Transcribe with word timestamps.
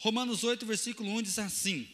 Romanos 0.00 0.44
8, 0.44 0.64
versículo 0.64 1.10
1 1.18 1.22
diz 1.22 1.38
assim: 1.38 1.86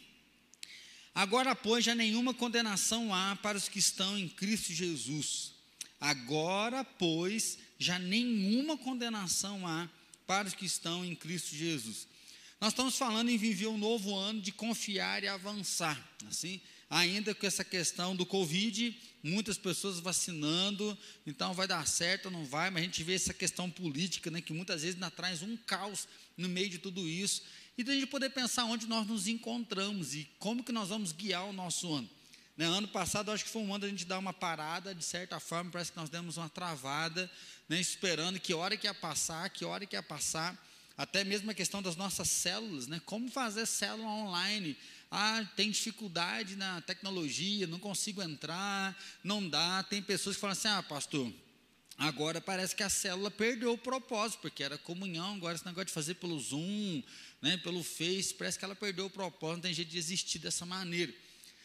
Agora, 1.13 1.53
pois, 1.53 1.83
já 1.83 1.93
nenhuma 1.93 2.33
condenação 2.33 3.13
há 3.13 3.35
para 3.35 3.57
os 3.57 3.67
que 3.67 3.79
estão 3.79 4.17
em 4.17 4.29
Cristo 4.29 4.71
Jesus. 4.71 5.51
Agora, 5.99 6.85
pois, 6.85 7.57
já 7.77 7.99
nenhuma 7.99 8.77
condenação 8.77 9.67
há 9.67 9.89
para 10.25 10.47
os 10.47 10.53
que 10.53 10.65
estão 10.65 11.03
em 11.03 11.13
Cristo 11.15 11.53
Jesus. 11.53 12.07
Nós 12.61 12.71
estamos 12.71 12.97
falando 12.97 13.29
em 13.29 13.37
viver 13.37 13.67
um 13.67 13.77
novo 13.77 14.15
ano 14.15 14.39
de 14.39 14.53
confiar 14.53 15.21
e 15.21 15.27
avançar, 15.27 16.01
assim, 16.29 16.61
ainda 16.89 17.35
com 17.35 17.45
essa 17.45 17.63
questão 17.63 18.15
do 18.15 18.25
Covid, 18.25 18.97
muitas 19.21 19.57
pessoas 19.57 19.99
vacinando, 19.99 20.97
então 21.25 21.53
vai 21.53 21.67
dar 21.67 21.85
certo 21.85 22.27
ou 22.27 22.31
não 22.31 22.45
vai, 22.45 22.69
mas 22.69 22.83
a 22.83 22.85
gente 22.85 23.03
vê 23.03 23.15
essa 23.15 23.33
questão 23.33 23.69
política, 23.69 24.31
né, 24.31 24.39
que 24.39 24.53
muitas 24.53 24.81
vezes 24.81 24.97
traz 25.15 25.41
um 25.41 25.57
caos 25.57 26.07
no 26.37 26.47
meio 26.47 26.69
de 26.69 26.77
tudo 26.77 27.07
isso, 27.07 27.43
e 27.77 27.83
da 27.83 27.93
gente 27.93 28.07
poder 28.07 28.29
pensar 28.31 28.65
onde 28.65 28.87
nós 28.87 29.05
nos 29.05 29.27
encontramos 29.27 30.15
e 30.15 30.27
como 30.39 30.63
que 30.63 30.71
nós 30.71 30.89
vamos 30.89 31.11
guiar 31.11 31.45
o 31.45 31.53
nosso 31.53 31.93
ano. 31.93 32.09
Né, 32.57 32.65
ano 32.65 32.87
passado, 32.87 33.31
acho 33.31 33.45
que 33.45 33.51
foi 33.51 33.61
um 33.61 33.71
ano 33.71 33.81
da 33.81 33.87
gente 33.87 34.03
dar 34.03 34.17
uma 34.17 34.33
parada, 34.33 34.95
de 34.95 35.03
certa 35.03 35.39
forma, 35.39 35.69
parece 35.69 35.91
que 35.91 35.97
nós 35.97 36.09
demos 36.09 36.37
uma 36.37 36.49
travada, 36.49 37.29
né, 37.69 37.79
esperando 37.79 38.39
que 38.39 38.51
hora 38.51 38.75
que 38.75 38.87
ia 38.87 38.95
passar, 38.95 39.47
que 39.51 39.63
hora 39.63 39.85
que 39.85 39.95
ia 39.95 40.01
passar, 40.01 40.57
até 40.97 41.23
mesmo 41.23 41.51
a 41.51 41.53
questão 41.53 41.83
das 41.83 41.95
nossas 41.95 42.27
células, 42.27 42.87
né, 42.87 42.99
como 43.05 43.29
fazer 43.29 43.67
célula 43.67 44.09
online, 44.09 44.75
ah, 45.11 45.45
tem 45.55 45.69
dificuldade 45.69 46.55
na 46.55 46.81
tecnologia, 46.81 47.67
não 47.67 47.77
consigo 47.77 48.23
entrar, 48.23 48.97
não 49.23 49.47
dá, 49.47 49.83
tem 49.83 50.01
pessoas 50.01 50.35
que 50.35 50.41
falam 50.41 50.53
assim, 50.53 50.67
ah, 50.67 50.81
pastor, 50.81 51.31
Agora 51.97 52.39
parece 52.39 52.75
que 52.75 52.83
a 52.83 52.89
célula 52.89 53.31
perdeu 53.31 53.73
o 53.73 53.77
propósito, 53.77 54.41
porque 54.41 54.63
era 54.63 54.77
comunhão, 54.77 55.33
agora 55.33 55.55
esse 55.55 55.65
negócio 55.65 55.87
de 55.87 55.93
fazer 55.93 56.13
pelo 56.15 56.39
Zoom, 56.39 57.01
né, 57.41 57.57
pelo 57.57 57.83
Face, 57.83 58.35
parece 58.35 58.59
que 58.59 58.63
ela 58.63 58.75
perdeu 58.75 59.07
o 59.07 59.09
propósito, 59.09 59.55
não 59.55 59.61
tem 59.61 59.73
jeito 59.73 59.89
de 59.89 59.97
existir 59.97 60.37
dessa 60.37 60.63
maneira. 60.63 61.11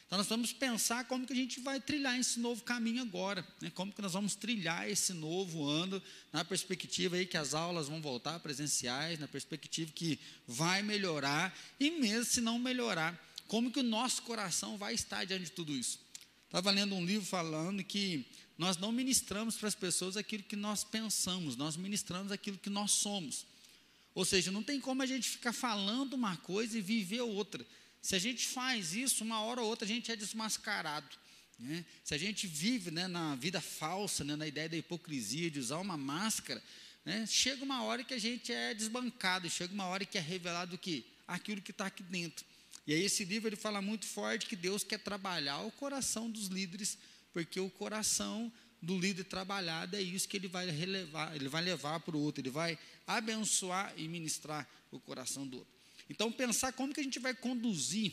Então 0.06 0.16
nós 0.16 0.26
vamos 0.26 0.50
pensar 0.52 1.04
como 1.04 1.26
que 1.26 1.34
a 1.34 1.36
gente 1.36 1.60
vai 1.60 1.80
trilhar 1.80 2.18
esse 2.18 2.40
novo 2.40 2.62
caminho 2.62 3.02
agora, 3.02 3.46
né, 3.60 3.70
como 3.74 3.92
que 3.92 4.00
nós 4.00 4.14
vamos 4.14 4.34
trilhar 4.34 4.88
esse 4.88 5.12
novo 5.12 5.66
ano, 5.66 6.02
na 6.32 6.42
perspectiva 6.42 7.16
aí 7.16 7.26
que 7.26 7.36
as 7.36 7.52
aulas 7.52 7.88
vão 7.88 8.00
voltar 8.00 8.40
presenciais, 8.40 9.18
na 9.18 9.28
perspectiva 9.28 9.92
que 9.94 10.18
vai 10.46 10.82
melhorar, 10.82 11.54
e 11.78 11.90
mesmo 11.90 12.24
se 12.24 12.40
não 12.40 12.58
melhorar, 12.58 13.18
como 13.48 13.70
que 13.70 13.80
o 13.80 13.82
nosso 13.82 14.22
coração 14.22 14.78
vai 14.78 14.94
estar 14.94 15.26
diante 15.26 15.44
de 15.44 15.50
tudo 15.50 15.72
isso. 15.72 16.00
Estava 16.46 16.70
lendo 16.70 16.94
um 16.94 17.04
livro 17.04 17.26
falando 17.26 17.82
que 17.82 18.26
nós 18.62 18.76
não 18.76 18.92
ministramos 18.92 19.56
para 19.56 19.66
as 19.66 19.74
pessoas 19.74 20.16
aquilo 20.16 20.44
que 20.44 20.54
nós 20.54 20.84
pensamos, 20.84 21.56
nós 21.56 21.76
ministramos 21.76 22.30
aquilo 22.30 22.56
que 22.56 22.70
nós 22.70 22.92
somos. 22.92 23.44
Ou 24.14 24.24
seja, 24.24 24.52
não 24.52 24.62
tem 24.62 24.80
como 24.80 25.02
a 25.02 25.06
gente 25.06 25.28
ficar 25.28 25.52
falando 25.52 26.12
uma 26.12 26.36
coisa 26.36 26.78
e 26.78 26.80
viver 26.80 27.22
outra. 27.22 27.66
Se 28.00 28.14
a 28.14 28.20
gente 28.20 28.46
faz 28.46 28.94
isso, 28.94 29.24
uma 29.24 29.40
hora 29.40 29.60
ou 29.60 29.68
outra 29.68 29.84
a 29.84 29.88
gente 29.88 30.12
é 30.12 30.16
desmascarado. 30.16 31.08
Né? 31.58 31.84
Se 32.04 32.14
a 32.14 32.18
gente 32.18 32.46
vive 32.46 32.92
né, 32.92 33.08
na 33.08 33.34
vida 33.34 33.60
falsa, 33.60 34.22
né, 34.22 34.36
na 34.36 34.46
ideia 34.46 34.68
da 34.68 34.76
hipocrisia, 34.76 35.50
de 35.50 35.58
usar 35.58 35.78
uma 35.78 35.96
máscara, 35.96 36.62
né, 37.04 37.26
chega 37.26 37.64
uma 37.64 37.82
hora 37.82 38.04
que 38.04 38.14
a 38.14 38.18
gente 38.18 38.52
é 38.52 38.74
desbancado, 38.74 39.50
chega 39.50 39.74
uma 39.74 39.86
hora 39.86 40.04
que 40.04 40.16
é 40.16 40.20
revelado 40.20 40.78
o? 40.78 41.04
Aquilo 41.26 41.60
que 41.60 41.72
está 41.72 41.86
aqui 41.86 42.04
dentro. 42.04 42.46
E 42.86 42.94
aí 42.94 43.02
esse 43.02 43.24
livro 43.24 43.48
ele 43.48 43.56
fala 43.56 43.82
muito 43.82 44.06
forte 44.06 44.46
que 44.46 44.54
Deus 44.54 44.84
quer 44.84 45.00
trabalhar 45.00 45.62
o 45.62 45.72
coração 45.72 46.30
dos 46.30 46.46
líderes 46.46 46.96
porque 47.32 47.58
o 47.60 47.70
coração 47.70 48.52
do 48.80 48.98
líder 48.98 49.24
trabalhado 49.24 49.96
é 49.96 50.02
isso 50.02 50.28
que 50.28 50.36
ele 50.36 50.48
vai 50.48 50.68
relevar, 50.68 51.34
ele 51.36 51.48
vai 51.48 51.62
levar 51.62 52.00
para 52.00 52.16
o 52.16 52.20
outro, 52.20 52.40
ele 52.40 52.50
vai 52.50 52.76
abençoar 53.06 53.94
e 53.96 54.08
ministrar 54.08 54.68
o 54.90 54.98
coração 54.98 55.46
do 55.46 55.58
outro. 55.58 55.72
Então, 56.10 56.30
pensar 56.32 56.72
como 56.72 56.92
que 56.92 57.00
a 57.00 57.04
gente 57.04 57.20
vai 57.20 57.32
conduzir, 57.32 58.12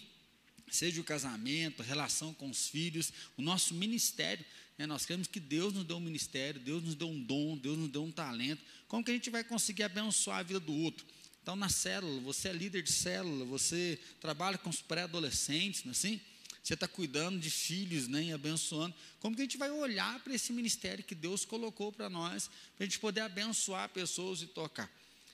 seja 0.70 1.02
o 1.02 1.04
casamento, 1.04 1.82
a 1.82 1.86
relação 1.86 2.34
com 2.34 2.50
os 2.50 2.68
filhos, 2.68 3.12
o 3.36 3.42
nosso 3.42 3.74
ministério. 3.74 4.46
Né? 4.78 4.86
Nós 4.86 5.06
queremos 5.06 5.28
que 5.28 5.40
Deus 5.40 5.74
nos 5.74 5.84
dê 5.84 5.94
um 5.94 6.00
ministério, 6.00 6.62
Deus 6.62 6.84
nos 6.84 6.96
dê 6.96 7.04
um 7.04 7.20
dom, 7.20 7.58
Deus 7.58 7.78
nos 7.78 7.90
dê 7.90 7.98
um 7.98 8.12
talento. 8.12 8.64
Como 8.88 9.04
que 9.04 9.10
a 9.10 9.14
gente 9.14 9.30
vai 9.32 9.44
conseguir 9.44 9.84
abençoar 9.84 10.40
a 10.40 10.44
vida 10.44 10.60
do 10.60 10.74
outro? 10.74 11.06
Então, 11.42 11.56
na 11.56 11.68
célula, 11.68 12.22
você 12.22 12.50
é 12.50 12.54
líder 12.54 12.84
de 12.84 12.92
célula, 12.92 13.44
você 13.44 14.00
trabalha 14.22 14.58
com 14.58 14.70
os 14.70 14.82
pré-adolescentes, 14.82 15.84
não 15.84 15.92
é 15.92 15.94
assim? 15.94 16.22
Você 16.64 16.74
está 16.74 16.88
cuidando 16.88 17.40
de 17.40 17.50
filhos, 17.50 18.08
né, 18.08 18.24
e 18.24 18.34
abençoando. 18.34 18.94
Como 19.20 19.36
que 19.36 19.42
a 19.42 19.46
gente 19.46 19.58
vai 19.58 19.72
olhar 19.72 20.20
para 20.20 20.34
esse 20.34 20.52
ministério 20.54 21.04
que 21.04 21.16
Deus 21.16 21.46
colocou 21.46 21.92
para 21.92 22.10
nós, 22.10 22.50
para 22.76 22.84
a 22.84 22.88
gente 22.88 23.00
poder 23.00 23.22
abençoar 23.22 23.90
pessoas 23.90 24.42
e 24.42 24.48
tocar? 24.48 24.90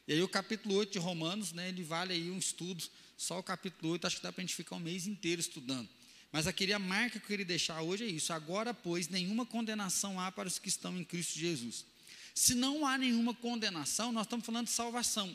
E 0.07 0.13
aí 0.13 0.21
o 0.21 0.27
capítulo 0.27 0.75
8 0.75 0.93
de 0.93 0.99
Romanos, 0.99 1.51
né, 1.51 1.69
ele 1.69 1.83
vale 1.83 2.13
aí 2.13 2.29
um 2.29 2.37
estudo, 2.37 2.83
só 3.17 3.39
o 3.39 3.43
capítulo 3.43 3.93
8, 3.93 4.07
acho 4.07 4.17
que 4.17 4.23
dá 4.23 4.31
para 4.31 4.41
a 4.41 4.45
gente 4.45 4.55
ficar 4.55 4.75
um 4.75 4.79
mês 4.79 5.07
inteiro 5.07 5.41
estudando. 5.41 5.89
Mas 6.31 6.47
aqui 6.47 6.71
a 6.73 6.77
marca 6.77 7.17
que 7.17 7.25
eu 7.25 7.29
queria 7.29 7.45
deixar 7.45 7.81
hoje 7.81 8.03
é 8.03 8.07
isso. 8.07 8.33
Agora, 8.33 8.73
pois, 8.73 9.07
nenhuma 9.07 9.45
condenação 9.45 10.19
há 10.19 10.31
para 10.31 10.47
os 10.47 10.59
que 10.59 10.67
estão 10.67 10.97
em 10.97 11.03
Cristo 11.03 11.39
Jesus. 11.39 11.85
Se 12.33 12.53
não 12.53 12.85
há 12.85 12.97
nenhuma 12.97 13.33
condenação, 13.33 14.11
nós 14.11 14.25
estamos 14.25 14.45
falando 14.45 14.65
de 14.65 14.73
salvação. 14.73 15.33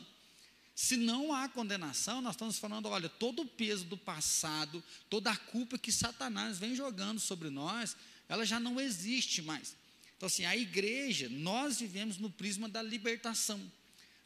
Se 0.81 0.97
não 0.97 1.31
há 1.31 1.47
condenação, 1.47 2.21
nós 2.21 2.33
estamos 2.33 2.57
falando, 2.57 2.87
olha, 2.87 3.07
todo 3.07 3.43
o 3.43 3.45
peso 3.45 3.85
do 3.85 3.95
passado, 3.95 4.83
toda 5.11 5.29
a 5.29 5.37
culpa 5.37 5.77
que 5.77 5.91
Satanás 5.91 6.57
vem 6.57 6.75
jogando 6.75 7.19
sobre 7.19 7.51
nós, 7.51 7.95
ela 8.27 8.43
já 8.43 8.59
não 8.59 8.81
existe 8.81 9.43
mais. 9.43 9.75
Então, 10.17 10.25
assim, 10.25 10.43
a 10.43 10.57
igreja, 10.57 11.29
nós 11.29 11.79
vivemos 11.79 12.17
no 12.17 12.31
prisma 12.31 12.67
da 12.67 12.81
libertação. 12.81 13.61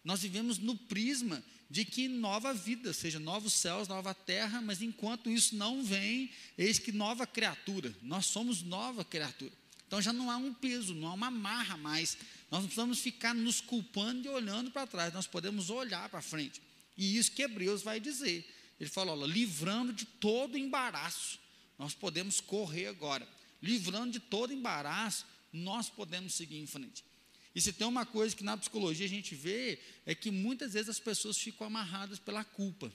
Nós 0.01 0.21
vivemos 0.21 0.57
no 0.57 0.77
prisma 0.77 1.43
de 1.69 1.83
que 1.83 2.07
nova 2.07 2.53
vida, 2.53 2.93
seja 2.93 3.19
novos 3.19 3.51
céus, 3.51 3.89
nova 3.89 4.13
terra, 4.13 4.61
mas 4.61 4.81
enquanto 4.81 5.29
isso 5.29 5.57
não 5.57 5.83
vem, 5.83 6.31
eis 6.57 6.79
que 6.79 6.93
nova 6.93 7.27
criatura, 7.27 7.93
nós 8.01 8.27
somos 8.27 8.61
nova 8.61 9.03
criatura. 9.03 9.51
Então 9.87 10.01
já 10.01 10.13
não 10.13 10.31
há 10.31 10.37
um 10.37 10.53
peso, 10.53 10.95
não 10.95 11.09
há 11.09 11.13
uma 11.13 11.29
marra 11.29 11.75
mais. 11.75 12.17
Nós 12.51 12.61
não 12.61 12.67
precisamos 12.67 12.99
ficar 12.99 13.33
nos 13.33 13.59
culpando 13.59 14.27
e 14.27 14.29
olhando 14.29 14.71
para 14.71 14.87
trás, 14.87 15.13
nós 15.13 15.27
podemos 15.27 15.69
olhar 15.69 16.07
para 16.09 16.21
frente. 16.21 16.61
E 16.97 17.17
isso 17.17 17.31
que 17.31 17.41
Hebreus 17.41 17.81
vai 17.81 17.99
dizer. 17.99 18.49
Ele 18.79 18.89
fala, 18.89 19.11
olha, 19.11 19.25
livrando 19.25 19.93
de 19.93 20.05
todo 20.05 20.57
embaraço, 20.57 21.39
nós 21.77 21.93
podemos 21.93 22.39
correr 22.39 22.87
agora. 22.87 23.27
Livrando 23.61 24.11
de 24.11 24.19
todo 24.19 24.53
embaraço, 24.53 25.25
nós 25.51 25.89
podemos 25.89 26.33
seguir 26.33 26.57
em 26.57 26.67
frente. 26.67 27.03
E 27.55 27.61
se 27.61 27.71
tem 27.71 27.87
uma 27.87 28.05
coisa 28.05 28.35
que 28.35 28.43
na 28.43 28.57
psicologia 28.57 29.05
a 29.05 29.09
gente 29.09 29.33
vê, 29.33 29.79
é 30.05 30.13
que 30.13 30.29
muitas 30.29 30.73
vezes 30.73 30.89
as 30.89 30.99
pessoas 30.99 31.37
ficam 31.37 31.65
amarradas 31.65 32.19
pela 32.19 32.43
culpa. 32.43 32.91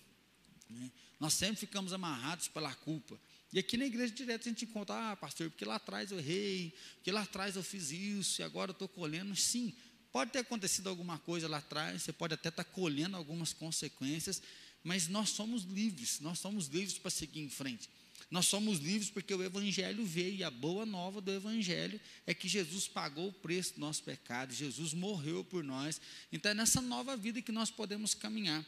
Né? 0.69 0.91
Nós 1.19 1.33
sempre 1.33 1.57
ficamos 1.57 1.93
amarrados 1.93 2.47
pela 2.47 2.75
culpa. 2.75 3.19
E 3.53 3.59
aqui 3.59 3.77
na 3.77 3.85
igreja 3.85 4.13
direto 4.13 4.43
a 4.47 4.51
gente 4.51 4.65
encontra, 4.65 5.13
ah, 5.13 5.17
pastor, 5.17 5.51
porque 5.51 5.65
lá 5.65 5.77
atrás 5.77 6.13
eu 6.13 6.19
errei, 6.19 6.73
porque 6.95 7.11
lá 7.11 7.23
atrás 7.23 7.57
eu 7.57 7.63
fiz 7.63 7.91
isso, 7.91 8.41
e 8.41 8.45
agora 8.45 8.71
eu 8.71 8.73
estou 8.73 8.89
colhendo. 8.89 9.35
Sim, 9.35 9.75
pode 10.13 10.31
ter 10.31 10.39
acontecido 10.39 10.89
alguma 10.89 11.19
coisa 11.19 11.49
lá 11.49 11.59
atrás, 11.59 12.03
você 12.03 12.13
pode 12.13 12.35
até 12.35 12.49
estar 12.49 12.65
tá 12.65 12.71
colhendo 12.71 13.17
algumas 13.17 13.53
consequências, 13.53 14.41
mas 14.85 15.09
nós 15.09 15.31
somos 15.31 15.65
livres, 15.65 16.21
nós 16.21 16.39
somos 16.39 16.69
livres 16.69 16.97
para 16.97 17.11
seguir 17.11 17.41
em 17.41 17.51
frente. 17.51 17.89
Nós 18.31 18.47
somos 18.47 18.79
livres 18.79 19.11
porque 19.11 19.35
o 19.35 19.43
Evangelho 19.43 20.05
veio, 20.05 20.37
e 20.37 20.45
a 20.45 20.51
boa 20.51 20.87
nova 20.87 21.21
do 21.21 21.33
Evangelho 21.33 22.01
é 22.25 22.33
que 22.33 22.49
Jesus 22.49 22.87
pagou 22.87 23.29
o 23.29 23.33
preço 23.33 23.75
do 23.75 23.81
nosso 23.81 24.05
pecado, 24.05 24.55
Jesus 24.55 24.95
morreu 24.95 25.45
por 25.45 25.65
nós. 25.65 26.01
Então 26.31 26.53
é 26.53 26.55
nessa 26.55 26.81
nova 26.81 27.17
vida 27.17 27.43
que 27.43 27.51
nós 27.51 27.71
podemos 27.71 28.15
caminhar. 28.15 28.65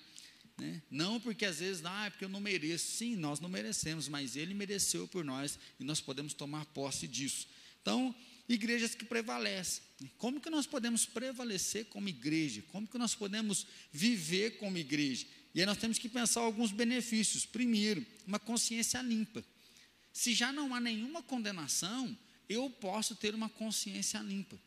Né? 0.59 0.83
Não 0.91 1.21
porque 1.21 1.45
às 1.45 1.59
vezes, 1.59 1.85
ah, 1.85 2.07
é 2.07 2.11
porque 2.11 2.25
eu 2.25 2.29
não 2.29 2.41
mereço. 2.41 2.87
Sim, 2.97 3.17
nós 3.17 3.41
não 3.41 3.49
merecemos, 3.49 4.09
mas 4.09 4.37
Ele 4.37 4.55
mereceu 4.55 5.09
por 5.09 5.25
nós 5.25 5.59
e 5.79 5.85
nós 5.85 6.01
podemos 6.01 6.35
tomar 6.35 6.65
posse 6.67 7.09
disso. 7.09 7.49
Então, 7.81 8.15
igrejas 8.49 8.95
que 8.95 9.05
prevalecem. 9.05 9.83
Como 10.19 10.41
que 10.41 10.51
nós 10.51 10.67
podemos 10.67 11.05
prevalecer 11.07 11.87
como 11.87 12.09
igreja? 12.09 12.63
Como 12.69 12.87
que 12.87 12.99
nós 12.99 13.15
podemos 13.15 13.67
viver 13.93 14.59
como 14.59 14.79
igreja? 14.79 15.27
E 15.55 15.61
aí 15.61 15.67
nós 15.67 15.79
temos 15.79 15.99
que 15.99 16.09
pensar 16.09 16.41
alguns 16.41 16.73
benefícios. 16.73 17.45
Primeiro, 17.45 18.05
uma 18.27 18.39
consciência 18.39 19.01
limpa. 19.03 19.45
Se 20.13 20.35
já 20.35 20.53
não 20.53 20.75
há 20.75 20.81
nenhuma 20.81 21.23
condenação, 21.23 22.17
eu 22.49 22.69
posso 22.69 23.17
ter 23.17 23.35
uma 23.35 23.49
consciência 23.49 24.19
limpa. 24.21 24.59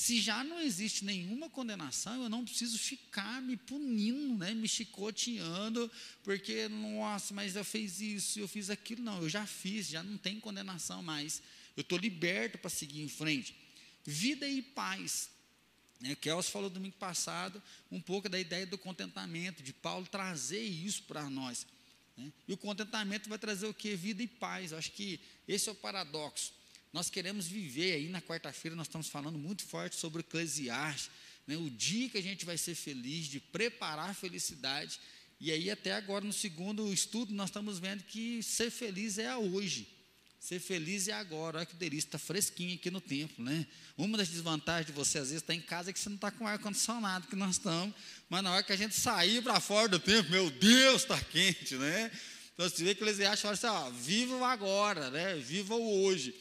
Se 0.00 0.18
já 0.18 0.42
não 0.42 0.58
existe 0.58 1.04
nenhuma 1.04 1.50
condenação, 1.50 2.22
eu 2.22 2.30
não 2.30 2.42
preciso 2.42 2.78
ficar 2.78 3.42
me 3.42 3.54
punindo, 3.54 4.38
né, 4.38 4.54
me 4.54 4.66
chicoteando, 4.66 5.90
porque, 6.24 6.68
nossa, 6.68 7.34
mas 7.34 7.54
eu 7.54 7.62
fiz 7.62 8.00
isso, 8.00 8.40
eu 8.40 8.48
fiz 8.48 8.70
aquilo. 8.70 9.02
Não, 9.02 9.20
eu 9.20 9.28
já 9.28 9.46
fiz, 9.46 9.88
já 9.88 10.02
não 10.02 10.16
tem 10.16 10.40
condenação 10.40 11.02
mais. 11.02 11.42
Eu 11.76 11.82
estou 11.82 11.98
liberto 11.98 12.56
para 12.56 12.70
seguir 12.70 13.02
em 13.02 13.10
frente. 13.10 13.54
Vida 14.02 14.48
e 14.48 14.62
paz. 14.62 15.28
Né, 16.00 16.14
Kels 16.14 16.48
falou 16.48 16.70
domingo 16.70 16.96
passado 16.96 17.62
um 17.92 18.00
pouco 18.00 18.26
da 18.26 18.40
ideia 18.40 18.66
do 18.66 18.78
contentamento, 18.78 19.62
de 19.62 19.74
Paulo 19.74 20.06
trazer 20.06 20.62
isso 20.62 21.02
para 21.02 21.28
nós. 21.28 21.66
Né? 22.16 22.32
E 22.48 22.54
o 22.54 22.56
contentamento 22.56 23.28
vai 23.28 23.38
trazer 23.38 23.66
o 23.66 23.74
que? 23.74 23.94
Vida 23.96 24.22
e 24.22 24.26
paz. 24.26 24.72
Eu 24.72 24.78
acho 24.78 24.92
que 24.92 25.20
esse 25.46 25.68
é 25.68 25.72
o 25.72 25.74
paradoxo. 25.74 26.58
Nós 26.92 27.08
queremos 27.08 27.46
viver 27.46 27.92
aí 27.92 28.08
na 28.08 28.20
quarta-feira, 28.20 28.76
nós 28.76 28.88
estamos 28.88 29.08
falando 29.08 29.38
muito 29.38 29.62
forte 29.62 29.94
sobre 29.96 30.20
o 30.20 30.22
Eclesiastes, 30.22 31.10
né, 31.46 31.56
o 31.56 31.70
dia 31.70 32.08
que 32.08 32.18
a 32.18 32.22
gente 32.22 32.44
vai 32.44 32.58
ser 32.58 32.74
feliz, 32.74 33.26
de 33.26 33.38
preparar 33.38 34.10
a 34.10 34.14
felicidade. 34.14 34.98
E 35.40 35.52
aí, 35.52 35.70
até 35.70 35.92
agora, 35.92 36.24
no 36.24 36.32
segundo 36.32 36.92
estudo, 36.92 37.32
nós 37.32 37.48
estamos 37.48 37.78
vendo 37.78 38.02
que 38.02 38.42
ser 38.42 38.70
feliz 38.70 39.18
é 39.18 39.28
a 39.28 39.38
hoje. 39.38 39.88
Ser 40.40 40.58
feliz 40.58 41.06
é 41.06 41.12
agora. 41.12 41.58
Olha 41.58 41.66
que 41.66 41.76
delícia, 41.76 42.08
está 42.08 42.18
fresquinho 42.18 42.74
aqui 42.74 42.90
no 42.90 43.00
templo, 43.00 43.44
né? 43.44 43.66
Uma 43.96 44.18
das 44.18 44.28
desvantagens 44.28 44.86
de 44.86 44.92
você, 44.92 45.18
às 45.18 45.28
vezes, 45.28 45.42
estar 45.42 45.52
tá 45.52 45.56
em 45.56 45.60
casa 45.60 45.90
é 45.90 45.92
que 45.92 45.98
você 46.00 46.08
não 46.08 46.16
está 46.16 46.30
com 46.30 46.46
ar-condicionado, 46.46 47.26
que 47.28 47.36
nós 47.36 47.52
estamos. 47.52 47.94
Mas 48.28 48.42
na 48.42 48.52
hora 48.52 48.62
que 48.62 48.72
a 48.72 48.76
gente 48.76 48.98
sair 48.98 49.42
para 49.42 49.60
fora 49.60 49.86
do 49.86 49.98
templo, 49.98 50.30
meu 50.30 50.50
Deus, 50.50 51.02
está 51.02 51.18
quente, 51.20 51.76
né? 51.76 52.10
Então, 52.54 52.68
você 52.68 52.82
vê 52.82 52.94
que 52.94 53.02
eles 53.04 53.20
acham 53.20 53.50
assim, 53.50 53.66
ó, 53.66 53.90
viva 53.90 54.36
o 54.36 54.44
agora, 54.44 55.10
né? 55.10 55.36
Viva 55.36 55.74
o 55.74 56.02
hoje. 56.02 56.34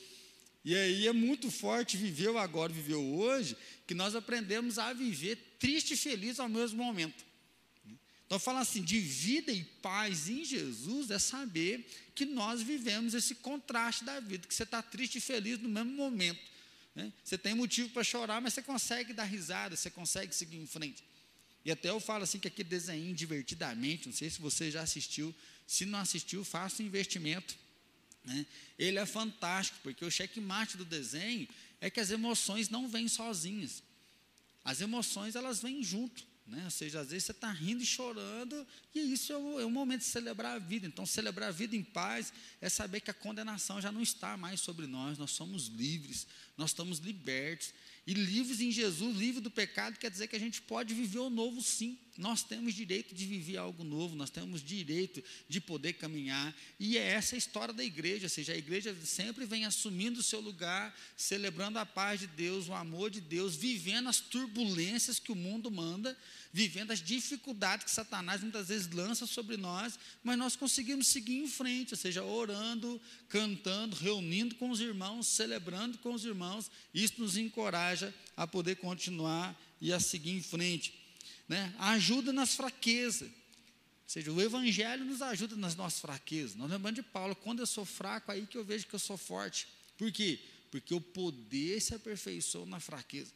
E 0.69 0.75
aí 0.75 1.07
é 1.07 1.11
muito 1.11 1.49
forte 1.49 1.97
viver 1.97 2.29
o 2.29 2.37
agora, 2.37 2.71
viver 2.71 2.93
o 2.93 3.15
hoje, 3.15 3.57
que 3.87 3.95
nós 3.95 4.13
aprendemos 4.13 4.77
a 4.77 4.93
viver 4.93 5.35
triste 5.57 5.95
e 5.95 5.97
feliz 5.97 6.39
ao 6.39 6.47
mesmo 6.47 6.83
momento. 6.83 7.25
Então, 8.27 8.37
falar 8.37 8.59
assim, 8.59 8.83
de 8.83 8.99
vida 8.99 9.51
e 9.51 9.63
paz 9.63 10.29
em 10.29 10.45
Jesus 10.45 11.09
é 11.09 11.17
saber 11.17 11.89
que 12.13 12.23
nós 12.23 12.61
vivemos 12.61 13.15
esse 13.15 13.33
contraste 13.33 14.03
da 14.03 14.19
vida, 14.19 14.47
que 14.47 14.53
você 14.53 14.61
está 14.61 14.79
triste 14.83 15.17
e 15.17 15.21
feliz 15.21 15.57
no 15.57 15.67
mesmo 15.67 15.89
momento. 15.89 16.39
Né? 16.93 17.11
Você 17.23 17.35
tem 17.35 17.55
motivo 17.55 17.89
para 17.89 18.03
chorar, 18.03 18.39
mas 18.39 18.53
você 18.53 18.61
consegue 18.61 19.11
dar 19.11 19.23
risada, 19.23 19.75
você 19.75 19.89
consegue 19.89 20.35
seguir 20.35 20.57
em 20.57 20.67
frente. 20.67 21.03
E 21.65 21.71
até 21.71 21.89
eu 21.89 21.99
falo 21.99 22.25
assim 22.25 22.37
que 22.37 22.47
aquele 22.47 22.69
desenho 22.69 23.11
divertidamente, 23.15 24.05
não 24.05 24.13
sei 24.13 24.29
se 24.29 24.39
você 24.39 24.69
já 24.69 24.83
assistiu, 24.83 25.33
se 25.65 25.87
não 25.87 25.97
assistiu, 25.97 26.45
faça 26.45 26.83
um 26.83 26.85
investimento. 26.85 27.57
Né? 28.23 28.45
Ele 28.77 28.99
é 28.99 29.05
fantástico, 29.05 29.79
porque 29.83 30.03
o 30.03 30.11
checkmate 30.11 30.77
do 30.77 30.85
desenho 30.85 31.47
é 31.81 31.89
que 31.89 31.99
as 31.99 32.11
emoções 32.11 32.69
não 32.69 32.87
vêm 32.87 33.07
sozinhas. 33.07 33.83
As 34.63 34.81
emoções 34.81 35.35
elas 35.35 35.61
vêm 35.61 35.83
junto. 35.83 36.27
Né? 36.49 36.63
Ou 36.65 36.71
seja, 36.71 37.01
às 37.01 37.09
vezes 37.09 37.25
você 37.25 37.31
está 37.31 37.51
rindo 37.51 37.83
e 37.83 37.85
chorando, 37.85 38.65
e 38.93 38.99
isso 39.13 39.31
é 39.31 39.37
o, 39.37 39.59
é 39.59 39.65
o, 39.65 39.69
momento 39.69 39.99
de 39.99 40.07
celebrar 40.07 40.55
a 40.55 40.59
vida. 40.59 40.87
Então, 40.87 41.05
celebrar 41.05 41.49
a 41.49 41.51
vida 41.51 41.75
em 41.75 41.83
paz 41.83 42.33
é 42.59 42.67
saber 42.67 43.01
que 43.01 43.11
a 43.11 43.13
condenação 43.13 43.79
já 43.79 43.91
não 43.91 44.01
está 44.01 44.35
mais 44.35 44.59
sobre 44.59 44.87
nós, 44.87 45.17
nós 45.17 45.29
somos 45.31 45.67
livres, 45.67 46.25
nós 46.57 46.71
estamos 46.71 46.97
libertos. 46.97 47.71
E 48.07 48.15
livres 48.15 48.59
em 48.61 48.71
Jesus, 48.71 49.15
livre 49.15 49.41
do 49.41 49.51
pecado, 49.51 49.99
quer 49.99 50.09
dizer 50.09 50.27
que 50.27 50.35
a 50.35 50.39
gente 50.39 50.59
pode 50.63 50.91
viver 50.93 51.19
o 51.19 51.29
novo 51.29 51.61
sim. 51.61 51.99
Nós 52.19 52.43
temos 52.43 52.73
direito 52.73 53.15
de 53.15 53.25
viver 53.25 53.55
algo 53.55 53.81
novo, 53.81 54.13
nós 54.13 54.29
temos 54.29 54.61
direito 54.61 55.23
de 55.47 55.61
poder 55.61 55.93
caminhar. 55.93 56.53
E 56.77 56.97
é 56.97 57.01
essa 57.01 57.33
a 57.33 57.37
história 57.37 57.73
da 57.73 57.81
igreja, 57.81 58.25
ou 58.25 58.29
seja, 58.29 58.51
a 58.51 58.57
igreja 58.57 58.93
sempre 59.05 59.45
vem 59.45 59.63
assumindo 59.63 60.19
o 60.19 60.23
seu 60.23 60.41
lugar, 60.41 60.93
celebrando 61.15 61.79
a 61.79 61.85
paz 61.85 62.19
de 62.19 62.27
Deus, 62.27 62.67
o 62.67 62.73
amor 62.73 63.09
de 63.09 63.21
Deus, 63.21 63.55
vivendo 63.55 64.09
as 64.09 64.19
turbulências 64.19 65.17
que 65.17 65.31
o 65.31 65.35
mundo 65.35 65.71
manda, 65.71 66.17
vivendo 66.51 66.91
as 66.91 67.01
dificuldades 67.01 67.85
que 67.85 67.91
Satanás 67.91 68.41
muitas 68.41 68.67
vezes 68.67 68.91
lança 68.91 69.25
sobre 69.25 69.55
nós, 69.55 69.97
mas 70.21 70.37
nós 70.37 70.57
conseguimos 70.57 71.07
seguir 71.07 71.37
em 71.37 71.47
frente, 71.47 71.93
ou 71.93 71.97
seja, 71.97 72.21
orando, 72.21 72.99
cantando, 73.29 73.95
reunindo 73.95 74.55
com 74.55 74.69
os 74.69 74.81
irmãos, 74.81 75.25
celebrando 75.25 75.97
com 75.99 76.13
os 76.13 76.25
irmãos. 76.25 76.69
Isso 76.93 77.13
nos 77.17 77.37
encoraja 77.37 78.13
a 78.35 78.45
poder 78.45 78.75
continuar 78.75 79.57
e 79.79 79.93
a 79.93 80.01
seguir 80.01 80.31
em 80.31 80.41
frente. 80.41 80.98
Né? 81.49 81.73
Ajuda 81.79 82.31
nas 82.31 82.53
fraquezas. 82.53 83.27
Ou 83.27 84.11
seja, 84.11 84.31
o 84.31 84.41
Evangelho 84.41 85.03
nos 85.03 85.21
ajuda 85.21 85.55
nas 85.55 85.75
nossas 85.75 85.99
fraquezas. 85.99 86.55
Nós 86.55 86.69
lembramos 86.69 86.95
de 86.95 87.03
Paulo, 87.03 87.35
quando 87.35 87.59
eu 87.59 87.65
sou 87.65 87.83
fraco, 87.83 88.31
aí 88.31 88.45
que 88.45 88.57
eu 88.57 88.63
vejo 88.63 88.87
que 88.87 88.93
eu 88.93 88.99
sou 88.99 89.17
forte. 89.17 89.67
Por 89.97 90.11
quê? 90.11 90.39
Porque 90.71 90.93
o 90.93 91.01
poder 91.01 91.81
se 91.81 91.95
aperfeiçoa 91.95 92.65
na 92.67 92.79
fraqueza. 92.79 93.31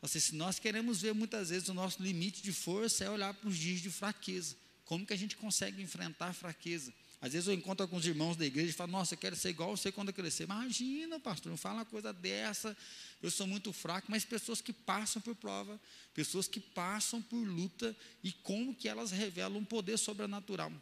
Assim, 0.00 0.20
se 0.20 0.34
nós 0.34 0.58
queremos 0.58 1.00
ver 1.00 1.12
muitas 1.14 1.48
vezes 1.48 1.68
o 1.68 1.74
nosso 1.74 2.02
limite 2.02 2.42
de 2.42 2.52
força, 2.52 3.04
é 3.04 3.10
olhar 3.10 3.34
para 3.34 3.48
os 3.48 3.56
dias 3.56 3.80
de 3.80 3.90
fraqueza. 3.90 4.54
Como 4.84 5.04
que 5.04 5.12
a 5.12 5.16
gente 5.16 5.36
consegue 5.36 5.82
enfrentar 5.82 6.28
a 6.28 6.32
fraqueza? 6.32 6.92
Às 7.20 7.32
vezes 7.32 7.48
eu 7.48 7.54
encontro 7.54 7.82
alguns 7.82 8.06
irmãos 8.06 8.36
da 8.36 8.46
igreja 8.46 8.70
e 8.70 8.72
falo, 8.72 8.92
nossa, 8.92 9.14
eu 9.14 9.18
quero 9.18 9.34
ser 9.34 9.48
igual 9.48 9.76
você 9.76 9.90
quando 9.90 10.08
eu 10.08 10.14
crescer. 10.14 10.44
Imagina, 10.44 11.18
pastor, 11.18 11.50
não 11.50 11.56
fala 11.56 11.78
uma 11.78 11.84
coisa 11.84 12.12
dessa, 12.12 12.76
eu 13.20 13.30
sou 13.30 13.46
muito 13.46 13.72
fraco, 13.72 14.06
mas 14.08 14.24
pessoas 14.24 14.60
que 14.60 14.72
passam 14.72 15.20
por 15.20 15.34
prova, 15.34 15.80
pessoas 16.14 16.46
que 16.46 16.60
passam 16.60 17.20
por 17.20 17.44
luta 17.44 17.96
e 18.22 18.30
como 18.30 18.72
que 18.74 18.88
elas 18.88 19.10
revelam 19.10 19.58
um 19.58 19.64
poder 19.64 19.98
sobrenatural. 19.98 20.72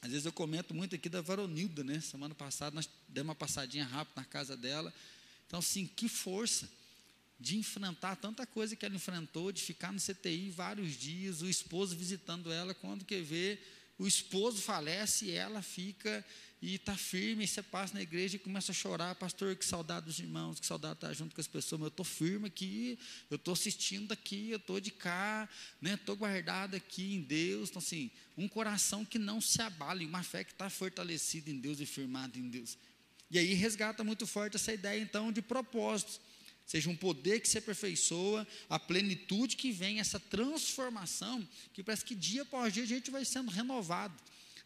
Às 0.00 0.10
vezes 0.10 0.26
eu 0.26 0.32
comento 0.32 0.74
muito 0.74 0.96
aqui 0.96 1.08
da 1.08 1.20
Varonilda, 1.20 1.84
né? 1.84 2.00
Semana 2.00 2.34
passada 2.34 2.74
nós 2.74 2.88
demos 3.06 3.28
uma 3.28 3.34
passadinha 3.36 3.84
rápida 3.84 4.20
na 4.20 4.24
casa 4.24 4.56
dela. 4.56 4.92
Então, 5.46 5.60
assim, 5.60 5.86
que 5.86 6.08
força 6.08 6.68
de 7.38 7.56
enfrentar 7.56 8.16
tanta 8.16 8.44
coisa 8.44 8.74
que 8.74 8.84
ela 8.84 8.96
enfrentou, 8.96 9.52
de 9.52 9.62
ficar 9.62 9.92
no 9.92 10.00
CTI 10.00 10.50
vários 10.50 10.94
dias, 10.94 11.40
o 11.40 11.48
esposo 11.48 11.96
visitando 11.96 12.52
ela, 12.52 12.74
quando 12.74 13.04
quer 13.04 13.22
ver, 13.22 13.62
o 14.02 14.06
esposo 14.06 14.60
falece 14.60 15.26
e 15.26 15.30
ela 15.30 15.62
fica 15.62 16.24
e 16.60 16.74
está 16.74 16.96
firme, 16.96 17.44
e 17.44 17.46
você 17.46 17.62
passa 17.62 17.94
na 17.94 18.02
igreja 18.02 18.34
e 18.34 18.38
começa 18.38 18.72
a 18.72 18.74
chorar, 18.74 19.14
pastor, 19.14 19.54
que 19.54 19.64
saudade 19.64 20.06
dos 20.06 20.18
irmãos, 20.18 20.58
que 20.58 20.66
saudade 20.66 20.94
estar 20.94 21.12
junto 21.12 21.36
com 21.36 21.40
as 21.40 21.46
pessoas, 21.46 21.80
mas 21.80 21.86
eu 21.86 21.88
estou 21.88 22.04
firme 22.04 22.48
aqui, 22.48 22.98
eu 23.30 23.36
estou 23.36 23.52
assistindo 23.52 24.10
aqui, 24.10 24.50
eu 24.50 24.56
estou 24.56 24.80
de 24.80 24.90
cá, 24.90 25.48
estou 25.80 26.16
né, 26.16 26.18
guardado 26.18 26.74
aqui 26.74 27.14
em 27.14 27.20
Deus, 27.20 27.70
então 27.70 27.78
assim, 27.78 28.10
um 28.36 28.48
coração 28.48 29.04
que 29.04 29.20
não 29.20 29.40
se 29.40 29.62
abale, 29.62 30.04
uma 30.04 30.24
fé 30.24 30.42
que 30.42 30.50
está 30.50 30.68
fortalecida 30.68 31.48
em 31.48 31.60
Deus 31.60 31.78
e 31.78 31.86
firmada 31.86 32.36
em 32.36 32.48
Deus. 32.48 32.76
E 33.30 33.38
aí 33.38 33.54
resgata 33.54 34.02
muito 34.02 34.26
forte 34.26 34.56
essa 34.56 34.72
ideia 34.72 35.00
então 35.00 35.30
de 35.30 35.40
propósitos 35.40 36.20
seja 36.66 36.88
um 36.88 36.96
poder 36.96 37.40
que 37.40 37.48
se 37.48 37.58
aperfeiçoa, 37.58 38.46
a 38.68 38.78
plenitude 38.78 39.56
que 39.56 39.70
vem, 39.72 40.00
essa 40.00 40.18
transformação, 40.18 41.46
que 41.72 41.82
parece 41.82 42.04
que 42.04 42.14
dia 42.14 42.42
após 42.42 42.72
dia 42.72 42.82
a 42.82 42.86
gente 42.86 43.10
vai 43.10 43.24
sendo 43.24 43.50
renovado. 43.50 44.14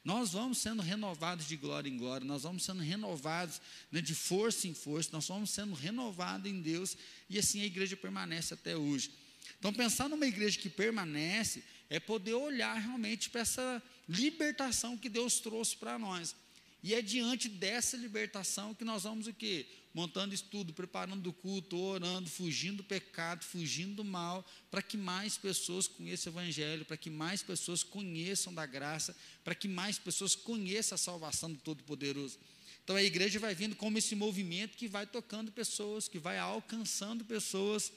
Nós 0.04 0.30
vamos 0.30 0.58
sendo 0.58 0.82
renovados 0.82 1.48
de 1.48 1.56
glória 1.56 1.88
em 1.88 1.96
glória, 1.96 2.24
nós 2.24 2.44
vamos 2.44 2.62
sendo 2.64 2.80
renovados 2.80 3.60
né, 3.90 4.00
de 4.00 4.14
força 4.14 4.68
em 4.68 4.72
força, 4.72 5.10
nós 5.12 5.26
vamos 5.26 5.50
sendo 5.50 5.74
renovados 5.74 6.48
em 6.48 6.60
Deus, 6.60 6.96
e 7.28 7.38
assim 7.38 7.60
a 7.60 7.66
igreja 7.66 7.96
permanece 7.96 8.54
até 8.54 8.76
hoje. 8.76 9.10
Então, 9.58 9.72
pensar 9.72 10.08
numa 10.08 10.26
igreja 10.26 10.58
que 10.60 10.68
permanece 10.68 11.64
é 11.90 11.98
poder 11.98 12.34
olhar 12.34 12.74
realmente 12.74 13.30
para 13.30 13.40
essa 13.40 13.82
libertação 14.08 14.96
que 14.96 15.08
Deus 15.08 15.40
trouxe 15.40 15.76
para 15.76 15.98
nós. 15.98 16.36
E 16.82 16.94
é 16.94 17.02
diante 17.02 17.48
dessa 17.48 17.96
libertação 17.96 18.74
que 18.74 18.84
nós 18.84 19.02
vamos 19.02 19.26
o 19.26 19.32
quê? 19.32 19.66
Montando 19.96 20.34
estudo, 20.34 20.74
preparando 20.74 21.26
o 21.26 21.32
culto, 21.32 21.74
orando, 21.78 22.28
fugindo 22.28 22.76
do 22.76 22.84
pecado, 22.84 23.42
fugindo 23.42 23.94
do 23.94 24.04
mal, 24.04 24.44
para 24.70 24.82
que 24.82 24.94
mais 24.94 25.38
pessoas 25.38 25.88
conheçam 25.88 26.30
o 26.30 26.36
Evangelho, 26.36 26.84
para 26.84 26.98
que 26.98 27.08
mais 27.08 27.42
pessoas 27.42 27.82
conheçam 27.82 28.52
da 28.52 28.66
graça, 28.66 29.16
para 29.42 29.54
que 29.54 29.66
mais 29.66 29.98
pessoas 29.98 30.34
conheçam 30.34 30.96
a 30.96 30.98
salvação 30.98 31.50
do 31.50 31.58
Todo-Poderoso. 31.60 32.38
Então 32.84 32.94
a 32.94 33.02
igreja 33.02 33.38
vai 33.38 33.54
vindo 33.54 33.74
como 33.74 33.96
esse 33.96 34.14
movimento 34.14 34.76
que 34.76 34.86
vai 34.86 35.06
tocando 35.06 35.50
pessoas, 35.50 36.06
que 36.06 36.18
vai 36.18 36.38
alcançando 36.38 37.24
pessoas 37.24 37.90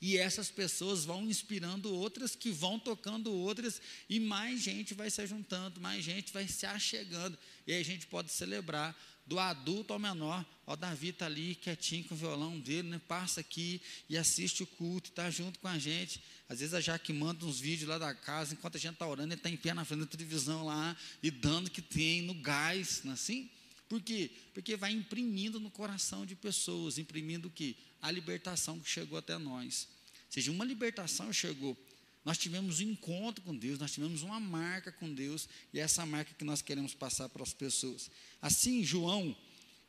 e 0.00 0.16
essas 0.16 0.50
pessoas 0.50 1.04
vão 1.04 1.26
inspirando 1.26 1.94
outras, 1.94 2.34
que 2.34 2.50
vão 2.50 2.78
tocando 2.78 3.30
outras, 3.30 3.80
e 4.08 4.18
mais 4.18 4.62
gente 4.62 4.94
vai 4.94 5.10
se 5.10 5.26
juntando, 5.26 5.80
mais 5.80 6.02
gente 6.02 6.32
vai 6.32 6.48
se 6.48 6.64
achegando. 6.64 7.38
E 7.66 7.72
aí 7.72 7.80
a 7.80 7.84
gente 7.84 8.06
pode 8.06 8.32
celebrar 8.32 8.96
do 9.30 9.38
adulto 9.38 9.92
ao 9.92 9.98
menor. 9.98 10.44
Ó, 10.66 10.74
Davi 10.74 11.10
está 11.10 11.26
ali 11.26 11.54
quietinho 11.54 12.04
com 12.04 12.14
o 12.14 12.18
violão 12.18 12.58
dele, 12.58 12.88
né? 12.88 13.00
passa 13.06 13.40
aqui 13.40 13.80
e 14.08 14.18
assiste 14.18 14.62
o 14.62 14.66
culto, 14.66 15.08
está 15.08 15.30
junto 15.30 15.58
com 15.60 15.68
a 15.68 15.78
gente. 15.78 16.20
Às 16.48 16.58
vezes 16.58 16.74
a 16.74 16.80
Jaque 16.80 17.12
manda 17.12 17.46
uns 17.46 17.60
vídeos 17.60 17.88
lá 17.88 17.96
da 17.96 18.12
casa, 18.12 18.54
enquanto 18.54 18.74
a 18.74 18.80
gente 18.80 18.94
está 18.94 19.06
orando, 19.06 19.28
ele 19.28 19.38
está 19.38 19.48
em 19.48 19.56
pé 19.56 19.72
na 19.72 19.84
frente 19.84 20.00
da 20.00 20.06
televisão 20.06 20.66
lá, 20.66 20.96
e 21.22 21.30
dando 21.30 21.70
que 21.70 21.80
tem 21.80 22.22
no 22.22 22.34
gás, 22.34 23.02
não 23.04 23.12
é 23.12 23.14
assim? 23.14 23.48
Por 23.88 24.02
quê? 24.02 24.30
Porque 24.52 24.76
vai 24.76 24.92
imprimindo 24.92 25.58
no 25.58 25.70
coração 25.70 26.26
de 26.26 26.34
pessoas, 26.34 26.98
imprimindo 26.98 27.48
o 27.48 27.50
quê? 27.50 27.76
a 28.02 28.10
libertação 28.10 28.78
que 28.78 28.88
chegou 28.88 29.18
até 29.18 29.36
nós. 29.38 29.86
Ou 30.26 30.32
seja, 30.32 30.50
uma 30.50 30.64
libertação 30.64 31.32
chegou. 31.32 31.76
Nós 32.24 32.36
tivemos 32.36 32.80
um 32.80 32.84
encontro 32.84 33.42
com 33.42 33.56
Deus, 33.56 33.78
nós 33.78 33.92
tivemos 33.92 34.22
uma 34.22 34.38
marca 34.38 34.92
com 34.92 35.12
Deus, 35.12 35.48
e 35.72 35.78
é 35.78 35.82
essa 35.82 36.04
marca 36.04 36.34
que 36.34 36.44
nós 36.44 36.60
queremos 36.60 36.94
passar 36.94 37.28
para 37.28 37.42
as 37.42 37.54
pessoas. 37.54 38.10
Assim, 38.42 38.84
João, 38.84 39.34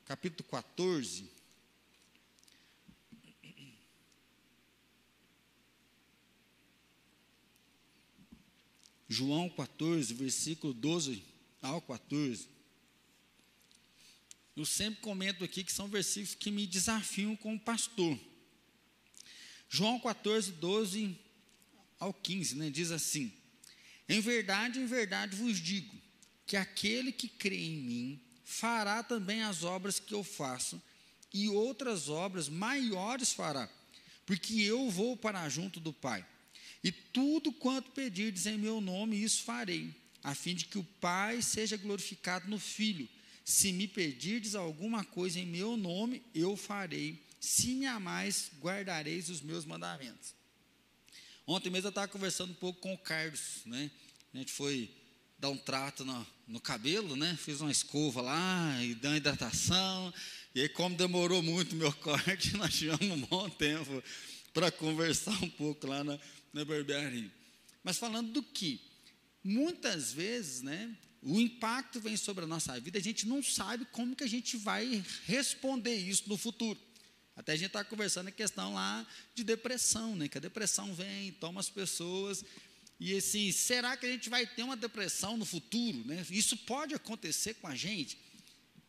capítulo 0.05 0.47
14. 0.49 1.29
João 9.09 9.49
14, 9.49 10.13
versículo 10.13 10.73
12 10.73 11.21
ao 11.61 11.81
14. 11.81 12.47
Eu 14.55 14.65
sempre 14.65 15.01
comento 15.01 15.43
aqui 15.43 15.65
que 15.65 15.71
são 15.73 15.89
versículos 15.89 16.35
que 16.35 16.49
me 16.49 16.65
desafiam 16.65 17.35
como 17.35 17.59
pastor. 17.59 18.17
João 19.67 19.99
14, 19.99 20.53
12 20.53 21.17
ao 22.01 22.11
15, 22.11 22.55
né, 22.55 22.69
diz 22.69 22.91
assim: 22.91 23.31
Em 24.09 24.19
verdade, 24.19 24.79
em 24.79 24.85
verdade 24.87 25.37
vos 25.37 25.59
digo, 25.59 25.95
que 26.47 26.57
aquele 26.57 27.11
que 27.11 27.29
crê 27.29 27.55
em 27.55 27.77
mim 27.77 28.21
fará 28.43 29.03
também 29.03 29.43
as 29.43 29.63
obras 29.63 29.99
que 29.99 30.13
eu 30.13 30.23
faço, 30.23 30.81
e 31.31 31.47
outras 31.47 32.09
obras 32.09 32.49
maiores 32.49 33.31
fará, 33.31 33.69
porque 34.25 34.59
eu 34.61 34.89
vou 34.89 35.15
para 35.15 35.47
junto 35.47 35.79
do 35.79 35.93
Pai. 35.93 36.25
E 36.83 36.91
tudo 36.91 37.53
quanto 37.53 37.91
pedirdes 37.91 38.47
em 38.47 38.57
meu 38.57 38.81
nome, 38.81 39.23
isso 39.23 39.43
farei, 39.43 39.95
a 40.23 40.33
fim 40.33 40.55
de 40.55 40.65
que 40.65 40.79
o 40.79 40.83
Pai 40.99 41.41
seja 41.43 41.77
glorificado 41.77 42.49
no 42.49 42.57
Filho. 42.57 43.07
Se 43.45 43.71
me 43.71 43.87
pedirdes 43.87 44.55
alguma 44.55 45.05
coisa 45.05 45.39
em 45.39 45.45
meu 45.45 45.77
nome, 45.77 46.23
eu 46.33 46.57
farei. 46.57 47.23
Se 47.39 47.75
me 47.75 47.85
amais, 47.85 48.51
guardareis 48.59 49.29
os 49.29 49.41
meus 49.41 49.65
mandamentos. 49.65 50.40
Ontem 51.51 51.69
mesmo 51.69 51.87
eu 51.87 51.89
estava 51.89 52.07
conversando 52.07 52.51
um 52.51 52.55
pouco 52.55 52.79
com 52.79 52.93
o 52.93 52.97
Carlos, 52.97 53.63
né? 53.65 53.91
A 54.33 54.37
gente 54.37 54.53
foi 54.53 54.89
dar 55.37 55.49
um 55.49 55.57
trato 55.57 56.05
no, 56.05 56.25
no 56.47 56.61
cabelo, 56.61 57.17
né? 57.17 57.37
Fiz 57.37 57.59
uma 57.59 57.69
escova 57.69 58.21
lá 58.21 58.81
e 58.81 58.95
deu 58.95 59.11
uma 59.11 59.17
hidratação. 59.17 60.13
E 60.55 60.61
aí, 60.61 60.69
como 60.69 60.95
demorou 60.95 61.43
muito 61.43 61.73
o 61.73 61.75
meu 61.75 61.91
corte, 61.99 62.55
nós 62.55 62.73
tivemos 62.73 63.05
um 63.05 63.19
bom 63.25 63.49
tempo 63.49 64.01
para 64.53 64.71
conversar 64.71 65.33
um 65.43 65.49
pouco 65.49 65.87
lá 65.87 66.05
na, 66.05 66.17
na 66.53 66.63
barbearia. 66.63 67.29
Mas 67.83 67.97
falando 67.97 68.31
do 68.31 68.41
que? 68.41 68.79
Muitas 69.43 70.13
vezes, 70.13 70.61
né? 70.61 70.95
O 71.21 71.37
impacto 71.37 71.99
vem 71.99 72.15
sobre 72.15 72.45
a 72.45 72.47
nossa 72.47 72.79
vida, 72.79 72.97
a 72.97 73.01
gente 73.01 73.27
não 73.27 73.43
sabe 73.43 73.85
como 73.91 74.15
que 74.15 74.23
a 74.23 74.29
gente 74.29 74.55
vai 74.55 75.03
responder 75.25 75.95
isso 75.95 76.23
no 76.27 76.37
futuro. 76.37 76.79
Até 77.35 77.53
a 77.53 77.55
gente 77.55 77.67
está 77.67 77.83
conversando 77.83 78.27
a 78.27 78.31
questão 78.31 78.73
lá 78.73 79.05
de 79.33 79.43
depressão, 79.43 80.15
né? 80.15 80.27
Que 80.27 80.37
a 80.37 80.41
depressão 80.41 80.93
vem, 80.93 81.31
toma 81.33 81.59
as 81.59 81.69
pessoas. 81.69 82.43
E 82.99 83.15
assim, 83.15 83.51
será 83.51 83.97
que 83.97 84.05
a 84.05 84.09
gente 84.11 84.29
vai 84.29 84.45
ter 84.45 84.63
uma 84.63 84.77
depressão 84.77 85.35
no 85.37 85.45
futuro? 85.45 86.05
Né? 86.05 86.25
Isso 86.29 86.55
pode 86.55 86.93
acontecer 86.93 87.55
com 87.55 87.67
a 87.67 87.75
gente? 87.75 88.17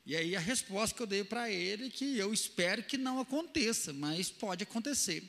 E 0.05 0.17
aí 0.17 0.35
a 0.35 0.41
resposta 0.41 0.95
que 0.95 1.03
eu 1.03 1.07
dei 1.07 1.25
para 1.25 1.51
ele 1.51 1.87
é 1.87 1.91
que 1.91 2.19
eu 2.19 2.33
espero 2.33 2.83
que 2.83 2.99
não 2.99 3.21
aconteça, 3.21 3.93
mas 3.93 4.29
pode 4.29 4.65
acontecer. 4.65 5.23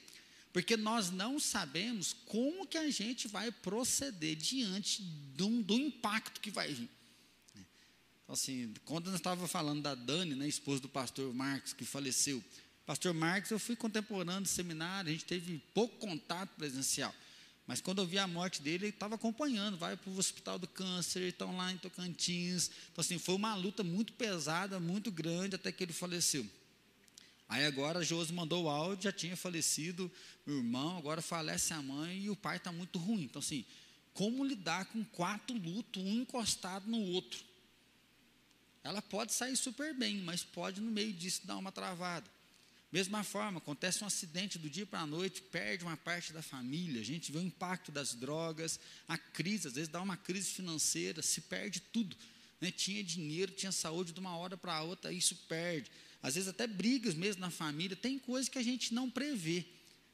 Porque 0.52 0.76
nós 0.76 1.10
não 1.10 1.40
sabemos 1.40 2.14
como 2.26 2.68
que 2.68 2.78
a 2.78 2.90
gente 2.90 3.28
vai 3.28 3.52
proceder 3.52 4.36
diante 4.36 5.02
do, 5.02 5.64
do 5.64 5.76
impacto 5.76 6.42
que 6.42 6.52
vai 6.52 6.74
vir. 6.74 6.90
Então, 8.24 8.34
assim, 8.34 8.74
quando 8.86 9.10
eu 9.10 9.16
estava 9.16 9.48
falando 9.48 9.82
da 9.82 9.96
Dani, 9.96 10.36
né, 10.36 10.48
esposa 10.48 10.82
do 10.82 10.90
pastor 10.90 11.34
Marcos, 11.34 11.74
que 11.74 11.86
faleceu, 11.86 12.44
pastor 12.86 13.14
Marcos, 13.14 13.52
eu 13.52 13.60
fui 13.60 13.76
contemporâneo 13.76 14.42
do 14.42 14.48
seminário, 14.48 15.10
a 15.10 15.14
gente 15.14 15.26
teve 15.26 15.62
pouco 15.74 15.98
contato 15.98 16.50
presencial. 16.58 17.14
Mas 17.66 17.80
quando 17.80 18.02
eu 18.02 18.06
vi 18.06 18.18
a 18.18 18.28
morte 18.28 18.62
dele, 18.62 18.86
ele 18.86 18.90
estava 18.94 19.16
acompanhando, 19.16 19.78
vai 19.78 19.96
para 19.96 20.10
o 20.12 20.18
hospital 20.18 20.60
do 20.60 20.68
câncer, 20.68 21.30
estão 21.30 21.56
lá 21.56 21.72
em 21.72 21.78
Tocantins. 21.78 22.70
Então, 22.92 23.02
assim, 23.02 23.18
foi 23.18 23.36
uma 23.36 23.56
luta 23.56 23.84
muito 23.84 24.12
pesada, 24.14 24.80
muito 24.80 25.10
grande, 25.10 25.56
até 25.56 25.72
que 25.72 25.84
ele 25.84 25.94
faleceu. 25.94 26.46
Aí 27.48 27.66
agora 27.66 28.04
Josi 28.04 28.34
mandou 28.34 28.66
o 28.66 28.70
áudio, 28.70 29.04
já 29.04 29.12
tinha 29.12 29.38
falecido 29.38 30.12
o 30.46 30.52
irmão, 30.52 30.98
agora 30.98 31.22
falece 31.22 31.74
a 31.74 31.82
mãe 31.82 32.24
e 32.24 32.30
o 32.30 32.36
pai 32.36 32.58
está 32.58 32.72
muito 32.72 33.00
ruim. 33.00 33.24
Então, 33.24 33.40
assim, 33.40 33.64
como 34.14 34.44
lidar 34.44 34.86
com 34.86 35.04
quatro 35.06 35.56
lutos, 35.56 36.02
um 36.02 36.22
encostado 36.22 36.90
no 36.90 37.00
outro? 37.00 37.40
Ela 38.84 39.02
pode 39.02 39.34
sair 39.34 39.56
super 39.56 39.94
bem, 39.94 40.18
mas 40.18 40.44
pode 40.44 40.82
no 40.82 40.92
meio 40.92 41.14
disso 41.14 41.46
dar 41.46 41.56
uma 41.56 41.72
travada. 41.72 42.30
Mesma 42.94 43.24
forma, 43.24 43.58
acontece 43.58 44.04
um 44.04 44.08
acidente 44.08 44.58
do 44.58 44.70
dia 44.70 44.86
para 44.86 45.00
a 45.00 45.08
noite, 45.08 45.42
perde 45.42 45.84
uma 45.84 45.98
parte 45.98 46.32
da 46.32 46.42
família, 46.42 47.02
a 47.02 47.06
gente 47.06 47.32
vê 47.32 47.40
o 47.40 47.42
impacto 47.42 47.92
das 47.92 48.14
drogas, 48.14 48.80
a 49.08 49.18
crise, 49.18 49.68
às 49.68 49.74
vezes 49.74 49.90
dá 49.90 50.02
uma 50.02 50.16
crise 50.16 50.52
financeira, 50.52 51.22
se 51.22 51.42
perde 51.42 51.82
tudo. 51.82 52.16
Né? 52.62 52.72
Tinha 52.72 53.04
dinheiro, 53.04 53.52
tinha 53.52 53.72
saúde 53.72 54.14
de 54.14 54.20
uma 54.20 54.38
hora 54.38 54.56
para 54.56 54.76
a 54.76 54.84
outra, 54.84 55.12
isso 55.12 55.36
perde 55.50 55.90
às 56.24 56.36
vezes 56.36 56.48
até 56.48 56.66
brigas 56.66 57.14
mesmo 57.14 57.42
na 57.42 57.50
família, 57.50 57.98
tem 57.98 58.18
coisas 58.18 58.48
que 58.48 58.58
a 58.58 58.64
gente 58.64 58.94
não 58.94 59.10
prevê, 59.10 59.66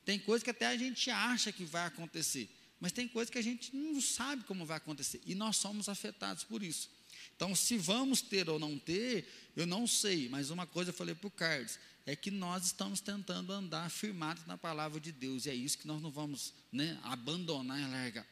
tem 0.03 0.17
coisas 0.17 0.43
que 0.43 0.49
até 0.49 0.65
a 0.65 0.75
gente 0.75 1.11
acha 1.11 1.51
que 1.51 1.63
vai 1.63 1.85
acontecer, 1.85 2.49
mas 2.79 2.91
tem 2.91 3.07
coisas 3.07 3.29
que 3.29 3.37
a 3.37 3.43
gente 3.43 3.75
não 3.75 4.01
sabe 4.01 4.43
como 4.45 4.65
vai 4.65 4.77
acontecer, 4.77 5.21
e 5.23 5.35
nós 5.35 5.57
somos 5.57 5.87
afetados 5.87 6.43
por 6.43 6.63
isso. 6.63 6.89
Então, 7.35 7.55
se 7.55 7.77
vamos 7.77 8.21
ter 8.21 8.49
ou 8.49 8.57
não 8.57 8.77
ter, 8.77 9.27
eu 9.55 9.67
não 9.67 9.85
sei, 9.85 10.27
mas 10.29 10.49
uma 10.49 10.65
coisa 10.65 10.89
eu 10.89 10.95
falei 10.95 11.13
para 11.13 11.27
o 11.27 11.31
Carlos, 11.31 11.77
é 12.09 12.15
que 12.15 12.31
nós 12.31 12.65
estamos 12.65 12.99
tentando 12.99 13.53
andar 13.53 13.89
firmados 13.91 14.43
na 14.47 14.57
palavra 14.57 14.99
de 14.99 15.11
Deus, 15.11 15.45
e 15.45 15.51
é 15.51 15.53
isso 15.53 15.77
que 15.77 15.87
nós 15.87 16.01
não 16.01 16.09
vamos 16.09 16.53
né, 16.71 16.99
abandonar 17.03 17.79
e 17.79 17.85
largar. 17.85 18.25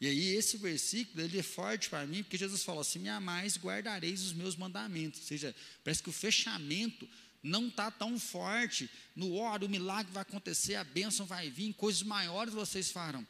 E 0.00 0.06
aí 0.06 0.28
esse 0.36 0.56
versículo, 0.56 1.20
ele 1.20 1.38
é 1.38 1.42
forte 1.42 1.90
para 1.90 2.06
mim, 2.06 2.22
porque 2.22 2.38
Jesus 2.38 2.62
falou 2.62 2.80
assim, 2.82 3.00
me 3.00 3.08
amais, 3.08 3.58
guardareis 3.58 4.22
os 4.22 4.32
meus 4.32 4.54
mandamentos. 4.54 5.20
Ou 5.20 5.26
seja, 5.26 5.54
parece 5.82 6.02
que 6.02 6.08
o 6.08 6.12
fechamento 6.12 7.08
não 7.42 7.66
está 7.66 7.90
tão 7.90 8.18
forte 8.18 8.88
no 9.16 9.34
hora, 9.34 9.64
o 9.64 9.68
milagre 9.68 10.12
vai 10.12 10.22
acontecer, 10.22 10.76
a 10.76 10.84
bênção 10.84 11.26
vai 11.26 11.50
vir, 11.50 11.74
coisas 11.74 12.02
maiores 12.02 12.54
vocês 12.54 12.92
farão. 12.92 13.26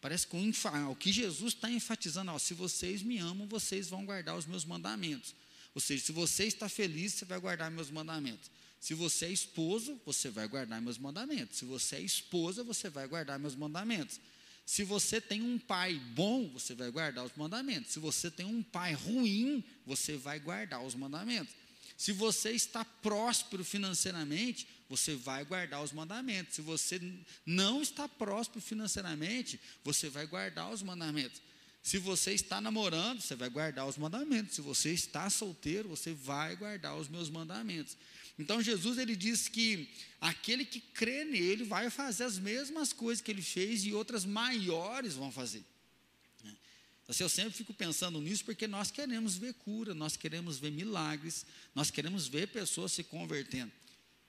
Parece 0.00 0.26
que 0.26 0.36
o, 0.36 0.90
o 0.90 0.96
que 0.96 1.12
Jesus 1.12 1.54
está 1.54 1.70
enfatizando, 1.70 2.32
ó, 2.32 2.38
se 2.40 2.54
vocês 2.54 3.02
me 3.02 3.18
amam, 3.18 3.46
vocês 3.46 3.88
vão 3.88 4.04
guardar 4.04 4.36
os 4.36 4.46
meus 4.46 4.64
mandamentos. 4.64 5.32
Ou 5.74 5.80
seja, 5.80 6.04
se 6.04 6.12
você 6.12 6.44
está 6.44 6.68
feliz, 6.68 7.14
você 7.14 7.24
vai 7.24 7.38
guardar 7.38 7.70
meus 7.70 7.88
mandamentos. 7.88 8.50
Se 8.82 8.94
você 8.94 9.26
é 9.26 9.30
esposo, 9.30 9.96
você 10.04 10.28
vai 10.28 10.48
guardar 10.48 10.82
meus 10.82 10.98
mandamentos. 10.98 11.56
Se 11.56 11.64
você 11.64 11.94
é 11.94 12.00
esposa, 12.00 12.64
você 12.64 12.90
vai 12.90 13.06
guardar 13.06 13.38
meus 13.38 13.54
mandamentos. 13.54 14.18
Se 14.66 14.82
você 14.82 15.20
tem 15.20 15.40
um 15.40 15.56
pai 15.56 15.94
bom, 16.16 16.48
você 16.48 16.74
vai 16.74 16.90
guardar 16.90 17.24
os 17.24 17.30
mandamentos. 17.36 17.92
Se 17.92 18.00
você 18.00 18.28
tem 18.28 18.44
um 18.44 18.60
pai 18.60 18.92
ruim, 18.94 19.62
você 19.86 20.16
vai 20.16 20.40
guardar 20.40 20.82
os 20.82 20.96
mandamentos. 20.96 21.54
Se 21.96 22.10
você 22.10 22.50
está 22.50 22.84
próspero 22.84 23.64
financeiramente, 23.64 24.66
você 24.88 25.14
vai 25.14 25.44
guardar 25.44 25.80
os 25.80 25.92
mandamentos. 25.92 26.56
Se 26.56 26.60
você 26.60 27.00
não 27.46 27.82
está 27.82 28.08
próspero 28.08 28.60
financeiramente, 28.60 29.60
você 29.84 30.08
vai 30.08 30.26
guardar 30.26 30.72
os 30.72 30.82
mandamentos. 30.82 31.40
Se 31.84 31.98
você 31.98 32.32
está 32.32 32.60
namorando, 32.60 33.20
você 33.20 33.36
vai 33.36 33.48
guardar 33.48 33.86
os 33.86 33.96
mandamentos. 33.96 34.56
Se 34.56 34.60
você 34.60 34.92
está 34.92 35.30
solteiro, 35.30 35.88
você 35.88 36.12
vai 36.12 36.56
guardar 36.56 36.96
os 36.96 37.08
meus 37.08 37.30
mandamentos. 37.30 37.96
Então 38.38 38.62
Jesus 38.62 38.98
ele 38.98 39.14
diz 39.14 39.48
que 39.48 39.88
aquele 40.20 40.64
que 40.64 40.80
crê 40.80 41.24
nele 41.24 41.64
vai 41.64 41.90
fazer 41.90 42.24
as 42.24 42.38
mesmas 42.38 42.92
coisas 42.92 43.22
que 43.22 43.30
ele 43.30 43.42
fez 43.42 43.84
e 43.84 43.92
outras 43.92 44.24
maiores 44.24 45.14
vão 45.14 45.30
fazer. 45.30 45.64
Né? 46.42 46.56
Assim, 47.08 47.22
eu 47.22 47.28
sempre 47.28 47.52
fico 47.52 47.74
pensando 47.74 48.20
nisso 48.20 48.44
porque 48.44 48.66
nós 48.66 48.90
queremos 48.90 49.36
ver 49.36 49.54
cura, 49.54 49.94
nós 49.94 50.16
queremos 50.16 50.58
ver 50.58 50.70
milagres, 50.70 51.44
nós 51.74 51.90
queremos 51.90 52.26
ver 52.26 52.48
pessoas 52.48 52.92
se 52.92 53.04
convertendo. 53.04 53.72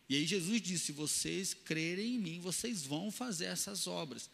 E 0.10 0.15
aí 0.15 0.25
Jesus 0.27 0.62
disse: 0.62 0.86
se 0.86 0.91
vocês 0.91 1.53
crerem 1.53 2.15
em 2.15 2.19
mim, 2.19 2.39
vocês 2.39 2.83
vão 2.83 3.12
fazer 3.12 3.45
essas 3.45 3.88
obras. 3.88 4.29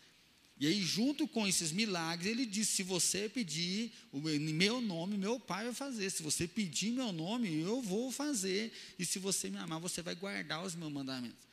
E 0.59 0.67
aí, 0.67 0.81
junto 0.83 1.25
com 1.25 1.47
esses 1.47 1.71
milagres, 1.71 2.29
ele 2.29 2.45
disse: 2.45 2.77
se 2.77 2.83
você 2.83 3.29
pedir 3.29 3.93
em 4.13 4.53
meu 4.53 4.81
nome, 4.81 5.17
meu 5.17 5.39
pai 5.39 5.65
vai 5.65 5.73
fazer. 5.73 6.09
Se 6.09 6.21
você 6.21 6.47
pedir 6.47 6.91
meu 6.91 7.13
nome, 7.13 7.61
eu 7.61 7.81
vou 7.81 8.11
fazer. 8.11 8.73
E 8.97 9.05
se 9.05 9.19
você 9.19 9.49
me 9.49 9.57
amar, 9.57 9.79
você 9.79 10.01
vai 10.01 10.15
guardar 10.15 10.61
os 10.63 10.75
meus 10.75 10.91
mandamentos. 10.91 11.47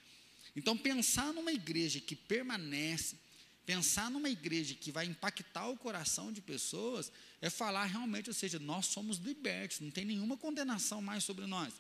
Então, 0.56 0.76
pensar 0.76 1.32
numa 1.32 1.52
igreja 1.52 2.00
que 2.00 2.16
permanece, 2.16 3.16
pensar 3.64 4.10
numa 4.10 4.28
igreja 4.28 4.74
que 4.74 4.90
vai 4.90 5.06
impactar 5.06 5.68
o 5.68 5.76
coração 5.76 6.32
de 6.32 6.40
pessoas, 6.40 7.12
é 7.40 7.48
falar 7.48 7.84
realmente, 7.84 8.28
ou 8.28 8.34
seja, 8.34 8.58
nós 8.58 8.86
somos 8.86 9.18
libertos, 9.18 9.78
não 9.78 9.90
tem 9.90 10.04
nenhuma 10.04 10.36
condenação 10.36 11.00
mais 11.00 11.22
sobre 11.22 11.46
nós. 11.46 11.72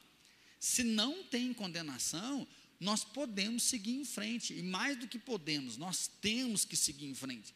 Se 0.60 0.84
não 0.84 1.24
tem 1.24 1.52
condenação, 1.52 2.46
nós 2.78 3.04
podemos 3.04 3.62
seguir 3.62 3.94
em 3.94 4.04
frente, 4.04 4.54
e 4.54 4.62
mais 4.62 4.98
do 4.98 5.08
que 5.08 5.18
podemos, 5.18 5.76
nós 5.76 6.10
temos 6.20 6.64
que 6.64 6.76
seguir 6.76 7.06
em 7.06 7.14
frente. 7.14 7.54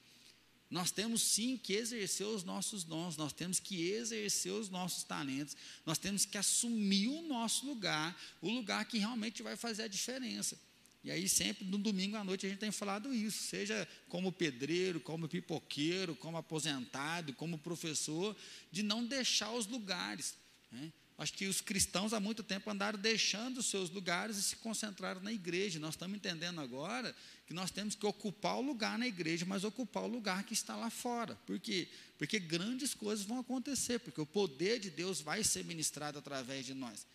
Nós 0.71 0.93
temos 0.93 1.23
sim 1.23 1.57
que 1.57 1.73
exercer 1.73 2.27
os 2.27 2.45
nossos 2.45 2.85
dons, 2.85 3.17
nós 3.17 3.33
temos 3.33 3.59
que 3.59 3.91
exercer 3.91 4.53
os 4.53 4.69
nossos 4.69 5.03
talentos, 5.03 5.57
nós 5.85 5.99
temos 5.99 6.25
que 6.25 6.39
assumir 6.39 7.09
o 7.09 7.23
nosso 7.23 7.67
lugar, 7.67 8.17
o 8.41 8.49
lugar 8.49 8.85
que 8.85 8.97
realmente 8.97 9.43
vai 9.43 9.57
fazer 9.57 9.83
a 9.83 9.89
diferença. 9.89 10.57
E 11.03 11.11
aí, 11.11 11.29
sempre 11.29 11.65
no 11.65 11.79
domingo 11.79 12.17
à 12.17 12.23
noite, 12.23 12.47
a 12.47 12.49
gente 12.49 12.59
tem 12.59 12.71
falado 12.71 13.13
isso, 13.13 13.43
seja 13.43 13.89
como 14.09 14.31
pedreiro, 14.31 15.01
como 15.01 15.29
pipoqueiro, 15.29 16.15
como 16.15 16.37
aposentado, 16.37 17.33
como 17.33 17.59
professor, 17.59 18.37
de 18.71 18.83
não 18.83 19.05
deixar 19.05 19.51
os 19.53 19.67
lugares. 19.67 20.37
Né? 20.71 20.93
Acho 21.21 21.35
que 21.35 21.45
os 21.45 21.61
cristãos 21.61 22.15
há 22.15 22.19
muito 22.19 22.43
tempo 22.43 22.71
andaram 22.71 22.99
deixando 22.99 23.59
os 23.59 23.67
seus 23.67 23.91
lugares 23.91 24.39
e 24.39 24.43
se 24.43 24.57
concentraram 24.57 25.21
na 25.21 25.31
igreja. 25.31 25.79
Nós 25.79 25.93
estamos 25.93 26.17
entendendo 26.17 26.63
agora 26.63 27.15
que 27.47 27.53
nós 27.53 27.71
temos 27.71 27.95
que 27.95 28.07
ocupar 28.07 28.57
o 28.57 28.63
lugar 28.63 28.99
na 28.99 29.07
igreja, 29.07 29.45
mas 29.45 29.63
ocupar 29.63 30.05
o 30.05 30.07
lugar 30.07 30.45
que 30.45 30.55
está 30.55 30.75
lá 30.75 30.89
fora. 30.89 31.35
Por 31.47 31.61
quê? 31.61 31.89
Porque 32.17 32.39
grandes 32.39 32.95
coisas 32.95 33.27
vão 33.27 33.39
acontecer, 33.39 33.99
porque 33.99 34.19
o 34.19 34.25
poder 34.25 34.81
de 34.81 34.89
Deus 34.89 35.21
vai 35.21 35.45
ser 35.45 35.63
ministrado 35.63 36.19
através 36.19 36.65
de 36.65 36.73
nós. 36.73 37.07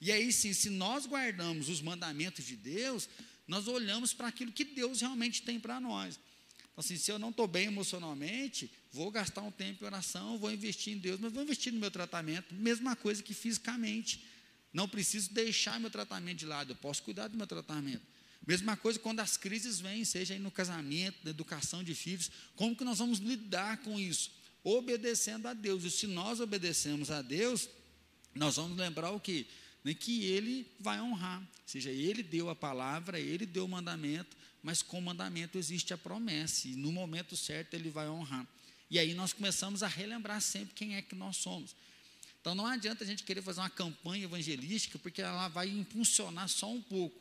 E 0.00 0.10
aí 0.10 0.32
sim, 0.32 0.52
se 0.52 0.68
nós 0.68 1.06
guardamos 1.06 1.68
os 1.68 1.80
mandamentos 1.80 2.44
de 2.44 2.56
Deus, 2.56 3.08
nós 3.46 3.68
olhamos 3.68 4.12
para 4.12 4.26
aquilo 4.26 4.50
que 4.50 4.64
Deus 4.64 5.00
realmente 5.00 5.42
tem 5.42 5.60
para 5.60 5.78
nós. 5.78 6.18
Então, 6.74 6.84
assim, 6.84 6.98
se 6.98 7.10
eu 7.10 7.18
não 7.18 7.30
estou 7.30 7.46
bem 7.46 7.68
emocionalmente, 7.68 8.70
vou 8.92 9.10
gastar 9.10 9.40
um 9.40 9.50
tempo 9.50 9.82
em 9.82 9.86
oração, 9.86 10.36
vou 10.36 10.52
investir 10.52 10.92
em 10.92 10.98
Deus, 10.98 11.18
mas 11.18 11.32
vou 11.32 11.42
investir 11.42 11.72
no 11.72 11.80
meu 11.80 11.90
tratamento. 11.90 12.54
Mesma 12.54 12.94
coisa 12.94 13.22
que 13.22 13.32
fisicamente. 13.32 14.22
Não 14.72 14.86
preciso 14.86 15.32
deixar 15.32 15.80
meu 15.80 15.88
tratamento 15.88 16.38
de 16.38 16.46
lado, 16.46 16.72
eu 16.72 16.76
posso 16.76 17.02
cuidar 17.02 17.28
do 17.28 17.36
meu 17.36 17.46
tratamento. 17.46 18.02
Mesma 18.46 18.76
coisa 18.76 18.98
quando 18.98 19.20
as 19.20 19.36
crises 19.36 19.80
vêm, 19.80 20.04
seja 20.04 20.34
aí 20.34 20.40
no 20.40 20.50
casamento, 20.50 21.16
na 21.24 21.30
educação 21.30 21.82
de 21.82 21.94
filhos, 21.94 22.30
como 22.56 22.76
que 22.76 22.84
nós 22.84 22.98
vamos 22.98 23.20
lidar 23.20 23.78
com 23.78 23.98
isso? 23.98 24.30
obedecendo 24.64 25.46
a 25.46 25.52
Deus. 25.52 25.84
E 25.84 25.90
se 25.90 26.06
nós 26.06 26.40
obedecemos 26.40 27.10
a 27.10 27.20
Deus, 27.20 27.68
nós 28.34 28.56
vamos 28.56 28.76
lembrar 28.76 29.10
o 29.10 29.20
quê? 29.20 29.46
Que 30.00 30.24
Ele 30.24 30.66
vai 30.80 31.00
honrar. 31.00 31.40
Ou 31.40 31.46
seja, 31.66 31.90
Ele 31.90 32.22
deu 32.22 32.48
a 32.48 32.56
palavra, 32.56 33.20
Ele 33.20 33.44
deu 33.44 33.66
o 33.66 33.68
mandamento, 33.68 34.34
mas 34.64 34.80
com 34.80 34.98
o 34.98 35.02
mandamento 35.02 35.58
existe 35.58 35.92
a 35.92 35.98
promessa, 35.98 36.66
e 36.66 36.74
no 36.74 36.90
momento 36.90 37.36
certo 37.36 37.74
Ele 37.74 37.90
vai 37.90 38.08
honrar. 38.08 38.46
E 38.90 38.98
aí 38.98 39.12
nós 39.12 39.34
começamos 39.34 39.82
a 39.82 39.86
relembrar 39.86 40.40
sempre 40.40 40.74
quem 40.74 40.96
é 40.96 41.02
que 41.02 41.14
nós 41.14 41.36
somos. 41.36 41.76
Então 42.40 42.54
não 42.54 42.66
adianta 42.66 43.04
a 43.04 43.06
gente 43.06 43.24
querer 43.24 43.42
fazer 43.42 43.60
uma 43.60 43.68
campanha 43.68 44.24
evangelística, 44.24 44.98
porque 44.98 45.20
ela 45.20 45.48
vai 45.48 45.68
impulsionar 45.68 46.48
só 46.48 46.72
um 46.72 46.80
pouco. 46.80 47.14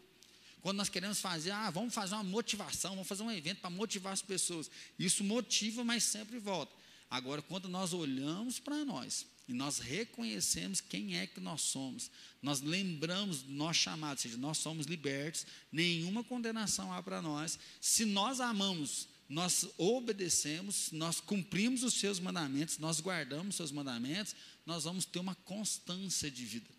Quando 0.61 0.77
nós 0.77 0.87
queremos 0.87 1.19
fazer, 1.19 1.51
ah, 1.51 1.69
vamos 1.69 1.93
fazer 1.93 2.15
uma 2.15 2.23
motivação, 2.23 2.91
vamos 2.91 3.09
fazer 3.09 3.23
um 3.23 3.31
evento 3.31 3.59
para 3.59 3.69
motivar 3.69 4.13
as 4.13 4.21
pessoas. 4.21 4.71
Isso 4.97 5.21
motiva, 5.21 5.83
mas 5.83 6.05
sempre 6.05 6.39
volta. 6.39 6.71
Agora, 7.09 7.41
quando 7.41 7.67
nós 7.67 7.91
olhamos 7.91 8.57
para 8.57 8.85
nós 8.85 9.25
e 9.47 9.53
nós 9.53 9.79
reconhecemos 9.79 10.79
quem 10.79 11.17
é 11.17 11.27
que 11.27 11.39
nós 11.39 11.61
somos, 11.61 12.09
nós 12.41 12.61
lembramos 12.61 13.41
do 13.41 13.51
nosso 13.51 13.79
chamado, 13.79 14.17
ou 14.17 14.21
seja, 14.21 14.37
nós 14.37 14.57
somos 14.57 14.85
libertos, 14.85 15.45
nenhuma 15.71 16.23
condenação 16.23 16.93
há 16.93 17.03
para 17.03 17.21
nós. 17.21 17.59
Se 17.81 18.05
nós 18.05 18.39
amamos 18.39 19.07
nós 19.33 19.67
obedecemos, 19.77 20.91
nós 20.91 21.19
cumprimos 21.19 21.83
os 21.83 21.95
seus 21.95 22.19
mandamentos, 22.19 22.77
nós 22.77 22.99
guardamos 22.99 23.49
os 23.49 23.55
seus 23.55 23.71
mandamentos, 23.71 24.35
nós 24.65 24.83
vamos 24.83 25.05
ter 25.05 25.19
uma 25.19 25.33
constância 25.33 26.29
de 26.29 26.45
vida. 26.45 26.69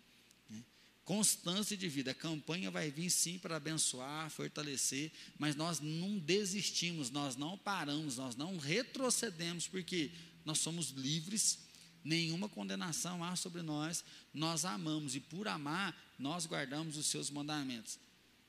Né? 0.49 0.63
Constância 1.03 1.75
de 1.75 1.89
vida. 1.89 2.11
A 2.11 2.15
campanha 2.15 2.71
vai 2.71 2.89
vir 2.89 3.09
sim 3.09 3.37
para 3.37 3.57
abençoar, 3.57 4.29
fortalecer, 4.29 5.11
mas 5.37 5.55
nós 5.55 5.79
não 5.79 6.17
desistimos, 6.17 7.09
nós 7.09 7.35
não 7.35 7.57
paramos, 7.57 8.17
nós 8.17 8.35
não 8.35 8.57
retrocedemos, 8.57 9.67
porque 9.67 10.11
nós 10.45 10.59
somos 10.59 10.91
livres, 10.91 11.59
nenhuma 12.05 12.47
condenação 12.47 13.23
há 13.23 13.35
sobre 13.35 13.63
nós, 13.63 14.05
nós 14.31 14.63
amamos 14.63 15.15
e 15.15 15.19
por 15.19 15.47
amar, 15.47 15.99
nós 16.19 16.45
guardamos 16.45 16.95
os 16.95 17.07
seus 17.07 17.31
mandamentos. 17.31 17.97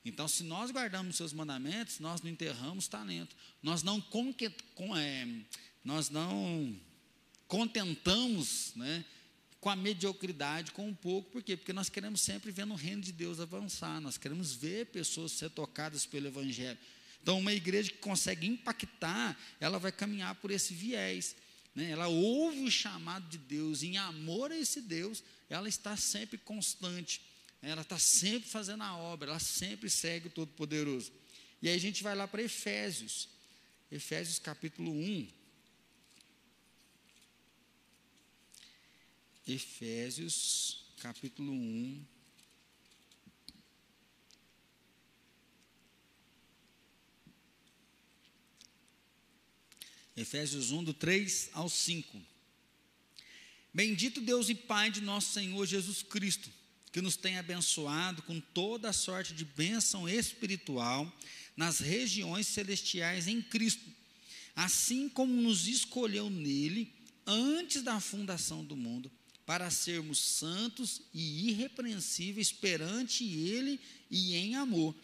Então, 0.05 0.27
se 0.27 0.43
nós 0.43 0.71
guardamos 0.71 1.17
seus 1.17 1.33
mandamentos, 1.33 1.99
nós 1.99 2.21
não 2.21 2.29
enterramos 2.29 2.87
talento. 2.87 3.35
Nós 3.61 3.83
não, 3.83 4.01
é, 4.95 5.27
nós 5.83 6.09
não 6.09 6.79
contentamos 7.47 8.71
né, 8.75 9.03
com 9.59 9.69
a 9.69 9.75
mediocridade, 9.75 10.71
com 10.71 10.87
um 10.87 10.93
pouco. 10.93 11.31
Por 11.31 11.43
quê? 11.43 11.57
Porque 11.57 11.73
nós 11.73 11.89
queremos 11.89 12.21
sempre 12.21 12.51
ver 12.51 12.65
no 12.65 12.75
reino 12.75 13.01
de 13.01 13.11
Deus 13.11 13.41
avançar. 13.41 13.99
Nós 13.99 14.17
queremos 14.17 14.53
ver 14.53 14.85
pessoas 14.85 15.33
ser 15.33 15.49
tocadas 15.49 16.05
pelo 16.05 16.27
Evangelho. 16.27 16.77
Então, 17.21 17.39
uma 17.39 17.51
igreja 17.51 17.91
que 17.91 17.97
consegue 17.97 18.47
impactar, 18.47 19.37
ela 19.59 19.77
vai 19.77 19.91
caminhar 19.91 20.35
por 20.35 20.51
esse 20.51 20.73
viés. 20.73 21.35
Né? 21.77 21.91
Ela 21.91 22.07
ouve 22.07 22.63
o 22.63 22.71
chamado 22.71 23.29
de 23.29 23.37
Deus, 23.37 23.83
em 23.83 23.97
amor 23.97 24.51
a 24.51 24.57
esse 24.57 24.81
Deus, 24.81 25.23
ela 25.47 25.69
está 25.69 25.95
sempre 25.95 26.35
constante. 26.35 27.21
Ela 27.61 27.83
está 27.83 27.99
sempre 27.99 28.49
fazendo 28.49 28.81
a 28.81 28.97
obra, 28.97 29.29
ela 29.29 29.39
sempre 29.39 29.87
segue 29.87 30.25
o 30.27 30.31
Todo-Poderoso. 30.31 31.11
E 31.61 31.69
aí 31.69 31.75
a 31.75 31.79
gente 31.79 32.01
vai 32.01 32.15
lá 32.15 32.27
para 32.27 32.41
Efésios, 32.41 33.29
Efésios 33.91 34.39
capítulo 34.39 34.91
1. 34.91 35.27
Efésios 39.47 40.83
capítulo 40.99 41.53
1. 41.53 42.05
Efésios 50.17 50.71
1, 50.71 50.83
do 50.83 50.93
3 50.93 51.51
ao 51.53 51.69
5. 51.69 52.19
Bendito 53.73 54.19
Deus 54.19 54.49
e 54.49 54.55
Pai 54.55 54.91
de 54.91 54.99
nosso 54.99 55.31
Senhor 55.31 55.65
Jesus 55.65 56.03
Cristo 56.03 56.49
que 56.97 57.01
nos 57.01 57.15
tem 57.15 57.37
abençoado 57.37 58.23
com 58.23 58.39
toda 58.39 58.89
a 58.89 58.93
sorte 58.93 59.31
de 59.31 59.45
bênção 59.45 60.09
espiritual 60.09 61.15
nas 61.55 61.77
regiões 61.77 62.47
celestiais 62.47 63.27
em 63.27 63.39
Cristo, 63.39 63.87
assim 64.55 65.07
como 65.07 65.31
nos 65.39 65.67
escolheu 65.67 66.27
nele 66.27 66.91
antes 67.23 67.83
da 67.83 67.99
fundação 67.99 68.65
do 68.65 68.75
mundo, 68.75 69.11
para 69.45 69.69
sermos 69.69 70.17
santos 70.17 71.03
e 71.13 71.49
irrepreensíveis 71.49 72.51
perante 72.51 73.23
ele 73.23 73.79
e 74.09 74.35
em 74.35 74.55
amor, 74.55 74.95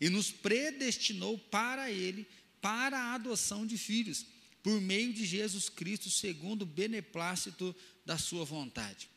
e 0.00 0.08
nos 0.08 0.30
predestinou 0.30 1.36
para 1.36 1.90
ele, 1.90 2.26
para 2.62 2.98
a 2.98 3.14
adoção 3.14 3.66
de 3.66 3.76
filhos, 3.76 4.24
por 4.62 4.80
meio 4.80 5.12
de 5.12 5.24
Jesus 5.24 5.68
Cristo, 5.68 6.10
segundo 6.10 6.62
o 6.62 6.66
beneplácito 6.66 7.74
da 8.04 8.16
sua 8.16 8.44
vontade 8.44 9.08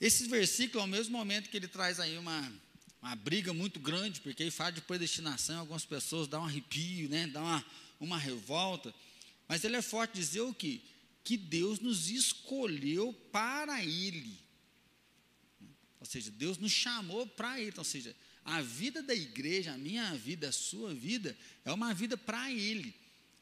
esse 0.00 0.26
versículo, 0.26 0.80
ao 0.80 0.86
mesmo 0.86 1.16
momento 1.16 1.50
que 1.50 1.56
ele 1.56 1.68
traz 1.68 2.00
aí 2.00 2.16
uma, 2.16 2.52
uma 3.02 3.14
briga 3.14 3.52
muito 3.52 3.78
grande, 3.78 4.20
porque 4.20 4.42
ele 4.42 4.50
fala 4.50 4.72
de 4.72 4.80
predestinação, 4.80 5.60
algumas 5.60 5.84
pessoas 5.84 6.26
dão 6.26 6.40
um 6.42 6.46
arrepio, 6.46 7.08
né, 7.10 7.26
dá 7.26 7.40
uma, 7.42 7.66
uma 8.00 8.18
revolta, 8.18 8.94
mas 9.46 9.62
ele 9.62 9.76
é 9.76 9.82
forte 9.82 10.14
dizer 10.14 10.40
o 10.40 10.54
que? 10.54 10.82
Que 11.22 11.36
Deus 11.36 11.80
nos 11.80 12.08
escolheu 12.08 13.12
para 13.30 13.84
Ele. 13.84 14.38
Ou 15.98 16.06
seja, 16.06 16.30
Deus 16.30 16.56
nos 16.56 16.72
chamou 16.72 17.26
para 17.26 17.60
Ele. 17.60 17.74
Ou 17.76 17.84
seja, 17.84 18.16
a 18.42 18.62
vida 18.62 19.02
da 19.02 19.14
igreja, 19.14 19.72
a 19.72 19.76
minha 19.76 20.14
vida, 20.14 20.48
a 20.48 20.52
sua 20.52 20.94
vida, 20.94 21.36
é 21.62 21.70
uma 21.70 21.92
vida 21.92 22.16
para 22.16 22.50
Ele. 22.50 22.94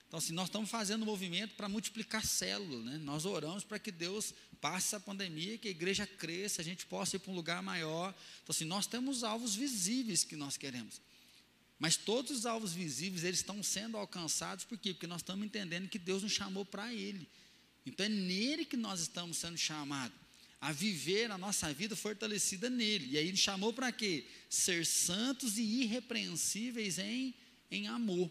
Então, 0.08 0.18
assim, 0.18 0.32
nós 0.32 0.48
estamos 0.48 0.70
fazendo 0.70 1.02
um 1.02 1.04
movimento 1.04 1.54
para 1.54 1.68
multiplicar 1.68 2.24
células, 2.24 2.82
né? 2.82 2.98
Nós 2.98 3.26
oramos 3.26 3.62
para 3.62 3.78
que 3.78 3.92
Deus 3.92 4.32
passe 4.58 4.96
a 4.96 5.00
pandemia, 5.00 5.58
que 5.58 5.68
a 5.68 5.70
igreja 5.70 6.06
cresça, 6.06 6.62
a 6.62 6.64
gente 6.64 6.86
possa 6.86 7.16
ir 7.16 7.18
para 7.18 7.30
um 7.30 7.34
lugar 7.34 7.62
maior. 7.62 8.14
Então, 8.42 8.54
assim, 8.54 8.64
nós 8.64 8.86
temos 8.86 9.22
alvos 9.22 9.54
visíveis 9.54 10.24
que 10.24 10.34
nós 10.34 10.56
queremos. 10.56 10.98
Mas 11.78 11.96
todos 11.96 12.30
os 12.30 12.46
alvos 12.46 12.72
visíveis, 12.72 13.22
eles 13.22 13.40
estão 13.40 13.62
sendo 13.62 13.98
alcançados, 13.98 14.64
por 14.64 14.78
quê? 14.78 14.94
Porque 14.94 15.06
nós 15.06 15.20
estamos 15.20 15.44
entendendo 15.44 15.88
que 15.88 15.98
Deus 15.98 16.22
nos 16.22 16.32
chamou 16.32 16.64
para 16.64 16.92
Ele. 16.92 17.28
Então, 17.84 18.06
é 18.06 18.08
nele 18.08 18.64
que 18.64 18.78
nós 18.78 19.00
estamos 19.00 19.36
sendo 19.36 19.58
chamados 19.58 20.16
a 20.60 20.72
viver 20.72 21.30
a 21.30 21.38
nossa 21.38 21.72
vida 21.72 21.94
fortalecida 21.94 22.68
nele. 22.68 23.12
E 23.12 23.18
aí 23.18 23.28
ele 23.28 23.36
chamou 23.36 23.72
para 23.72 23.92
quê? 23.92 24.24
Ser 24.48 24.84
santos 24.84 25.56
e 25.56 25.62
irrepreensíveis 25.62 26.98
em, 26.98 27.34
em 27.70 27.86
amor. 27.86 28.30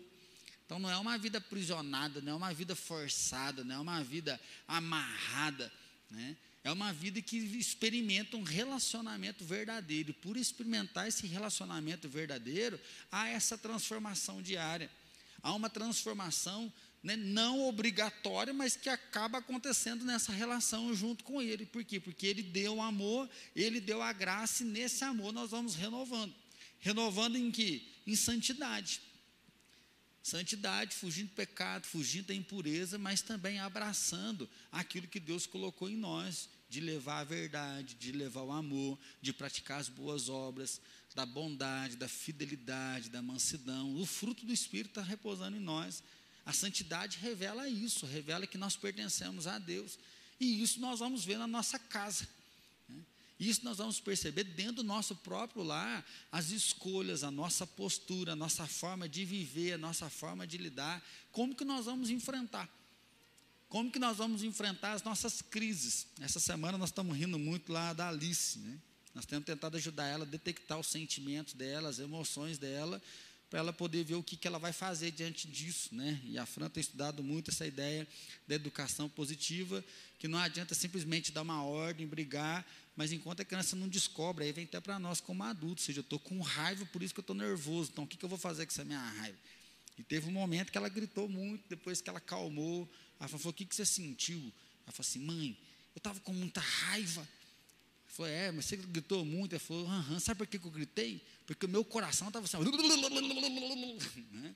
Então 0.67 0.79
não 0.79 0.91
é 0.91 0.97
uma 0.97 1.17
vida 1.17 1.37
aprisionada, 1.37 2.19
não 2.19 2.33
é 2.33 2.35
uma 2.35 2.53
vida 2.53 2.75
forçada, 2.75 3.63
não 3.63 3.75
é 3.75 3.79
uma 3.79 4.03
vida 4.03 4.39
amarrada, 4.67 5.71
né? 6.11 6.35
É 6.61 6.69
uma 6.69 6.91
vida 6.91 7.21
que 7.21 7.37
experimenta 7.37 8.35
um 8.35 8.43
relacionamento 8.43 9.45
verdadeiro. 9.45 10.09
E 10.09 10.13
por 10.13 10.35
experimentar 10.35 11.07
esse 11.07 11.25
relacionamento 11.25 12.09
verdadeiro, 12.09 12.77
há 13.09 13.29
essa 13.29 13.57
transformação 13.57 14.41
diária. 14.41 14.91
Há 15.41 15.53
uma 15.53 15.69
transformação 15.69 16.71
né, 17.01 17.15
não 17.15 17.65
obrigatória, 17.65 18.53
mas 18.53 18.75
que 18.75 18.89
acaba 18.89 19.37
acontecendo 19.37 20.03
nessa 20.03 20.33
relação 20.33 20.93
junto 20.93 21.23
com 21.23 21.41
Ele. 21.41 21.65
Por 21.65 21.85
quê? 21.85 22.01
Porque 22.01 22.27
Ele 22.27 22.43
deu 22.43 22.75
o 22.75 22.81
amor, 22.81 23.29
Ele 23.55 23.79
deu 23.79 24.01
a 24.01 24.11
graça, 24.11 24.63
e 24.63 24.67
nesse 24.67 25.05
amor 25.05 25.31
nós 25.31 25.51
vamos 25.51 25.73
renovando. 25.75 26.35
Renovando 26.81 27.37
em 27.37 27.49
que? 27.49 27.89
Em 28.05 28.17
santidade. 28.17 28.99
Santidade, 30.27 30.93
fugindo 30.93 31.29
do 31.29 31.35
pecado, 31.35 31.85
fugindo 31.85 32.27
da 32.27 32.33
impureza, 32.35 32.97
mas 32.97 33.21
também 33.21 33.59
abraçando 33.59 34.49
aquilo 34.69 35.07
que 35.07 35.21
Deus 35.21 35.47
colocou 35.47 35.89
em 35.89 35.95
nós, 35.95 36.49
de 36.69 36.81
levar 36.81 37.19
a 37.19 37.23
verdade, 37.23 37.95
de 37.95 38.11
levar 38.11 38.41
o 38.41 38.51
amor, 38.51 38.99
de 39.21 39.31
praticar 39.31 39.79
as 39.79 39.87
boas 39.87 40.27
obras, 40.27 40.81
da 41.15 41.25
bondade, 41.25 41.95
da 41.95 42.09
fidelidade, 42.09 43.09
da 43.09 43.21
mansidão. 43.21 43.95
O 43.95 44.05
fruto 44.05 44.45
do 44.45 44.51
Espírito 44.51 44.99
está 44.99 45.01
repousando 45.01 45.55
em 45.55 45.61
nós. 45.61 46.03
A 46.45 46.51
santidade 46.51 47.19
revela 47.19 47.69
isso, 47.69 48.05
revela 48.05 48.45
que 48.45 48.57
nós 48.57 48.75
pertencemos 48.75 49.47
a 49.47 49.57
Deus. 49.57 49.97
E 50.41 50.61
isso 50.61 50.81
nós 50.81 50.99
vamos 50.99 51.23
ver 51.23 51.37
na 51.37 51.47
nossa 51.47 51.79
casa. 51.79 52.27
Isso 53.39 53.63
nós 53.63 53.77
vamos 53.77 53.99
perceber 53.99 54.43
dentro 54.43 54.77
do 54.77 54.83
nosso 54.83 55.15
próprio 55.15 55.63
lar, 55.63 56.03
as 56.31 56.49
escolhas, 56.49 57.23
a 57.23 57.29
nossa 57.29 57.67
postura, 57.67 58.33
a 58.33 58.35
nossa 58.35 58.65
forma 58.65 59.07
de 59.07 59.23
viver, 59.25 59.73
a 59.73 59.77
nossa 59.77 60.09
forma 60.09 60.47
de 60.47 60.57
lidar, 60.57 61.03
como 61.31 61.55
que 61.55 61.63
nós 61.63 61.85
vamos 61.85 62.09
enfrentar. 62.09 62.67
Como 63.69 63.91
que 63.91 63.99
nós 63.99 64.17
vamos 64.17 64.43
enfrentar 64.43 64.93
as 64.93 65.03
nossas 65.03 65.41
crises? 65.41 66.07
Essa 66.21 66.39
semana 66.39 66.77
nós 66.77 66.89
estamos 66.89 67.15
rindo 67.15 67.37
muito 67.37 67.71
lá 67.71 67.93
da 67.93 68.07
Alice, 68.07 68.57
né? 68.59 68.79
Nós 69.13 69.25
temos 69.25 69.45
tentado 69.45 69.75
ajudar 69.77 70.07
ela 70.07 70.23
a 70.23 70.27
detectar 70.27 70.79
os 70.79 70.87
sentimentos 70.87 71.53
dela, 71.53 71.89
as 71.89 71.99
emoções 71.99 72.57
dela, 72.57 73.01
para 73.49 73.59
ela 73.59 73.73
poder 73.73 74.03
ver 74.03 74.15
o 74.15 74.23
que, 74.23 74.37
que 74.37 74.47
ela 74.47 74.59
vai 74.59 74.71
fazer 74.71 75.11
diante 75.11 75.47
disso, 75.47 75.93
né? 75.93 76.21
E 76.23 76.37
a 76.37 76.45
Fran 76.45 76.69
tem 76.69 76.81
estudado 76.81 77.23
muito 77.23 77.51
essa 77.51 77.65
ideia 77.65 78.07
da 78.47 78.55
educação 78.55 79.09
positiva, 79.09 79.83
que 80.19 80.27
não 80.27 80.37
adianta 80.39 80.75
simplesmente 80.75 81.31
dar 81.31 81.41
uma 81.41 81.63
ordem, 81.63 82.07
brigar, 82.07 82.65
mas 82.97 83.11
enquanto 83.11 83.41
a 83.41 83.45
criança 83.45 83.75
não 83.75 83.87
descobre, 83.87 84.43
aí 84.43 84.51
vem 84.51 84.65
até 84.65 84.81
para 84.81 84.97
nós 84.97 85.21
como 85.21 85.43
adultos, 85.43 85.83
ou 85.83 85.85
seja, 85.85 85.99
eu 85.99 86.01
estou 86.01 86.19
com 86.19 86.41
raiva, 86.41 86.85
por 86.87 87.01
isso 87.03 87.13
que 87.13 87.19
eu 87.19 87.21
estou 87.21 87.35
nervoso, 87.35 87.91
então 87.93 88.03
o 88.03 88.07
que, 88.07 88.17
que 88.17 88.25
eu 88.25 88.29
vou 88.29 88.39
fazer 88.39 88.65
com 88.65 88.71
essa 88.71 88.83
minha 88.83 88.99
raiva? 88.99 89.37
E 89.97 90.03
teve 90.03 90.27
um 90.27 90.31
momento 90.31 90.71
que 90.71 90.77
ela 90.77 90.89
gritou 90.89 91.27
muito, 91.27 91.63
depois 91.67 92.01
que 92.01 92.09
ela 92.09 92.19
calmou, 92.19 92.87
Ela 93.19 93.27
falou: 93.27 93.49
O 93.49 93.53
que, 93.53 93.65
que 93.65 93.75
você 93.75 93.85
sentiu? 93.85 94.39
Ela 94.85 94.91
falou 94.91 95.07
assim: 95.07 95.19
Mãe, 95.19 95.57
eu 95.95 95.99
estava 95.99 96.19
com 96.19 96.33
muita 96.33 96.59
raiva. 96.59 97.27
Falou: 98.07 98.31
É, 98.31 98.51
mas 98.51 98.65
você 98.65 98.77
gritou 98.77 99.25
muito. 99.25 99.53
Ela 99.53 99.59
falou: 99.59 99.87
Aham, 99.87 100.19
sabe 100.19 100.37
por 100.37 100.45
que, 100.45 100.57
eu 100.57 100.71
gritei? 100.71 101.25
Porque 101.47 101.65
o 101.65 101.69
meu 101.69 101.83
coração 101.83 102.27
estava 102.27 102.45
assim. 102.45 102.57
Né? 104.31 104.55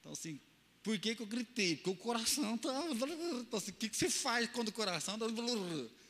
Então, 0.00 0.12
assim, 0.12 0.40
por 0.82 0.98
que, 0.98 1.14
que 1.14 1.22
eu 1.22 1.26
gritei? 1.26 1.76
Porque 1.76 1.90
o 1.90 1.96
coração 1.96 2.54
estava. 2.54 2.88
Então, 3.40 3.58
assim, 3.58 3.72
o 3.72 3.74
que, 3.74 3.90
que 3.90 3.96
você 3.96 4.08
faz 4.08 4.48
quando 4.50 4.68
o 4.68 4.72
coração 4.72 5.16
está. 5.16 5.26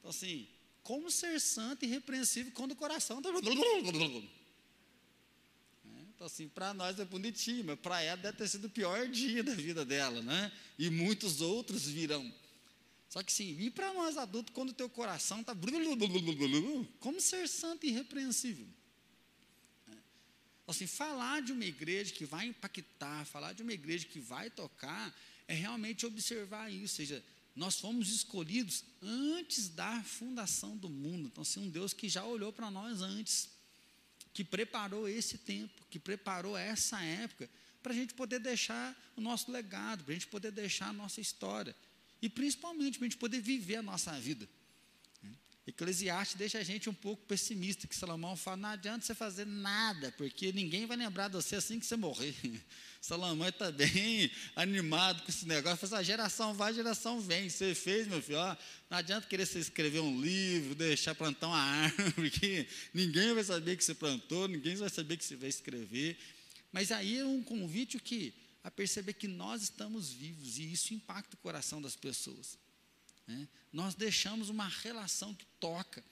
Então, 0.00 0.10
assim, 0.10 0.48
como 0.82 1.10
ser 1.10 1.40
santo 1.40 1.84
e 1.84 1.88
repreensível 1.88 2.50
quando 2.52 2.72
o 2.72 2.76
coração 2.76 3.18
está. 3.18 3.30
Então, 6.14 6.26
assim, 6.26 6.48
para 6.48 6.74
nós 6.74 6.98
é 6.98 7.04
bonitinho, 7.04 7.64
mas 7.64 7.78
para 7.78 8.02
ela 8.02 8.20
deve 8.20 8.36
ter 8.36 8.48
sido 8.48 8.66
o 8.66 8.70
pior 8.70 9.06
dia 9.08 9.42
da 9.42 9.54
vida 9.54 9.84
dela, 9.84 10.20
né? 10.20 10.52
E 10.78 10.90
muitos 10.90 11.40
outros 11.40 11.86
virão. 11.86 12.30
Só 13.08 13.22
que 13.22 13.32
sim, 13.32 13.56
e 13.58 13.70
para 13.70 13.92
nós 13.94 14.16
adultos, 14.16 14.54
quando 14.54 14.70
o 14.70 14.74
teu 14.74 14.88
coração 14.88 15.40
está. 15.40 15.54
Como 17.00 17.20
ser 17.20 17.48
santo 17.48 17.86
e 17.86 17.88
irrepreensível? 17.88 18.66
Assim, 20.66 20.86
falar 20.86 21.42
de 21.42 21.50
uma 21.52 21.64
igreja 21.64 22.12
que 22.12 22.24
vai 22.24 22.46
impactar, 22.46 23.24
falar 23.24 23.52
de 23.52 23.62
uma 23.62 23.72
igreja 23.72 24.06
que 24.06 24.20
vai 24.20 24.48
tocar, 24.48 25.12
é 25.48 25.54
realmente 25.54 26.06
observar 26.06 26.70
isso. 26.70 26.82
Ou 26.82 26.88
seja, 26.88 27.24
nós 27.54 27.80
fomos 27.80 28.10
escolhidos 28.10 28.84
antes 29.02 29.68
da 29.68 30.02
fundação 30.02 30.76
do 30.76 30.88
mundo. 30.88 31.28
Então, 31.28 31.42
assim, 31.42 31.60
um 31.60 31.70
Deus 31.70 31.92
que 31.92 32.08
já 32.08 32.24
olhou 32.24 32.52
para 32.52 32.70
nós 32.70 33.02
antes 33.02 33.48
que 34.32 34.44
preparou 34.44 35.08
esse 35.08 35.38
tempo, 35.38 35.84
que 35.90 35.98
preparou 35.98 36.56
essa 36.56 37.02
época, 37.02 37.50
para 37.82 37.92
a 37.92 37.96
gente 37.96 38.14
poder 38.14 38.38
deixar 38.38 38.96
o 39.16 39.20
nosso 39.20 39.50
legado, 39.50 40.04
para 40.04 40.12
a 40.12 40.14
gente 40.14 40.28
poder 40.28 40.52
deixar 40.52 40.88
a 40.88 40.92
nossa 40.92 41.20
história, 41.20 41.74
e 42.22 42.28
principalmente 42.28 42.98
para 42.98 43.06
a 43.06 43.08
gente 43.08 43.18
poder 43.18 43.40
viver 43.40 43.76
a 43.76 43.82
nossa 43.82 44.12
vida. 44.20 44.48
Eclesiastes 45.66 46.36
deixa 46.36 46.58
a 46.58 46.62
gente 46.62 46.88
um 46.88 46.94
pouco 46.94 47.24
pessimista, 47.26 47.86
que 47.86 47.94
Salomão 47.94 48.34
fala, 48.34 48.56
não 48.56 48.68
adianta 48.70 49.04
você 49.04 49.14
fazer 49.14 49.46
nada, 49.46 50.10
porque 50.12 50.52
ninguém 50.52 50.86
vai 50.86 50.96
lembrar 50.96 51.28
de 51.28 51.34
você 51.34 51.56
assim 51.56 51.78
que 51.78 51.86
você 51.86 51.96
morrer. 51.96 52.34
Salomão 53.00 53.48
está 53.48 53.70
bem 53.70 54.30
animado 54.56 55.22
com 55.22 55.30
esse 55.30 55.46
negócio, 55.46 55.78
fala, 55.78 56.00
assim, 56.00 56.00
a 56.00 56.02
geração 56.02 56.54
vai, 56.54 56.70
a 56.70 56.74
geração 56.74 57.20
vem, 57.20 57.48
você 57.48 57.74
fez, 57.74 58.06
meu 58.06 58.20
filho, 58.20 58.38
ó, 58.38 58.56
não 58.90 58.98
adianta 58.98 59.26
querer 59.26 59.46
você 59.46 59.58
escrever 59.58 60.00
um 60.00 60.20
livro, 60.20 60.74
deixar 60.74 61.14
plantar 61.14 61.48
uma 61.48 61.58
árvore, 61.58 62.12
porque 62.12 62.66
ninguém 62.92 63.32
vai 63.32 63.44
saber 63.44 63.76
que 63.76 63.84
você 63.84 63.94
plantou, 63.94 64.48
ninguém 64.48 64.76
vai 64.76 64.88
saber 64.88 65.16
que 65.16 65.24
você 65.24 65.36
vai 65.36 65.48
escrever, 65.48 66.18
mas 66.72 66.90
aí 66.90 67.18
é 67.18 67.24
um 67.24 67.42
convite 67.42 67.98
que 67.98 68.34
a 68.62 68.70
perceber 68.70 69.14
que 69.14 69.28
nós 69.28 69.62
estamos 69.62 70.10
vivos, 70.10 70.58
e 70.58 70.72
isso 70.72 70.92
impacta 70.92 71.34
o 71.36 71.38
coração 71.38 71.80
das 71.80 71.96
pessoas. 71.96 72.58
Né? 73.30 73.48
Nós 73.72 73.94
deixamos 73.94 74.48
uma 74.48 74.66
relação 74.66 75.32
que 75.34 75.46
toca. 75.60 76.02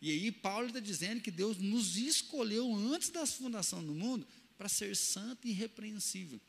E 0.00 0.10
aí 0.10 0.32
Paulo 0.32 0.68
está 0.68 0.80
dizendo 0.80 1.20
que 1.20 1.30
Deus 1.30 1.58
nos 1.58 1.96
escolheu 1.96 2.74
antes 2.74 3.10
da 3.10 3.26
fundação 3.26 3.84
do 3.84 3.94
mundo 3.94 4.26
para 4.56 4.68
ser 4.68 4.96
santo 4.96 5.46
e 5.46 5.50
irrepreensível. 5.50 6.40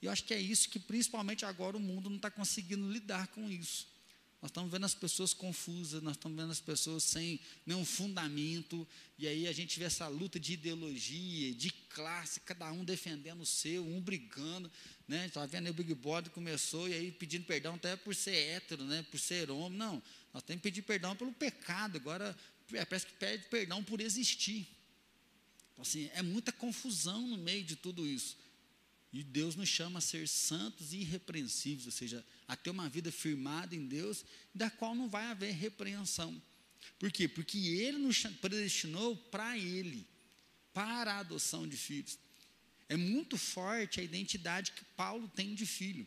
E 0.00 0.06
eu 0.06 0.12
acho 0.12 0.24
que 0.24 0.32
é 0.32 0.40
isso 0.40 0.68
que 0.68 0.78
principalmente 0.78 1.44
agora 1.44 1.76
o 1.76 1.80
mundo 1.80 2.08
não 2.08 2.16
está 2.16 2.30
conseguindo 2.30 2.90
lidar 2.90 3.28
com 3.28 3.50
isso. 3.50 3.86
Nós 4.42 4.50
estamos 4.50 4.72
vendo 4.72 4.84
as 4.84 4.94
pessoas 4.94 5.32
confusas, 5.32 6.02
nós 6.02 6.16
estamos 6.16 6.36
vendo 6.36 6.50
as 6.50 6.58
pessoas 6.58 7.04
sem 7.04 7.38
nenhum 7.64 7.84
fundamento, 7.84 8.86
e 9.16 9.28
aí 9.28 9.46
a 9.46 9.52
gente 9.52 9.78
vê 9.78 9.84
essa 9.84 10.08
luta 10.08 10.40
de 10.40 10.54
ideologia, 10.54 11.54
de 11.54 11.70
classe, 11.70 12.40
cada 12.40 12.72
um 12.72 12.84
defendendo 12.84 13.42
o 13.42 13.46
seu, 13.46 13.86
um 13.86 14.00
brigando, 14.00 14.68
né? 15.06 15.26
Estava 15.26 15.46
vendo 15.46 15.66
aí 15.66 15.70
o 15.70 15.74
Big 15.74 15.94
Brother 15.94 16.32
começou, 16.32 16.88
e 16.88 16.92
aí 16.92 17.12
pedindo 17.12 17.44
perdão 17.44 17.76
até 17.76 17.94
por 17.94 18.16
ser 18.16 18.34
hétero, 18.34 18.82
né? 18.82 19.06
por 19.12 19.20
ser 19.20 19.48
homem. 19.48 19.78
Não, 19.78 20.02
nós 20.34 20.42
temos 20.42 20.60
que 20.60 20.68
pedir 20.68 20.82
perdão 20.82 21.14
pelo 21.14 21.32
pecado, 21.32 21.96
agora 21.96 22.36
é, 22.72 22.84
parece 22.84 23.06
que 23.06 23.12
pede 23.12 23.46
perdão 23.48 23.84
por 23.84 24.00
existir. 24.00 24.66
Então, 25.72 25.82
assim, 25.82 26.10
é 26.14 26.22
muita 26.22 26.50
confusão 26.50 27.24
no 27.28 27.38
meio 27.38 27.62
de 27.62 27.76
tudo 27.76 28.04
isso. 28.04 28.36
E 29.12 29.22
Deus 29.22 29.54
nos 29.54 29.68
chama 29.68 29.98
a 29.98 30.02
ser 30.02 30.26
santos 30.26 30.92
e 30.92 30.98
irrepreensíveis, 30.98 31.84
ou 31.84 31.92
seja, 31.92 32.24
a 32.48 32.56
ter 32.56 32.70
uma 32.70 32.88
vida 32.88 33.12
firmada 33.12 33.76
em 33.76 33.86
Deus, 33.86 34.24
da 34.54 34.70
qual 34.70 34.94
não 34.94 35.08
vai 35.08 35.26
haver 35.26 35.52
repreensão. 35.52 36.40
Por 36.98 37.12
quê? 37.12 37.28
Porque 37.28 37.58
Ele 37.58 37.98
nos 37.98 38.22
predestinou 38.40 39.14
para 39.14 39.58
Ele, 39.58 40.06
para 40.72 41.14
a 41.14 41.18
adoção 41.18 41.68
de 41.68 41.76
filhos. 41.76 42.18
É 42.88 42.96
muito 42.96 43.36
forte 43.36 44.00
a 44.00 44.02
identidade 44.02 44.72
que 44.72 44.84
Paulo 44.96 45.30
tem 45.34 45.54
de 45.54 45.66
filho. 45.66 46.06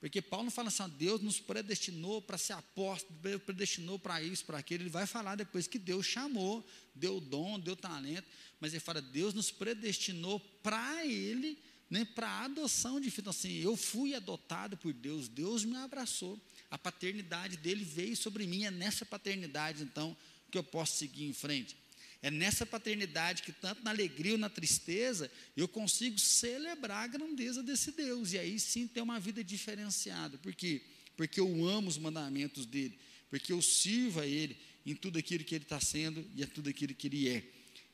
Porque 0.00 0.22
Paulo 0.22 0.44
não 0.44 0.50
fala 0.50 0.68
assim, 0.68 0.88
Deus 0.96 1.20
nos 1.20 1.40
predestinou 1.40 2.22
para 2.22 2.38
ser 2.38 2.52
apóstolo, 2.52 3.18
predestinou 3.40 3.98
para 3.98 4.22
isso, 4.22 4.44
para 4.44 4.58
aquilo. 4.58 4.84
Ele 4.84 4.90
vai 4.90 5.06
falar 5.06 5.34
depois 5.34 5.66
que 5.66 5.78
Deus 5.78 6.06
chamou, 6.06 6.64
deu 6.94 7.20
dom, 7.20 7.58
deu 7.58 7.74
talento. 7.74 8.26
Mas 8.60 8.72
ele 8.72 8.80
fala, 8.80 9.02
Deus 9.02 9.34
nos 9.34 9.50
predestinou 9.50 10.38
para 10.62 11.04
Ele 11.04 11.58
nem 11.90 12.04
para 12.04 12.28
a 12.28 12.44
adoção 12.44 13.00
de 13.00 13.10
filho. 13.10 13.22
Então, 13.22 13.30
assim, 13.30 13.52
eu 13.58 13.76
fui 13.76 14.14
adotado 14.14 14.76
por 14.76 14.92
Deus, 14.92 15.28
Deus 15.28 15.64
me 15.64 15.76
abraçou, 15.76 16.40
a 16.70 16.76
paternidade 16.76 17.56
dele 17.56 17.84
veio 17.84 18.16
sobre 18.16 18.46
mim, 18.46 18.64
é 18.64 18.70
nessa 18.70 19.06
paternidade, 19.06 19.82
então, 19.82 20.16
que 20.50 20.58
eu 20.58 20.64
posso 20.64 20.96
seguir 20.96 21.24
em 21.24 21.32
frente. 21.32 21.76
É 22.20 22.30
nessa 22.30 22.66
paternidade 22.66 23.42
que, 23.42 23.52
tanto 23.52 23.82
na 23.84 23.90
alegria 23.90 24.32
ou 24.32 24.38
na 24.38 24.50
tristeza, 24.50 25.30
eu 25.56 25.68
consigo 25.68 26.18
celebrar 26.18 27.04
a 27.04 27.06
grandeza 27.06 27.62
desse 27.62 27.92
Deus, 27.92 28.32
e 28.32 28.38
aí 28.38 28.58
sim 28.58 28.86
ter 28.86 29.00
uma 29.00 29.20
vida 29.20 29.42
diferenciada. 29.42 30.36
Por 30.38 30.54
quê? 30.54 30.82
Porque 31.16 31.40
eu 31.40 31.66
amo 31.66 31.88
os 31.88 31.96
mandamentos 31.96 32.66
dele, 32.66 32.98
porque 33.30 33.52
eu 33.52 33.62
sirvo 33.62 34.20
a 34.20 34.26
ele 34.26 34.56
em 34.84 34.94
tudo 34.94 35.18
aquilo 35.18 35.44
que 35.44 35.54
ele 35.54 35.64
está 35.64 35.80
sendo 35.80 36.26
e 36.34 36.42
em 36.42 36.46
tudo 36.46 36.68
aquilo 36.68 36.94
que 36.94 37.06
ele 37.06 37.28
é. 37.28 37.44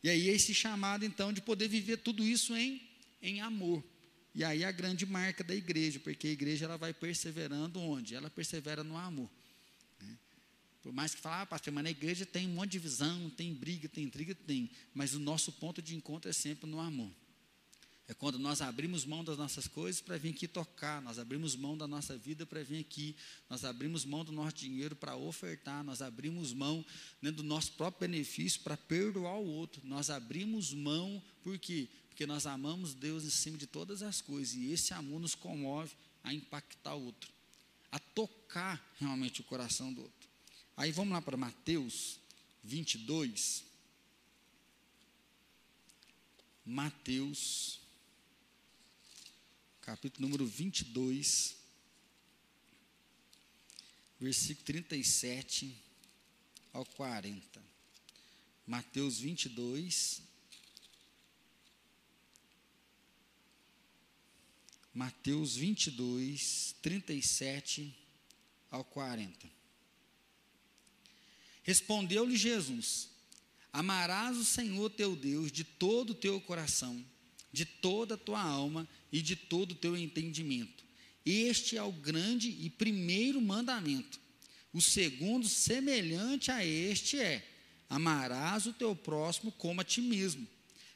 E 0.02 0.09
aí, 0.09 0.28
esse 0.28 0.54
chamado, 0.54 1.04
então, 1.04 1.33
de 1.33 1.40
poder 1.40 1.68
viver 1.68 1.98
tudo 1.98 2.24
isso 2.24 2.57
em 2.57 2.80
em 3.24 3.40
amor. 3.40 3.82
E 4.34 4.42
aí 4.42 4.64
a 4.64 4.72
grande 4.72 5.06
marca 5.06 5.44
da 5.44 5.54
igreja, 5.54 6.00
porque 6.00 6.26
a 6.26 6.30
igreja 6.30 6.64
ela 6.64 6.76
vai 6.76 6.92
perseverando 6.92 7.80
onde? 7.80 8.14
Ela 8.14 8.28
persevera 8.28 8.82
no 8.82 8.96
amor. 8.96 9.30
Né? 10.00 10.18
Por 10.82 10.92
mais 10.92 11.14
que 11.14 11.20
fale, 11.20 11.42
ah, 11.42 11.46
pastor, 11.46 11.72
mas 11.72 11.84
na 11.84 11.90
igreja 11.90 12.26
tem 12.26 12.46
um 12.46 12.54
monte 12.54 12.72
de 12.72 12.78
divisão, 12.78 13.30
tem 13.30 13.54
briga, 13.54 13.88
tem 13.88 14.04
intriga, 14.04 14.34
tem. 14.34 14.70
Mas 14.92 15.14
o 15.14 15.20
nosso 15.20 15.52
ponto 15.52 15.80
de 15.80 15.94
encontro 15.94 16.28
é 16.28 16.32
sempre 16.32 16.68
no 16.68 16.80
amor. 16.80 17.10
É 18.06 18.12
quando 18.12 18.38
nós 18.38 18.60
abrimos 18.60 19.06
mão 19.06 19.24
das 19.24 19.38
nossas 19.38 19.66
coisas 19.66 20.02
para 20.02 20.18
vir 20.18 20.30
aqui 20.30 20.46
tocar, 20.46 21.00
nós 21.00 21.18
abrimos 21.18 21.56
mão 21.56 21.76
da 21.78 21.88
nossa 21.88 22.18
vida 22.18 22.44
para 22.44 22.62
vir 22.62 22.80
aqui, 22.80 23.16
nós 23.48 23.64
abrimos 23.64 24.04
mão 24.04 24.22
do 24.22 24.30
nosso 24.30 24.56
dinheiro 24.56 24.94
para 24.94 25.16
ofertar, 25.16 25.82
nós 25.82 26.02
abrimos 26.02 26.52
mão 26.52 26.84
né, 27.22 27.30
do 27.30 27.42
nosso 27.42 27.72
próprio 27.72 28.06
benefício 28.06 28.60
para 28.60 28.76
perdoar 28.76 29.38
o 29.38 29.46
outro, 29.46 29.80
nós 29.87 30.10
abrimos 30.10 30.74
mão, 30.74 31.22
por 31.42 31.58
quê? 31.58 31.88
Porque 32.14 32.27
nós 32.27 32.46
amamos 32.46 32.94
Deus 32.94 33.24
em 33.24 33.31
cima 33.31 33.59
de 33.59 33.66
todas 33.66 34.00
as 34.00 34.20
coisas, 34.20 34.55
e 34.55 34.70
esse 34.70 34.94
amor 34.94 35.18
nos 35.18 35.35
comove 35.35 35.96
a 36.22 36.33
impactar 36.33 36.94
o 36.94 37.07
outro, 37.07 37.29
a 37.90 37.98
tocar 37.98 38.81
realmente 39.00 39.40
o 39.40 39.44
coração 39.44 39.92
do 39.92 40.00
outro. 40.00 40.29
Aí 40.77 40.92
vamos 40.92 41.12
lá 41.12 41.20
para 41.20 41.37
Mateus 41.37 42.20
22. 42.62 43.64
Mateus, 46.64 47.81
capítulo 49.81 50.29
número 50.29 50.46
22, 50.46 51.57
versículo 54.20 54.64
37 54.66 55.77
ao 56.72 56.87
40. 56.87 57.61
Mateus 58.68 59.18
22, 59.18 60.22
Mateus 64.94 65.57
22, 65.57 66.76
37 66.80 67.92
ao 68.70 68.85
40. 68.85 69.50
Respondeu-lhe 71.64 72.37
Jesus: 72.37 73.11
Amarás 73.72 74.37
o 74.37 74.44
Senhor 74.44 74.88
teu 74.90 75.16
Deus 75.16 75.50
de 75.50 75.64
todo 75.64 76.11
o 76.11 76.14
teu 76.14 76.40
coração, 76.40 77.04
de 77.52 77.64
toda 77.64 78.14
a 78.14 78.18
tua 78.18 78.40
alma 78.40 78.88
e 79.11 79.20
de 79.20 79.35
todo 79.35 79.72
o 79.72 79.74
teu 79.74 79.96
entendimento. 79.96 80.85
Este 81.26 81.76
é 81.76 81.83
o 81.83 81.90
grande 81.90 82.50
e 82.50 82.70
primeiro 82.70 83.40
mandamento. 83.40 84.20
O 84.72 84.80
segundo, 84.80 85.48
semelhante 85.48 86.52
a 86.52 86.64
este, 86.64 87.18
é: 87.18 87.44
Amarás 87.90 88.66
o 88.66 88.72
teu 88.72 88.94
próximo 88.94 89.50
como 89.50 89.80
a 89.80 89.85
ti 89.85 90.00
mesmo. 90.00 90.46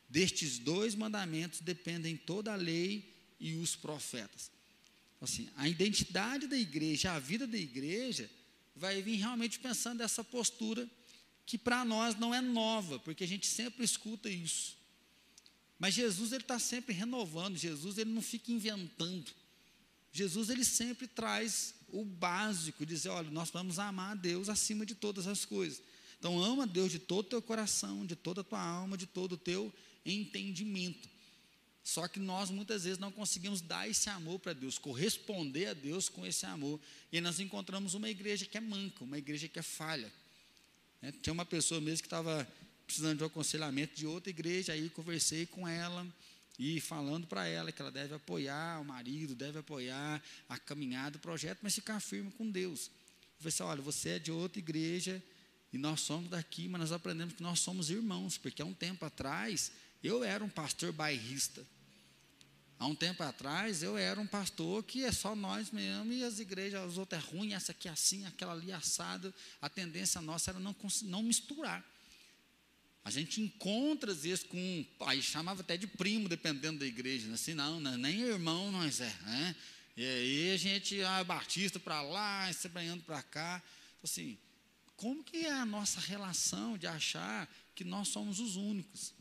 Destes 0.08 0.56
dois 0.60 0.94
mandamentos 0.94 1.60
dependem 1.60 2.16
toda 2.16 2.52
a 2.52 2.56
lei 2.56 3.17
e 3.38 3.54
os 3.54 3.76
profetas. 3.76 4.50
Assim, 5.20 5.48
a 5.56 5.68
identidade 5.68 6.46
da 6.46 6.56
igreja, 6.56 7.12
a 7.12 7.18
vida 7.18 7.46
da 7.46 7.58
igreja, 7.58 8.30
vai 8.74 9.02
vir 9.02 9.16
realmente 9.16 9.58
pensando 9.58 9.98
nessa 9.98 10.22
postura 10.22 10.88
que 11.44 11.58
para 11.58 11.84
nós 11.84 12.14
não 12.16 12.34
é 12.34 12.40
nova, 12.40 12.98
porque 13.00 13.24
a 13.24 13.26
gente 13.26 13.46
sempre 13.46 13.84
escuta 13.84 14.28
isso. 14.28 14.76
Mas 15.78 15.94
Jesus 15.94 16.32
ele 16.32 16.42
está 16.42 16.58
sempre 16.58 16.92
renovando. 16.92 17.56
Jesus 17.56 17.98
ele 17.98 18.10
não 18.10 18.20
fica 18.20 18.52
inventando. 18.52 19.30
Jesus 20.12 20.50
ele 20.50 20.64
sempre 20.64 21.06
traz 21.06 21.74
o 21.88 22.04
básico, 22.04 22.84
dizer, 22.84 23.08
olha, 23.08 23.30
nós 23.30 23.50
vamos 23.50 23.78
amar 23.78 24.12
a 24.12 24.14
Deus 24.14 24.48
acima 24.48 24.84
de 24.84 24.94
todas 24.94 25.26
as 25.26 25.44
coisas. 25.44 25.80
Então 26.18 26.42
ama 26.42 26.64
a 26.64 26.66
Deus 26.66 26.90
de 26.90 26.98
todo 26.98 27.26
o 27.26 27.28
teu 27.28 27.42
coração, 27.42 28.04
de 28.04 28.16
toda 28.16 28.40
a 28.40 28.44
tua 28.44 28.60
alma, 28.60 28.96
de 28.96 29.06
todo 29.06 29.32
o 29.32 29.38
teu 29.38 29.72
entendimento. 30.04 31.08
Só 31.88 32.06
que 32.06 32.20
nós 32.20 32.50
muitas 32.50 32.84
vezes 32.84 32.98
não 32.98 33.10
conseguimos 33.10 33.62
dar 33.62 33.88
esse 33.88 34.10
amor 34.10 34.38
para 34.40 34.52
Deus, 34.52 34.76
corresponder 34.76 35.68
a 35.68 35.72
Deus 35.72 36.06
com 36.10 36.26
esse 36.26 36.44
amor. 36.44 36.78
E 37.10 37.18
nós 37.18 37.40
encontramos 37.40 37.94
uma 37.94 38.10
igreja 38.10 38.44
que 38.44 38.58
é 38.58 38.60
manca, 38.60 39.04
uma 39.04 39.16
igreja 39.16 39.48
que 39.48 39.58
é 39.58 39.62
falha. 39.62 40.12
É, 41.00 41.10
tinha 41.10 41.32
uma 41.32 41.46
pessoa 41.46 41.80
mesmo 41.80 42.02
que 42.02 42.06
estava 42.06 42.46
precisando 42.86 43.16
de 43.16 43.24
um 43.24 43.26
aconselhamento 43.26 43.96
de 43.96 44.06
outra 44.06 44.28
igreja, 44.28 44.74
aí 44.74 44.90
conversei 44.90 45.46
com 45.46 45.66
ela 45.66 46.06
e 46.58 46.78
falando 46.78 47.26
para 47.26 47.46
ela 47.46 47.72
que 47.72 47.80
ela 47.80 47.90
deve 47.90 48.14
apoiar 48.14 48.82
o 48.82 48.84
marido, 48.84 49.34
deve 49.34 49.60
apoiar 49.60 50.22
a 50.46 50.58
caminhada 50.58 51.12
do 51.12 51.20
projeto, 51.20 51.60
mas 51.62 51.74
ficar 51.74 52.00
firme 52.00 52.30
com 52.32 52.50
Deus. 52.50 52.88
Eu 53.38 53.38
falei 53.38 53.48
assim, 53.48 53.62
olha, 53.62 53.80
você 53.80 54.08
é 54.10 54.18
de 54.18 54.30
outra 54.30 54.58
igreja 54.58 55.22
e 55.72 55.78
nós 55.78 56.02
somos 56.02 56.28
daqui, 56.28 56.68
mas 56.68 56.82
nós 56.82 56.92
aprendemos 56.92 57.32
que 57.32 57.42
nós 57.42 57.60
somos 57.60 57.88
irmãos, 57.88 58.36
porque 58.36 58.60
há 58.60 58.66
um 58.66 58.74
tempo 58.74 59.06
atrás 59.06 59.72
eu 60.04 60.22
era 60.22 60.44
um 60.44 60.50
pastor 60.50 60.92
bairrista. 60.92 61.64
Há 62.78 62.86
um 62.86 62.94
tempo 62.94 63.22
atrás 63.24 63.82
eu 63.82 63.98
era 63.98 64.20
um 64.20 64.26
pastor 64.26 64.84
que 64.84 65.04
é 65.04 65.10
só 65.10 65.34
nós 65.34 65.70
mesmo 65.72 66.12
e 66.12 66.22
as 66.22 66.38
igrejas, 66.38 66.80
as 66.80 66.96
outras 66.96 67.24
é 67.24 67.26
ruim, 67.26 67.52
essa 67.52 67.72
aqui 67.72 67.88
é 67.88 67.90
assim, 67.90 68.24
aquela 68.26 68.52
ali 68.52 68.70
é 68.70 68.74
assado. 68.74 69.34
A 69.60 69.68
tendência 69.68 70.20
nossa 70.20 70.52
era 70.52 70.60
não, 70.60 70.74
não 71.02 71.22
misturar. 71.22 71.84
A 73.04 73.10
gente 73.10 73.40
encontra 73.40 74.12
às 74.12 74.22
vezes 74.22 74.44
com, 74.44 74.86
aí 75.00 75.20
chamava 75.20 75.62
até 75.62 75.76
de 75.76 75.88
primo, 75.88 76.28
dependendo 76.28 76.78
da 76.78 76.86
igreja, 76.86 77.26
né? 77.26 77.34
assim, 77.34 77.54
não, 77.54 77.80
não 77.80 77.96
nem 77.96 78.20
irmão 78.20 78.70
nós 78.70 79.00
é, 79.00 79.16
né? 79.22 79.56
E 79.96 80.04
aí 80.04 80.50
a 80.52 80.56
gente, 80.56 81.02
ah, 81.02 81.24
batista 81.24 81.80
para 81.80 82.00
lá, 82.02 82.48
estranhando 82.48 83.02
para 83.02 83.20
cá. 83.20 83.60
Então, 83.96 84.04
assim, 84.04 84.38
como 84.94 85.24
que 85.24 85.38
é 85.38 85.52
a 85.52 85.66
nossa 85.66 85.98
relação 85.98 86.78
de 86.78 86.86
achar 86.86 87.52
que 87.74 87.82
nós 87.82 88.06
somos 88.06 88.38
os 88.38 88.54
únicos? 88.54 89.12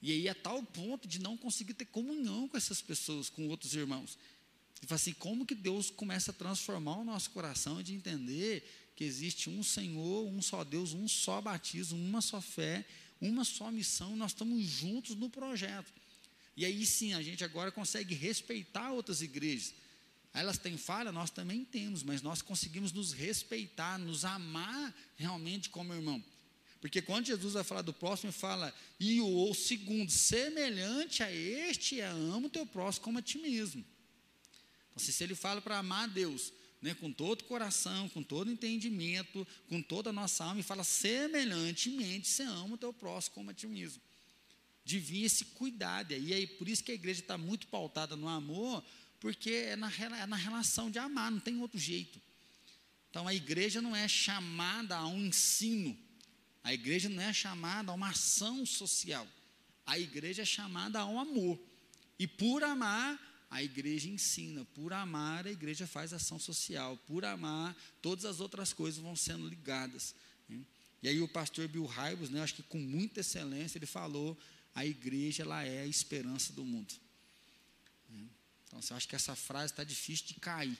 E 0.00 0.12
aí 0.12 0.28
a 0.28 0.34
tal 0.34 0.62
ponto 0.62 1.08
de 1.08 1.18
não 1.18 1.36
conseguir 1.36 1.74
ter 1.74 1.86
comunhão 1.86 2.48
com 2.48 2.56
essas 2.56 2.80
pessoas, 2.80 3.28
com 3.28 3.48
outros 3.48 3.74
irmãos. 3.74 4.18
E 4.82 4.86
fala 4.86 4.96
assim, 4.96 5.12
como 5.12 5.44
que 5.44 5.54
Deus 5.54 5.90
começa 5.90 6.30
a 6.30 6.34
transformar 6.34 6.98
o 6.98 7.04
nosso 7.04 7.30
coração 7.30 7.82
de 7.82 7.94
entender 7.94 8.64
que 8.94 9.04
existe 9.04 9.50
um 9.50 9.62
Senhor, 9.62 10.26
um 10.26 10.40
só 10.40 10.64
Deus, 10.64 10.92
um 10.92 11.08
só 11.08 11.40
batismo, 11.40 11.98
uma 11.98 12.20
só 12.20 12.40
fé, 12.40 12.84
uma 13.20 13.44
só 13.44 13.70
missão, 13.70 14.16
nós 14.16 14.30
estamos 14.30 14.64
juntos 14.64 15.16
no 15.16 15.28
projeto. 15.28 15.92
E 16.56 16.64
aí 16.64 16.84
sim, 16.84 17.14
a 17.14 17.22
gente 17.22 17.44
agora 17.44 17.70
consegue 17.70 18.14
respeitar 18.14 18.92
outras 18.92 19.22
igrejas. 19.22 19.74
Elas 20.34 20.58
têm 20.58 20.76
falha, 20.76 21.10
nós 21.10 21.30
também 21.30 21.64
temos, 21.64 22.02
mas 22.02 22.22
nós 22.22 22.42
conseguimos 22.42 22.92
nos 22.92 23.12
respeitar, 23.12 23.98
nos 23.98 24.24
amar 24.24 24.94
realmente 25.16 25.70
como 25.70 25.94
irmão. 25.94 26.22
Porque 26.80 27.02
quando 27.02 27.26
Jesus 27.26 27.54
vai 27.54 27.64
falar 27.64 27.82
do 27.82 27.92
próximo, 27.92 28.30
ele 28.30 28.38
fala, 28.38 28.72
e 29.00 29.20
o 29.20 29.52
segundo, 29.52 30.10
semelhante 30.10 31.22
a 31.22 31.32
este, 31.32 32.00
é 32.00 32.06
amo 32.06 32.46
o 32.46 32.50
teu 32.50 32.64
próximo 32.64 33.04
como 33.04 33.18
a 33.18 33.22
ti 33.22 33.38
mesmo. 33.38 33.84
Então, 34.90 35.04
se 35.04 35.22
ele 35.22 35.34
fala 35.34 35.60
para 35.60 35.78
amar 35.78 36.04
a 36.04 36.12
Deus, 36.12 36.52
né, 36.80 36.94
com 36.94 37.12
todo 37.12 37.42
o 37.42 37.44
coração, 37.44 38.08
com 38.08 38.22
todo 38.22 38.48
o 38.48 38.52
entendimento, 38.52 39.46
com 39.68 39.82
toda 39.82 40.10
a 40.10 40.12
nossa 40.12 40.44
alma, 40.44 40.60
e 40.60 40.62
fala 40.62 40.84
semelhantemente, 40.84 42.28
você 42.28 42.44
ama 42.44 42.74
o 42.74 42.78
teu 42.78 42.92
próximo 42.92 43.34
como 43.34 43.50
a 43.50 43.54
ti 43.54 43.66
mesmo. 43.66 44.00
Devia 44.84 45.26
esse 45.26 45.44
cuidado, 45.44 46.14
e 46.14 46.32
aí 46.32 46.46
por 46.46 46.68
isso 46.68 46.82
que 46.84 46.92
a 46.92 46.94
igreja 46.94 47.20
está 47.20 47.36
muito 47.36 47.66
pautada 47.66 48.16
no 48.16 48.28
amor, 48.28 48.84
porque 49.20 49.50
é 49.50 49.76
na, 49.76 49.92
é 49.92 50.26
na 50.26 50.36
relação 50.36 50.90
de 50.90 50.98
amar, 50.98 51.30
não 51.30 51.40
tem 51.40 51.60
outro 51.60 51.78
jeito. 51.78 52.20
Então 53.10 53.26
a 53.26 53.34
igreja 53.34 53.82
não 53.82 53.94
é 53.96 54.06
chamada 54.06 54.96
a 54.96 55.06
um 55.06 55.26
ensino, 55.26 55.98
a 56.68 56.74
igreja 56.74 57.08
não 57.08 57.22
é 57.22 57.32
chamada 57.32 57.90
a 57.90 57.94
uma 57.94 58.10
ação 58.10 58.66
social, 58.66 59.26
a 59.86 59.98
igreja 59.98 60.42
é 60.42 60.44
chamada 60.44 61.00
a 61.00 61.06
um 61.06 61.18
amor. 61.18 61.58
E 62.18 62.26
por 62.26 62.62
amar, 62.62 63.18
a 63.50 63.62
igreja 63.62 64.06
ensina, 64.06 64.66
por 64.74 64.92
amar, 64.92 65.46
a 65.46 65.50
igreja 65.50 65.86
faz 65.86 66.12
ação 66.12 66.38
social, 66.38 66.94
por 67.06 67.24
amar, 67.24 67.74
todas 68.02 68.26
as 68.26 68.38
outras 68.38 68.74
coisas 68.74 69.02
vão 69.02 69.16
sendo 69.16 69.48
ligadas. 69.48 70.14
Né? 70.46 70.60
E 71.02 71.08
aí 71.08 71.22
o 71.22 71.28
pastor 71.28 71.66
Bill 71.68 71.86
Raibos, 71.86 72.28
né, 72.28 72.42
acho 72.42 72.56
que 72.56 72.62
com 72.62 72.78
muita 72.78 73.20
excelência, 73.20 73.78
ele 73.78 73.86
falou: 73.86 74.38
a 74.74 74.84
igreja 74.84 75.44
ela 75.44 75.64
é 75.64 75.80
a 75.80 75.86
esperança 75.86 76.52
do 76.52 76.66
mundo. 76.66 76.92
Né? 78.10 78.26
Então, 78.66 78.78
eu 78.90 78.96
acho 78.98 79.08
que 79.08 79.16
essa 79.16 79.34
frase 79.34 79.72
está 79.72 79.84
difícil 79.84 80.26
de 80.26 80.34
cair. 80.34 80.78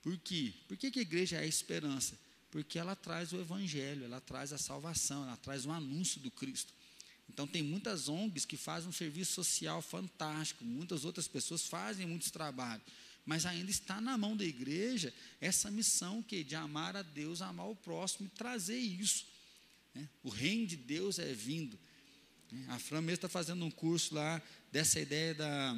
Por 0.00 0.16
quê? 0.16 0.54
Por 0.68 0.76
que, 0.76 0.92
que 0.92 1.00
a 1.00 1.02
igreja 1.02 1.38
é 1.38 1.40
a 1.40 1.46
esperança? 1.46 2.16
Porque 2.54 2.78
ela 2.78 2.94
traz 2.94 3.32
o 3.32 3.40
evangelho, 3.40 4.04
ela 4.04 4.20
traz 4.20 4.52
a 4.52 4.58
salvação, 4.58 5.24
ela 5.24 5.36
traz 5.36 5.66
o 5.66 5.72
anúncio 5.72 6.20
do 6.20 6.30
Cristo. 6.30 6.72
Então, 7.28 7.48
tem 7.48 7.64
muitas 7.64 8.08
ONGs 8.08 8.44
que 8.44 8.56
fazem 8.56 8.88
um 8.88 8.92
serviço 8.92 9.32
social 9.32 9.82
fantástico, 9.82 10.64
muitas 10.64 11.04
outras 11.04 11.26
pessoas 11.26 11.64
fazem 11.64 12.06
muitos 12.06 12.30
trabalhos, 12.30 12.86
mas 13.26 13.44
ainda 13.44 13.72
está 13.72 14.00
na 14.00 14.16
mão 14.16 14.36
da 14.36 14.44
igreja 14.44 15.12
essa 15.40 15.68
missão 15.68 16.22
que 16.22 16.44
de 16.44 16.54
amar 16.54 16.94
a 16.94 17.02
Deus, 17.02 17.42
amar 17.42 17.68
o 17.68 17.74
próximo 17.74 18.26
e 18.28 18.38
trazer 18.38 18.78
isso. 18.78 19.26
Né? 19.92 20.08
O 20.22 20.28
reino 20.28 20.64
de 20.64 20.76
Deus 20.76 21.18
é 21.18 21.34
vindo. 21.34 21.76
Né? 22.52 22.66
A 22.68 22.78
Fran 22.78 23.00
mesmo 23.00 23.16
está 23.16 23.28
fazendo 23.28 23.64
um 23.64 23.70
curso 23.70 24.14
lá 24.14 24.40
dessa 24.70 25.00
ideia 25.00 25.34
da 25.34 25.76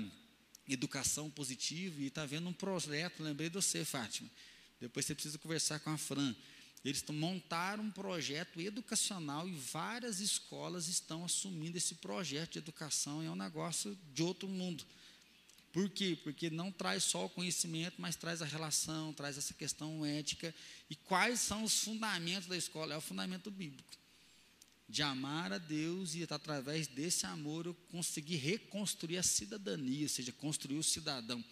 educação 0.69 1.31
positiva 1.31 2.03
e 2.03 2.09
está 2.09 2.27
vendo 2.27 2.51
um 2.51 2.53
projeto, 2.53 3.23
lembrei 3.23 3.49
de 3.49 3.55
você, 3.55 3.83
Fátima. 3.83 4.29
Depois 4.79 5.07
você 5.07 5.15
precisa 5.15 5.39
conversar 5.39 5.81
com 5.81 5.89
a 5.89 5.97
Fran 5.97 6.37
eles 6.88 7.03
montaram 7.09 7.85
um 7.85 7.90
projeto 7.90 8.61
educacional 8.61 9.49
e 9.49 9.53
várias 9.53 10.20
escolas 10.20 10.88
estão 10.88 11.25
assumindo 11.25 11.77
esse 11.77 11.96
projeto 11.96 12.53
de 12.53 12.59
educação. 12.59 13.22
É 13.22 13.31
um 13.31 13.37
negócio 13.37 13.99
de 14.14 14.22
outro 14.22 14.49
mundo. 14.49 14.85
Por 15.72 15.90
quê? 15.90 16.16
Porque 16.22 16.49
não 16.49 16.70
traz 16.70 17.05
só 17.05 17.27
o 17.27 17.29
conhecimento, 17.29 17.96
mas 17.99 18.16
traz 18.16 18.40
a 18.40 18.46
relação, 18.46 19.12
traz 19.12 19.37
essa 19.37 19.53
questão 19.53 20.07
ética. 20.07 20.55
E 20.88 20.94
quais 20.94 21.40
são 21.40 21.64
os 21.64 21.81
fundamentos 21.81 22.49
da 22.49 22.57
escola? 22.57 22.94
É 22.94 22.96
o 22.96 23.01
fundamento 23.01 23.51
bíblico. 23.51 23.99
De 24.88 25.03
amar 25.03 25.53
a 25.53 25.59
Deus 25.59 26.14
e 26.14 26.22
através 26.22 26.87
desse 26.87 27.27
amor 27.27 27.66
eu 27.66 27.75
conseguir 27.90 28.37
reconstruir 28.37 29.18
a 29.18 29.22
cidadania, 29.22 30.05
ou 30.05 30.09
seja, 30.09 30.33
construir 30.33 30.79
o 30.79 30.85
cidadão. 30.85 31.44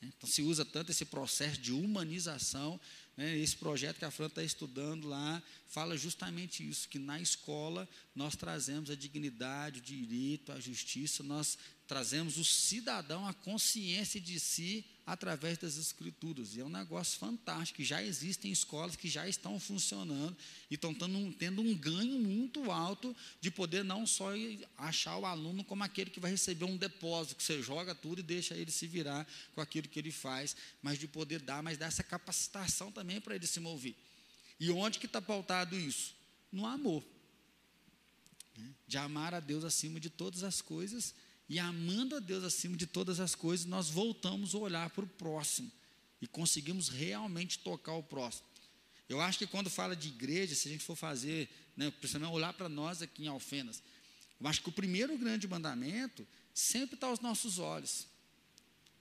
Então 0.00 0.28
se 0.28 0.42
usa 0.42 0.64
tanto 0.64 0.92
esse 0.92 1.04
processo 1.04 1.60
de 1.60 1.72
humanização 1.72 2.78
né, 3.18 3.36
esse 3.36 3.56
projeto 3.56 3.98
que 3.98 4.04
a 4.04 4.12
Fran 4.12 4.28
está 4.28 4.44
estudando 4.44 5.08
lá 5.08 5.42
fala 5.68 5.96
justamente 5.96 6.68
isso: 6.68 6.88
que 6.88 6.98
na 6.98 7.20
escola 7.20 7.88
nós 8.14 8.34
trazemos 8.34 8.90
a 8.90 8.96
dignidade, 8.96 9.78
o 9.78 9.82
direito, 9.82 10.50
a 10.50 10.58
justiça, 10.58 11.22
nós 11.22 11.58
trazemos 11.86 12.36
o 12.36 12.44
cidadão 12.44 13.26
a 13.26 13.32
consciência 13.32 14.20
de 14.20 14.38
si 14.38 14.84
através 15.06 15.56
das 15.56 15.78
escrituras. 15.78 16.54
E 16.54 16.60
é 16.60 16.64
um 16.64 16.68
negócio 16.68 17.18
fantástico. 17.18 17.82
Já 17.82 18.02
existem 18.02 18.52
escolas 18.52 18.94
que 18.94 19.08
já 19.08 19.26
estão 19.26 19.58
funcionando 19.58 20.36
e 20.70 20.74
estão 20.74 20.92
tendo, 20.92 21.32
tendo 21.32 21.62
um 21.62 21.74
ganho 21.74 22.18
muito 22.18 22.70
alto 22.70 23.16
de 23.40 23.50
poder 23.50 23.82
não 23.82 24.06
só 24.06 24.28
achar 24.76 25.16
o 25.16 25.24
aluno 25.24 25.64
como 25.64 25.82
aquele 25.82 26.10
que 26.10 26.20
vai 26.20 26.30
receber 26.30 26.66
um 26.66 26.76
depósito, 26.76 27.36
que 27.36 27.42
você 27.42 27.62
joga 27.62 27.94
tudo 27.94 28.18
e 28.18 28.22
deixa 28.22 28.54
ele 28.54 28.70
se 28.70 28.86
virar 28.86 29.26
com 29.54 29.62
aquilo 29.62 29.88
que 29.88 29.98
ele 29.98 30.12
faz, 30.12 30.54
mas 30.82 30.98
de 30.98 31.08
poder 31.08 31.40
dar, 31.40 31.62
mas 31.62 31.78
dar 31.78 31.86
essa 31.86 32.02
capacitação 32.02 32.92
também 32.92 33.18
para 33.18 33.34
ele 33.34 33.46
se 33.46 33.60
mover. 33.60 33.96
E 34.60 34.70
onde 34.70 34.98
que 34.98 35.06
está 35.06 35.20
pautado 35.20 35.78
isso? 35.78 36.14
No 36.50 36.66
amor. 36.66 37.04
Né? 38.56 38.74
De 38.86 38.98
amar 38.98 39.34
a 39.34 39.40
Deus 39.40 39.64
acima 39.64 40.00
de 40.00 40.10
todas 40.10 40.42
as 40.42 40.60
coisas 40.60 41.14
e 41.48 41.58
amando 41.58 42.16
a 42.16 42.18
Deus 42.18 42.44
acima 42.44 42.76
de 42.76 42.86
todas 42.86 43.20
as 43.20 43.34
coisas, 43.34 43.64
nós 43.64 43.88
voltamos 43.88 44.54
a 44.54 44.58
olhar 44.58 44.90
para 44.90 45.04
o 45.04 45.08
próximo 45.08 45.70
e 46.20 46.26
conseguimos 46.26 46.88
realmente 46.88 47.58
tocar 47.60 47.94
o 47.94 48.02
próximo. 48.02 48.46
Eu 49.08 49.20
acho 49.20 49.38
que 49.38 49.46
quando 49.46 49.70
fala 49.70 49.96
de 49.96 50.08
igreja, 50.08 50.54
se 50.54 50.68
a 50.68 50.72
gente 50.72 50.84
for 50.84 50.96
fazer, 50.96 51.48
né, 51.74 51.90
precisamos 51.90 52.28
olhar 52.28 52.52
para 52.52 52.68
nós 52.68 53.00
aqui 53.00 53.24
em 53.24 53.28
Alfenas, 53.28 53.82
eu 54.38 54.46
acho 54.46 54.62
que 54.62 54.68
o 54.68 54.72
primeiro 54.72 55.16
grande 55.16 55.48
mandamento 55.48 56.26
sempre 56.52 56.94
está 56.96 57.06
aos 57.06 57.20
nossos 57.20 57.58
olhos. 57.58 58.06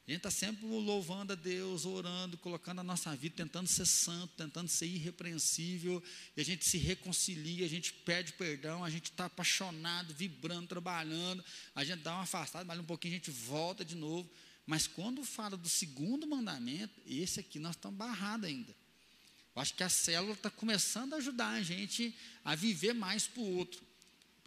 A 0.08 0.12
gente 0.12 0.20
está 0.20 0.32
sempre 0.32 0.65
louvando 0.65 1.34
a 1.34 1.36
Deus, 1.36 1.86
orando, 1.86 2.38
colocando 2.38 2.80
a 2.80 2.84
nossa 2.84 3.13
vida, 3.13 3.36
tentando 3.36 3.67
ser 3.67 3.86
santo, 3.86 4.32
tentando 4.38 4.70
ser 4.70 4.86
irrepreensível, 4.86 6.02
e 6.36 6.39
a 6.39 6.46
gente 6.46 6.63
se 6.63 6.78
reconcilia, 6.78 7.65
a 7.65 7.70
gente 7.70 7.91
pede 7.91 8.32
perdão, 8.32 8.86
a 8.86 8.89
gente 8.89 9.12
está 9.12 9.26
apaixonado, 9.26 10.13
vibrando, 10.13 10.65
trabalhando, 10.65 11.43
a 11.76 11.84
gente 11.84 12.04
dá 12.04 12.13
uma 12.13 12.24
afastada, 12.24 12.63
mas 12.63 12.80
um 12.80 12.86
pouquinho 12.86 13.15
a 13.15 13.17
gente 13.17 13.32
volta 13.32 13.84
de 13.84 13.96
novo. 13.96 14.30
Mas 14.65 14.88
quando 14.88 15.26
fala 15.26 15.58
do 15.58 15.67
segundo 15.67 16.26
mandamento, 16.26 16.93
esse 17.06 17.41
aqui 17.41 17.60
nós 17.60 17.76
estamos 17.76 17.98
barrados 17.98 18.48
ainda. 18.48 18.74
Eu 19.54 19.62
acho 19.62 19.74
que 19.74 19.84
a 19.84 19.89
célula 19.89 20.34
está 20.34 20.50
começando 20.50 21.15
a 21.15 21.17
ajudar 21.17 21.50
a 21.50 21.62
gente 21.62 22.15
a 22.46 22.56
viver 22.56 22.93
mais 22.93 23.28
para 23.28 23.41
o 23.41 23.58
outro. 23.58 23.86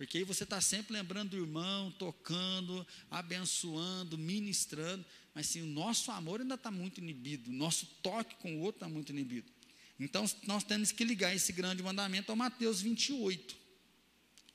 Porque 0.00 0.16
aí 0.16 0.24
você 0.24 0.44
está 0.44 0.62
sempre 0.62 0.94
lembrando 0.94 1.32
do 1.32 1.36
irmão, 1.36 1.90
tocando, 1.98 2.86
abençoando, 3.10 4.16
ministrando. 4.16 5.04
Mas 5.34 5.46
sim, 5.46 5.62
o 5.62 5.66
nosso 5.66 6.10
amor 6.10 6.40
ainda 6.40 6.54
está 6.54 6.70
muito 6.70 6.98
inibido, 6.98 7.50
o 7.50 7.52
nosso 7.52 7.86
toque 8.02 8.34
com 8.36 8.56
o 8.56 8.60
outro 8.60 8.78
está 8.78 8.88
muito 8.88 9.10
inibido. 9.10 9.50
Então, 9.98 10.24
nós 10.44 10.64
temos 10.64 10.90
que 10.92 11.04
ligar 11.04 11.34
esse 11.34 11.52
grande 11.52 11.82
mandamento 11.82 12.32
ao 12.32 12.36
Mateus 12.36 12.80
28, 12.80 13.56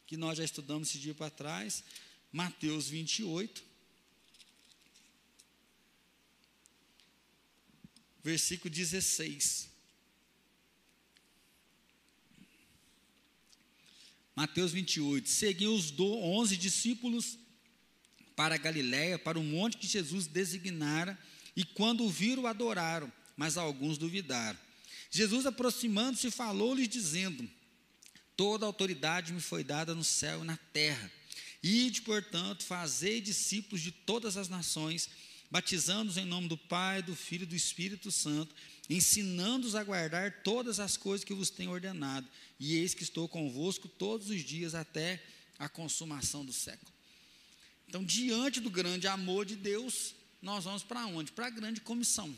que 0.08 0.18
nós 0.18 0.38
já 0.38 0.44
estudamos 0.44 0.90
esse 0.90 0.98
dia 0.98 1.14
para 1.14 1.30
trás. 1.30 1.84
Mateus 2.32 2.90
28. 2.90 3.64
Versículo 8.24 8.74
16. 8.74 9.70
Mateus 14.36 14.72
28. 14.74 15.30
Seguiu 15.30 15.74
os 15.74 15.94
11 15.98 16.58
discípulos 16.58 17.38
para 18.36 18.56
a 18.56 18.58
Galiléia, 18.58 19.18
para 19.18 19.40
o 19.40 19.44
monte 19.44 19.78
que 19.78 19.88
Jesus 19.88 20.28
designara, 20.28 21.18
e 21.56 21.64
quando 21.64 22.04
o 22.04 22.10
viram, 22.10 22.46
adoraram, 22.46 23.12
mas 23.38 23.58
alguns 23.58 23.98
duvidaram. 23.98 24.60
Jesus, 25.10 25.46
aproximando-se, 25.46 26.30
falou-lhes, 26.30 26.90
dizendo: 26.90 27.50
Toda 28.36 28.66
autoridade 28.66 29.32
me 29.32 29.40
foi 29.40 29.64
dada 29.64 29.96
no 29.96 30.04
céu 30.04 30.44
e 30.44 30.48
na 30.48 30.58
terra. 30.74 31.10
Ide, 31.64 32.02
portanto, 32.02 32.64
fazei 32.64 33.22
discípulos 33.22 33.82
de 33.82 33.92
todas 33.92 34.36
as 34.36 34.50
nações, 34.50 35.10
batizando-os 35.50 36.18
em 36.18 36.26
nome 36.26 36.48
do 36.48 36.58
Pai, 36.58 37.02
do 37.02 37.16
Filho 37.16 37.44
e 37.44 37.48
do 37.48 37.56
Espírito 37.56 38.12
Santo, 38.12 38.54
ensinando-os 38.90 39.74
a 39.74 39.84
guardar 39.84 40.44
todas 40.44 40.80
as 40.80 40.98
coisas 40.98 41.24
que 41.24 41.34
vos 41.34 41.50
tenho 41.50 41.72
ordenado. 41.72 42.28
E 42.60 42.76
eis 42.76 42.94
que 42.94 43.04
estou 43.04 43.28
convosco 43.28 43.88
todos 43.88 44.30
os 44.30 44.44
dias 44.44 44.76
até 44.76 45.24
a 45.58 45.70
consumação 45.70 46.46
do 46.46 46.52
século. 46.54 46.95
Então, 47.88 48.04
diante 48.04 48.60
do 48.60 48.70
grande 48.70 49.08
amor 49.08 49.46
de 49.46 49.56
Deus, 49.56 50.16
nós 50.42 50.64
vamos 50.64 50.84
para 50.84 51.06
onde? 51.06 51.32
Para 51.32 51.48
a 51.48 51.50
grande 51.50 51.82
comissão. 51.82 52.38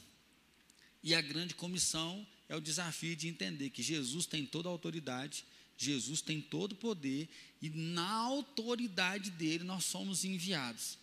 E 1.03 1.13
a 1.13 1.21
grande 1.21 1.55
comissão 1.55 2.25
é 2.49 2.55
o 2.55 2.61
desafio 2.61 3.15
de 3.15 3.27
entender 3.27 3.69
que 3.69 3.83
Jesus 3.83 4.25
tem 4.25 4.45
toda 4.45 4.69
a 4.69 4.71
autoridade, 4.71 5.45
Jesus 5.77 6.21
tem 6.21 6.41
todo 6.41 6.73
o 6.73 6.75
poder, 6.75 7.29
e 7.61 7.69
na 7.69 8.09
autoridade 8.09 9.31
dele 9.31 9.63
nós 9.63 9.85
somos 9.85 10.25
enviados. 10.25 10.97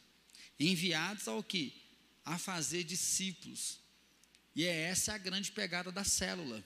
Enviados 0.58 1.28
ao 1.28 1.42
que? 1.42 1.72
A 2.24 2.38
fazer 2.38 2.84
discípulos. 2.84 3.78
E 4.54 4.64
é 4.64 4.82
essa 4.82 5.14
a 5.14 5.18
grande 5.18 5.52
pegada 5.52 5.90
da 5.90 6.04
célula. 6.04 6.62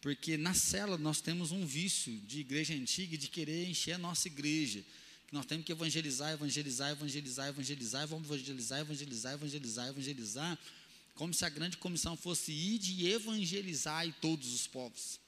Porque 0.00 0.36
na 0.36 0.54
célula 0.54 0.98
nós 0.98 1.20
temos 1.20 1.50
um 1.50 1.64
vício 1.64 2.12
de 2.20 2.40
igreja 2.40 2.74
antiga 2.74 3.16
de 3.16 3.28
querer 3.28 3.68
encher 3.68 3.92
a 3.92 3.98
nossa 3.98 4.28
igreja. 4.28 4.84
Nós 5.32 5.44
temos 5.44 5.66
que 5.66 5.72
evangelizar, 5.72 6.32
evangelizar, 6.32 6.90
evangelizar, 6.90 7.48
evangelizar, 7.48 8.06
vamos 8.06 8.28
evangelizar, 8.28 8.80
evangelizar, 8.80 9.32
evangelizar, 9.34 9.88
evangelizar, 9.88 10.58
como 11.14 11.34
se 11.34 11.44
a 11.44 11.48
grande 11.48 11.76
comissão 11.78 12.16
fosse 12.16 12.52
ir 12.52 12.78
de 12.78 13.08
evangelizar 13.08 14.06
todos 14.20 14.52
os 14.54 14.66
povos. 14.66 15.18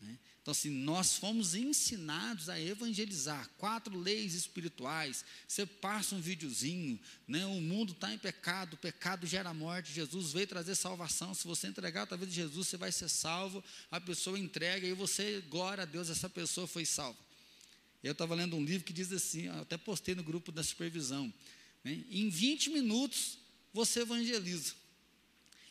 Né? 0.00 0.18
Então, 0.42 0.52
assim, 0.52 0.70
nós 0.70 1.16
fomos 1.16 1.54
ensinados 1.54 2.48
a 2.48 2.58
evangelizar 2.58 3.48
quatro 3.58 3.96
leis 3.96 4.34
espirituais. 4.34 5.24
Você 5.46 5.66
passa 5.66 6.14
um 6.16 6.20
videozinho, 6.20 6.98
né? 7.28 7.44
o 7.46 7.60
mundo 7.60 7.92
está 7.92 8.12
em 8.12 8.18
pecado, 8.18 8.74
o 8.74 8.78
pecado 8.78 9.26
gera 9.26 9.52
morte. 9.52 9.92
Jesus 9.92 10.32
veio 10.32 10.46
trazer 10.46 10.74
salvação. 10.74 11.34
Se 11.34 11.46
você 11.46 11.68
entregar 11.68 12.08
a 12.10 12.16
vida 12.16 12.26
de 12.26 12.34
Jesus, 12.34 12.66
você 12.68 12.76
vai 12.76 12.90
ser 12.90 13.08
salvo. 13.10 13.62
A 13.90 14.00
pessoa 14.00 14.38
entrega 14.38 14.86
e 14.86 14.94
você, 14.94 15.40
glória 15.48 15.82
a 15.82 15.86
Deus, 15.86 16.08
essa 16.08 16.28
pessoa 16.28 16.66
foi 16.66 16.86
salva. 16.86 17.29
Eu 18.02 18.12
estava 18.12 18.34
lendo 18.34 18.56
um 18.56 18.64
livro 18.64 18.84
que 18.84 18.92
diz 18.92 19.12
assim, 19.12 19.48
até 19.48 19.76
postei 19.76 20.14
no 20.14 20.22
grupo 20.22 20.50
da 20.50 20.62
supervisão. 20.62 21.32
Né? 21.84 22.04
Em 22.10 22.28
20 22.28 22.70
minutos 22.70 23.38
você 23.72 24.00
evangeliza. 24.00 24.74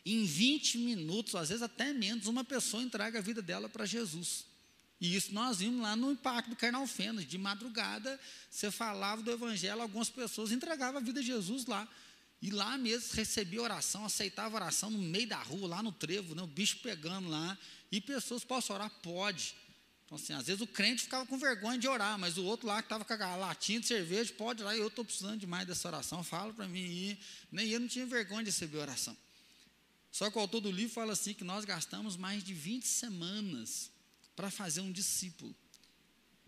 Em 0.06 0.26
20 0.26 0.78
minutos, 0.78 1.36
às 1.36 1.50
vezes 1.50 1.62
até 1.62 1.92
menos, 1.94 2.28
uma 2.28 2.44
pessoa 2.44 2.82
entrega 2.82 3.20
a 3.20 3.22
vida 3.22 3.42
dela 3.42 3.68
para 3.68 3.86
Jesus. 3.86 4.46
E 5.02 5.15
isso 5.15 5.34
nós 5.34 5.60
vimos 5.60 5.82
lá 5.82 5.96
no 5.96 6.12
impacto 6.12 6.50
do 6.50 6.56
Carnal 6.56 6.86
Fênix. 6.86 7.30
De 7.30 7.38
madrugada, 7.38 8.20
você 8.50 8.70
falava 8.72 9.22
do 9.22 9.32
Evangelho, 9.32 9.82
algumas 9.82 10.10
pessoas 10.10 10.52
entregavam 10.52 11.00
a 11.00 11.04
vida 11.04 11.22
de 11.22 11.28
Jesus 11.28 11.65
lá. 11.65 11.88
E 12.42 12.50
lá 12.50 12.78
mesmo 12.78 13.13
recebia 13.13 13.62
oração, 13.62 14.06
aceitava 14.06 14.56
oração 14.56 14.89
no 14.89 14.98
meio 14.98 15.28
da 15.28 15.42
rua, 15.42 15.68
lá 15.68 15.84
no 15.84 15.92
trevo, 15.92 16.34
né, 16.34 16.42
o 16.42 16.48
bicho 16.48 16.80
pegando 16.80 17.28
lá. 17.28 17.58
E 17.92 18.00
pessoas, 18.00 18.44
posso 18.44 18.72
orar? 18.74 18.89
Pode. 19.02 19.56
Então, 20.10 20.17
assim, 20.17 20.34
às 20.34 20.48
vezes 20.48 20.60
o 20.60 20.65
crente 20.65 21.04
ficava 21.04 21.24
com 21.24 21.38
vergonha 21.38 21.78
de 21.78 21.88
orar, 21.88 22.17
mas 22.17 22.36
o 22.36 22.43
outro 22.43 22.65
lá 22.65 22.82
que 22.82 22.88
estava 22.88 23.06
com 23.06 23.13
a 23.13 23.36
latinha 23.36 23.80
de 23.80 23.86
cerveja, 23.86 24.34
pode 24.34 24.63
orar, 24.63 24.76
eu 24.76 24.88
estou 24.88 25.06
precisando 25.06 25.39
demais 25.39 25.67
dessa 25.67 25.88
oração, 25.88 26.24
fala 26.24 26.52
para 26.52 26.67
mim 26.67 26.82
ir. 26.82 27.19
Nem 27.52 27.69
eu 27.69 27.80
não 27.80 27.88
tinha 27.88 28.08
vergonha 28.08 28.43
de 28.43 28.50
receber 28.50 28.80
oração. 28.80 29.15
Só 30.12 30.32
que 30.32 30.38
o 30.39 30.41
autor 30.41 30.62
do 30.62 30.72
livro 30.72 30.91
fala 30.91 31.13
assim 31.13 31.36
que 31.36 31.43
nós 31.43 31.63
gastamos 31.63 32.17
mais 32.17 32.43
de 32.43 32.56
20 32.56 32.88
semanas 32.88 33.91
para 34.36 34.50
fazer 34.50 34.82
um 34.82 34.91
discípulo. 34.91 35.56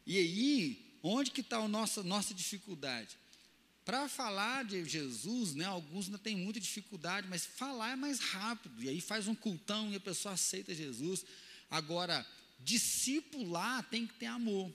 E 0.08 0.18
aí, 0.18 0.98
onde 1.04 1.30
que 1.30 1.42
está 1.42 1.58
a 1.58 1.68
nossa, 1.68 2.02
nossa 2.02 2.34
dificuldade? 2.34 3.16
Para 3.86 4.10
falar 4.10 4.66
de 4.66 4.84
Jesus, 4.86 5.54
né, 5.54 5.66
alguns 5.66 6.08
ainda 6.08 6.18
têm 6.18 6.36
muita 6.36 6.60
dificuldade, 6.60 7.28
mas 7.30 7.46
falar 7.46 7.92
é 7.92 7.96
mais 7.96 8.20
rápido. 8.22 8.82
E 8.82 8.90
aí 8.90 9.00
faz 9.00 9.28
um 9.28 9.36
cultão 9.36 9.92
e 9.92 9.98
a 9.98 10.00
pessoa 10.00 10.34
aceita 10.34 10.74
Jesus. 10.74 11.24
Agora, 11.70 12.26
discipular 12.64 13.84
tem 13.90 14.08
que 14.08 14.14
ter 14.14 14.28
amor. 14.28 14.72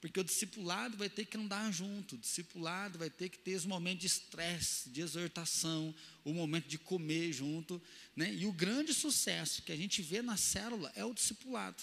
Porque 0.00 0.20
o 0.20 0.24
discipulado 0.24 0.96
vai 0.96 1.08
ter 1.08 1.24
que 1.24 1.36
andar 1.36 1.72
junto, 1.72 2.14
o 2.14 2.18
discipulado 2.18 2.98
vai 2.98 3.10
ter 3.10 3.28
que 3.28 3.38
ter 3.38 3.56
os 3.56 3.66
momentos 3.66 4.00
de 4.02 4.06
estresse, 4.06 4.88
de 4.90 5.00
exortação, 5.00 5.92
o 6.24 6.32
momento 6.32 6.68
de 6.68 6.78
comer 6.78 7.32
junto. 7.32 7.82
Né? 8.14 8.32
E 8.32 8.46
o 8.46 8.52
grande 8.52 8.94
sucesso 8.94 9.62
que 9.62 9.72
a 9.72 9.76
gente 9.76 10.00
vê 10.00 10.22
na 10.22 10.36
célula 10.36 10.92
é 10.94 11.04
o 11.04 11.12
discipulado. 11.12 11.82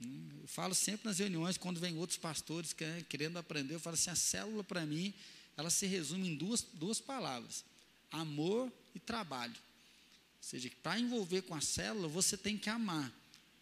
Eu 0.00 0.48
falo 0.48 0.74
sempre 0.74 1.06
nas 1.06 1.18
reuniões, 1.18 1.56
quando 1.56 1.80
vem 1.80 1.96
outros 1.96 2.18
pastores 2.18 2.74
querendo 3.08 3.36
aprender, 3.36 3.74
eu 3.74 3.80
falo 3.80 3.94
assim: 3.94 4.10
a 4.10 4.16
célula 4.16 4.62
para 4.62 4.84
mim, 4.86 5.12
ela 5.56 5.70
se 5.70 5.86
resume 5.86 6.28
em 6.28 6.36
duas, 6.36 6.62
duas 6.62 7.00
palavras: 7.00 7.64
amor 8.10 8.72
e 8.94 8.98
trabalho. 8.98 9.54
Ou 9.54 10.42
seja, 10.42 10.70
para 10.82 10.98
envolver 10.98 11.42
com 11.42 11.54
a 11.54 11.60
célula, 11.60 12.08
você 12.08 12.36
tem 12.36 12.56
que 12.56 12.70
amar. 12.70 13.12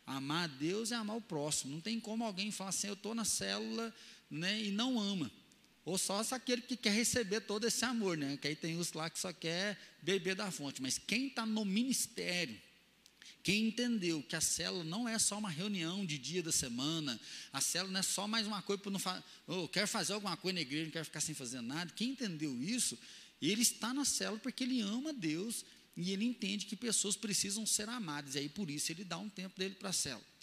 Amar 0.07 0.45
a 0.45 0.47
Deus 0.47 0.93
é 0.93 0.95
amar 0.95 1.17
o 1.17 1.21
próximo. 1.21 1.75
Não 1.75 1.81
tem 1.81 1.99
como 1.99 2.25
alguém 2.25 2.53
falar 2.53 2.71
assim: 2.71 2.87
eu 2.87 2.95
estou 2.95 3.15
na 3.15 3.25
célula 3.25 3.93
né, 4.31 4.63
e 4.63 4.71
não 4.71 5.01
ama. 5.01 5.31
Ou 5.85 5.97
só 5.97 6.21
aquele 6.33 6.63
que 6.63 6.77
quer 6.77 6.93
receber 6.93 7.41
todo 7.41 7.65
esse 7.65 7.85
amor, 7.85 8.17
né? 8.17 8.37
Que 8.37 8.49
aí 8.49 8.57
tem 8.57 8.77
os 8.77 8.93
lá 8.93 9.09
que 9.09 9.19
só 9.19 9.33
quer 9.33 9.79
beber 10.03 10.35
da 10.35 10.51
fonte. 10.51 10.83
Mas 10.83 10.99
quem 10.99 11.29
está 11.29 11.47
no 11.47 11.65
ministério, 11.65 12.61
quem 13.43 13.69
entendeu 13.69 14.21
que 14.21 14.35
a 14.35 14.41
célula 14.41 14.83
não 14.83 15.09
é 15.09 15.17
só 15.17 15.39
uma 15.39 15.49
reunião 15.49 16.05
de 16.05 16.19
dia 16.19 16.43
da 16.43 16.51
semana, 16.51 17.21
a 17.53 17.61
célula 17.61 17.93
não 17.93 18.01
é 18.01 18.03
só 18.03 18.27
mais 18.27 18.49
uma 18.49 18.61
coisa 18.63 18.83
para 18.83 18.91
não 18.91 18.99
fazer, 18.99 19.23
oh, 19.47 19.69
quero 19.69 19.87
fazer 19.87 20.15
alguma 20.15 20.37
coisa 20.37 20.55
na 20.55 20.61
igreja, 20.61 20.87
não 20.87 20.91
quero 20.91 21.05
ficar 21.05 21.21
sem 21.21 21.37
fazer 21.37 21.61
nada. 21.61 21.93
Quem 21.95 22.11
entendeu 22.11 22.61
isso, 22.61 22.99
ele 23.41 23.63
está 23.63 23.95
na 23.95 24.05
célula 24.05 24.41
porque 24.41 24.65
ele 24.65 24.81
ama 24.81 25.13
Deus 25.13 25.65
e 25.97 26.13
ele 26.13 26.25
entende 26.25 26.67
que 26.67 26.77
pessoas 26.77 27.17
precisam 27.17 27.65
ser 27.65 27.89
amadas. 27.89 28.35
E 28.35 28.41
aí 28.41 28.49
por 28.49 28.71
isso 28.71 28.93
ele 28.93 29.05
dá 29.05 29.17
um 29.19 29.29
tempo 29.29 29.59
dele 29.59 29.75
para 29.75 29.91
a 29.91 29.93
célula. 29.93 30.37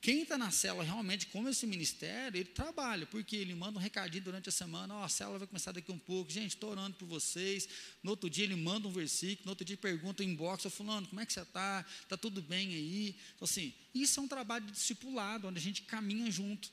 Quem 0.00 0.22
está 0.22 0.38
na 0.38 0.52
célula 0.52 0.84
realmente, 0.84 1.26
como 1.26 1.48
esse 1.48 1.66
ministério, 1.66 2.38
ele 2.38 2.48
trabalha, 2.48 3.04
porque 3.06 3.34
ele 3.34 3.52
manda 3.52 3.78
um 3.78 3.82
recadinho 3.82 4.22
durante 4.22 4.48
a 4.48 4.52
semana, 4.52 4.94
ó, 4.94 5.00
oh, 5.00 5.04
a 5.04 5.08
célula 5.08 5.40
vai 5.40 5.48
começar 5.48 5.72
daqui 5.72 5.90
um 5.90 5.98
pouco, 5.98 6.30
gente, 6.30 6.54
estou 6.54 6.70
orando 6.70 6.96
por 6.96 7.06
vocês. 7.06 7.68
No 8.00 8.12
outro 8.12 8.30
dia 8.30 8.44
ele 8.44 8.54
manda 8.54 8.86
um 8.86 8.92
versículo, 8.92 9.46
no 9.46 9.50
outro 9.50 9.64
dia 9.64 9.76
pergunta 9.76 10.22
em 10.22 10.28
inbox, 10.28 10.64
eu 10.64 10.70
fulano, 10.70 11.06
como 11.08 11.20
é 11.20 11.26
que 11.26 11.32
você 11.32 11.40
está? 11.40 11.84
Está 12.02 12.16
tudo 12.16 12.40
bem 12.40 12.74
aí? 12.74 13.16
Então, 13.34 13.44
assim, 13.44 13.74
isso 13.92 14.20
é 14.20 14.22
um 14.22 14.28
trabalho 14.28 14.66
de 14.66 14.72
discipulado, 14.72 15.48
onde 15.48 15.58
a 15.58 15.62
gente 15.62 15.82
caminha 15.82 16.30
junto. 16.30 16.70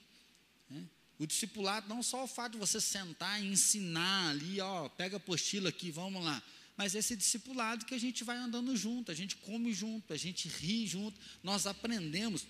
Né? 0.69 0.83
O 1.17 1.25
discipulado 1.25 1.89
não 1.89 2.03
só 2.03 2.25
o 2.25 2.27
fato 2.27 2.53
de 2.53 2.57
você 2.59 2.79
sentar 2.79 3.41
e 3.41 3.47
ensinar 3.47 4.29
ali, 4.29 4.61
ó, 4.61 4.87
pega 4.89 5.15
a 5.15 5.17
apostila 5.17 5.69
aqui, 5.69 5.89
vamos 5.89 6.23
lá. 6.23 6.43
Mas 6.77 6.93
esse 6.93 7.15
discipulado 7.15 7.85
que 7.85 7.95
a 7.95 7.99
gente 7.99 8.23
vai 8.23 8.37
andando 8.37 8.75
junto, 8.75 9.11
a 9.11 9.15
gente 9.15 9.35
come 9.37 9.73
junto, 9.73 10.11
a 10.11 10.17
gente 10.17 10.47
ri 10.49 10.85
junto, 10.85 11.19
nós 11.41 11.65
aprendemos 11.65 12.45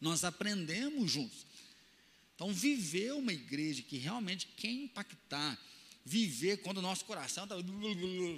nós 0.00 0.24
aprendemos 0.24 1.10
juntos. 1.10 1.46
Então, 2.34 2.52
viver 2.52 3.12
uma 3.14 3.32
igreja 3.32 3.82
que 3.82 3.98
realmente 3.98 4.46
quer 4.56 4.70
impactar, 4.70 5.58
viver 6.04 6.58
quando 6.58 6.78
o 6.78 6.82
nosso 6.82 7.04
coração 7.04 7.44
está. 7.44 7.56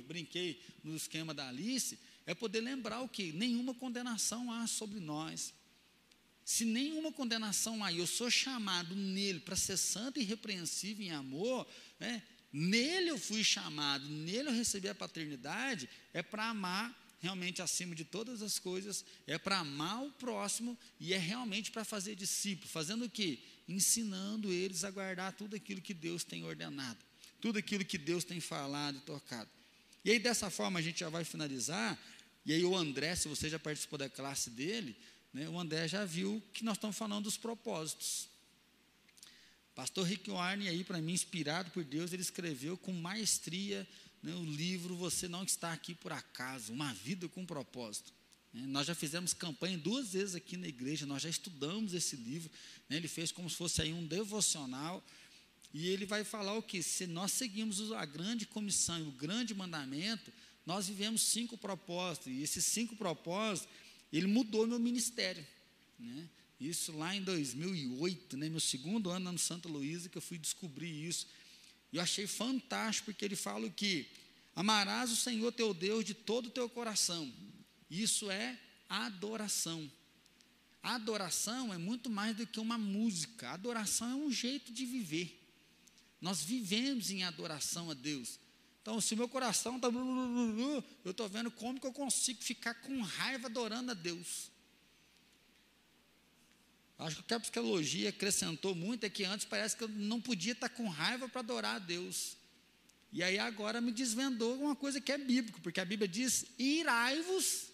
Brinquei 0.06 0.61
no 0.82 0.96
esquema 0.96 1.34
da 1.34 1.48
Alice, 1.48 1.98
é 2.26 2.34
poder 2.34 2.61
lembrar 2.61 3.02
o 3.02 3.08
que? 3.08 3.32
Nenhuma 3.32 3.74
condenação 3.74 4.50
há 4.50 4.66
sobre 4.66 5.00
nós. 5.00 5.52
Se 6.44 6.64
nenhuma 6.64 7.12
condenação 7.12 7.84
há, 7.84 7.92
e 7.92 7.98
eu 7.98 8.06
sou 8.06 8.30
chamado 8.30 8.96
nele 8.96 9.40
para 9.40 9.54
ser 9.54 9.76
santo 9.76 10.18
e 10.18 10.22
irrepreensível 10.22 11.06
em 11.06 11.11
amor, 11.11 11.66
né? 11.98 12.22
Nele 12.53 13.11
eu 13.11 13.18
fui 13.18 13.44
chamado, 13.44 14.09
nele 14.09 14.48
eu 14.48 14.53
recebi 14.53 14.88
a 14.88 14.94
paternidade, 14.94 15.88
é 16.12 16.22
para 16.22 16.48
amar 16.48 16.96
realmente 17.20 17.61
acima 17.61 17.94
de 17.94 18.05
todas 18.05 18.40
as 18.40 18.59
coisas, 18.59 19.05
é 19.26 19.38
para 19.38 19.59
amar 19.59 20.03
o 20.03 20.11
próximo 20.12 20.76
e 20.98 21.12
é 21.12 21.18
realmente 21.18 21.70
para 21.70 21.84
fazer 21.84 22.14
discípulo, 22.14 22.68
fazendo 22.68 23.05
o 23.05 23.11
quê? 23.11 23.38
Ensinando 23.68 24.51
eles 24.51 24.84
a 24.84 24.90
guardar 24.90 25.32
tudo 25.34 25.55
aquilo 25.55 25.82
que 25.82 25.92
Deus 25.92 26.24
tem 26.24 26.42
ordenado, 26.44 26.98
tudo 27.40 27.59
aquilo 27.59 27.84
que 27.84 27.98
Deus 27.98 28.24
tem 28.24 28.40
falado 28.40 28.96
e 28.96 29.01
tocado. 29.01 29.51
E 30.03 30.11
aí 30.11 30.18
dessa 30.18 30.48
forma 30.48 30.78
a 30.78 30.82
gente 30.82 31.01
já 31.01 31.11
vai 31.11 31.24
finalizar, 31.24 31.98
e 32.46 32.55
aí 32.55 32.64
o 32.64 32.74
André, 32.74 33.14
se 33.14 33.28
você 33.28 33.51
já 33.51 33.59
participou 33.59 33.98
da 33.98 34.09
classe 34.09 34.48
dele, 34.48 34.96
né, 35.30 35.46
o 35.46 35.61
André 35.61 35.86
já 35.86 36.07
viu 36.07 36.42
que 36.55 36.64
nós 36.64 36.78
estamos 36.78 36.96
falando 36.96 37.24
dos 37.24 37.36
propósitos. 37.36 38.29
Pastor 39.80 40.06
Rick 40.06 40.30
Warren, 40.30 40.68
aí 40.68 40.84
para 40.84 41.00
mim, 41.00 41.14
inspirado 41.14 41.70
por 41.70 41.82
Deus, 41.82 42.12
ele 42.12 42.20
escreveu 42.20 42.76
com 42.76 42.92
maestria 42.92 43.88
né, 44.22 44.34
o 44.34 44.44
livro 44.44 44.94
Você 44.94 45.26
Não 45.26 45.42
Está 45.42 45.72
Aqui 45.72 45.94
Por 45.94 46.12
Acaso, 46.12 46.70
Uma 46.70 46.92
Vida 46.92 47.26
com 47.30 47.46
Propósito. 47.46 48.12
Né, 48.52 48.66
nós 48.66 48.86
já 48.86 48.94
fizemos 48.94 49.32
campanha 49.32 49.78
duas 49.78 50.12
vezes 50.12 50.34
aqui 50.34 50.58
na 50.58 50.68
igreja, 50.68 51.06
nós 51.06 51.22
já 51.22 51.30
estudamos 51.30 51.94
esse 51.94 52.14
livro, 52.14 52.50
né, 52.90 52.98
ele 52.98 53.08
fez 53.08 53.32
como 53.32 53.48
se 53.48 53.56
fosse 53.56 53.80
aí 53.80 53.90
um 53.90 54.06
devocional, 54.06 55.02
e 55.72 55.88
ele 55.88 56.04
vai 56.04 56.24
falar 56.24 56.58
o 56.58 56.62
que? 56.62 56.82
Se 56.82 57.06
nós 57.06 57.32
seguimos 57.32 57.90
a 57.92 58.04
grande 58.04 58.44
comissão 58.44 58.98
e 58.98 59.08
o 59.08 59.12
grande 59.12 59.54
mandamento, 59.54 60.30
nós 60.66 60.88
vivemos 60.88 61.22
cinco 61.22 61.56
propósitos, 61.56 62.30
e 62.30 62.42
esses 62.42 62.66
cinco 62.66 62.94
propósitos, 62.96 63.66
ele 64.12 64.26
mudou 64.26 64.66
meu 64.66 64.78
ministério. 64.78 65.46
Né? 65.98 66.28
Isso 66.61 66.92
lá 66.92 67.16
em 67.16 67.22
2008, 67.22 68.36
né, 68.36 68.50
meu 68.50 68.61
segundo 68.61 69.08
ano 69.08 69.32
no 69.32 69.38
Santa 69.38 69.66
Luísa, 69.66 70.11
que 70.11 70.18
eu 70.18 70.22
fui 70.22 70.36
descobrir 70.36 70.90
isso. 70.90 71.26
E 71.90 71.96
eu 71.96 72.02
achei 72.02 72.26
fantástico, 72.26 73.06
porque 73.06 73.24
ele 73.24 73.34
fala 73.34 73.68
que 73.70 74.06
amarás 74.54 75.11
o 75.11 75.16
Senhor 75.16 75.50
teu 75.52 75.72
Deus 75.72 76.04
de 76.04 76.12
todo 76.12 76.46
o 76.46 76.50
teu 76.50 76.68
coração. 76.68 77.32
Isso 77.90 78.30
é 78.30 78.61
adoração. 78.90 79.90
adoração 80.82 81.72
é 81.72 81.78
muito 81.78 82.11
mais 82.11 82.36
do 82.36 82.46
que 82.46 82.61
uma 82.61 82.76
música. 82.76 83.50
adoração 83.50 84.11
é 84.11 84.14
um 84.14 84.30
jeito 84.30 84.70
de 84.70 84.84
viver. 84.84 85.40
Nós 86.20 86.42
vivemos 86.42 87.11
em 87.11 87.24
adoração 87.24 87.90
a 87.90 87.94
Deus. 87.94 88.38
Então, 88.82 89.00
se 89.00 89.16
meu 89.16 89.28
coração 89.28 89.76
está. 89.76 89.88
Eu 89.88 91.11
estou 91.11 91.28
vendo 91.28 91.50
como 91.50 91.80
que 91.80 91.86
eu 91.86 91.92
consigo 91.92 92.42
ficar 92.42 92.74
com 92.74 93.00
raiva 93.00 93.46
adorando 93.46 93.92
a 93.92 93.94
Deus. 93.94 94.50
Acho 97.01 97.22
que 97.22 97.32
a 97.32 97.40
psicologia 97.40 98.11
acrescentou 98.11 98.74
muito, 98.74 99.05
é 99.05 99.11
que 99.11 99.24
antes 99.24 99.46
parece 99.46 99.74
que 99.74 99.84
eu 99.84 99.88
não 99.88 100.20
podia 100.20 100.53
estar 100.53 100.68
com 100.68 100.86
raiva 100.86 101.26
para 101.28 101.40
adorar 101.40 101.76
a 101.76 101.78
Deus. 101.78 102.36
E 103.11 103.22
aí 103.22 103.38
agora 103.38 103.80
me 103.80 103.90
desvendou 103.90 104.55
uma 104.61 104.76
coisa 104.76 105.01
que 105.01 105.11
é 105.11 105.16
bíblico, 105.16 105.62
porque 105.62 105.80
a 105.80 105.84
Bíblia 105.84 106.07
diz: 106.07 106.44
irai-vos 106.59 107.68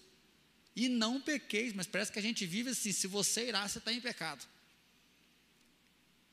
e 0.73 0.87
não 0.87 1.19
pequeis, 1.19 1.73
mas 1.73 1.85
parece 1.85 2.09
que 2.09 2.19
a 2.19 2.21
gente 2.21 2.45
vive 2.45 2.69
assim: 2.69 2.93
se 2.93 3.05
você 3.05 3.49
irá, 3.49 3.67
você 3.67 3.79
está 3.79 3.91
em 3.91 3.99
pecado. 3.99 4.47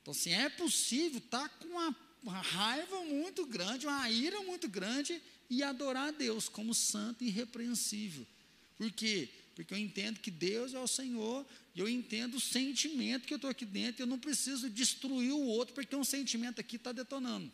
Então, 0.00 0.12
assim, 0.12 0.32
é 0.32 0.48
possível 0.48 1.18
estar 1.18 1.48
com 1.48 1.66
uma, 1.66 1.96
uma 2.22 2.40
raiva 2.40 3.00
muito 3.06 3.44
grande, 3.44 3.88
uma 3.88 4.08
ira 4.08 4.40
muito 4.42 4.68
grande 4.68 5.20
e 5.50 5.64
adorar 5.64 6.08
a 6.08 6.12
Deus 6.12 6.48
como 6.48 6.72
santo 6.72 7.24
e 7.24 7.26
irrepreensível. 7.26 8.24
Por 8.76 8.92
quê? 8.92 9.28
Porque 9.56 9.74
eu 9.74 9.78
entendo 9.78 10.20
que 10.20 10.30
Deus 10.30 10.74
é 10.74 10.78
o 10.78 10.86
Senhor 10.86 11.44
e 11.74 11.80
eu 11.80 11.88
entendo 11.88 12.36
o 12.36 12.40
sentimento 12.40 13.26
que 13.26 13.34
eu 13.34 13.36
estou 13.36 13.50
aqui 13.50 13.64
dentro. 13.64 14.02
Eu 14.02 14.06
não 14.06 14.18
preciso 14.18 14.70
destruir 14.70 15.32
o 15.32 15.44
outro 15.44 15.74
porque 15.74 15.96
um 15.96 16.04
sentimento 16.04 16.60
aqui 16.60 16.76
está 16.76 16.92
detonando. 16.92 17.50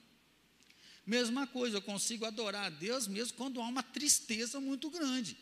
Mesma 1.07 1.47
coisa, 1.47 1.79
eu 1.79 1.83
consigo 1.83 2.27
adorar 2.27 2.67
a 2.67 2.71
Deus 2.71 3.09
mesmo 3.09 3.37
quando 3.37 3.61
há 3.61 3.67
uma 3.67 3.83
tristeza 3.83 4.61
muito 4.61 4.91
grande. 4.91 5.37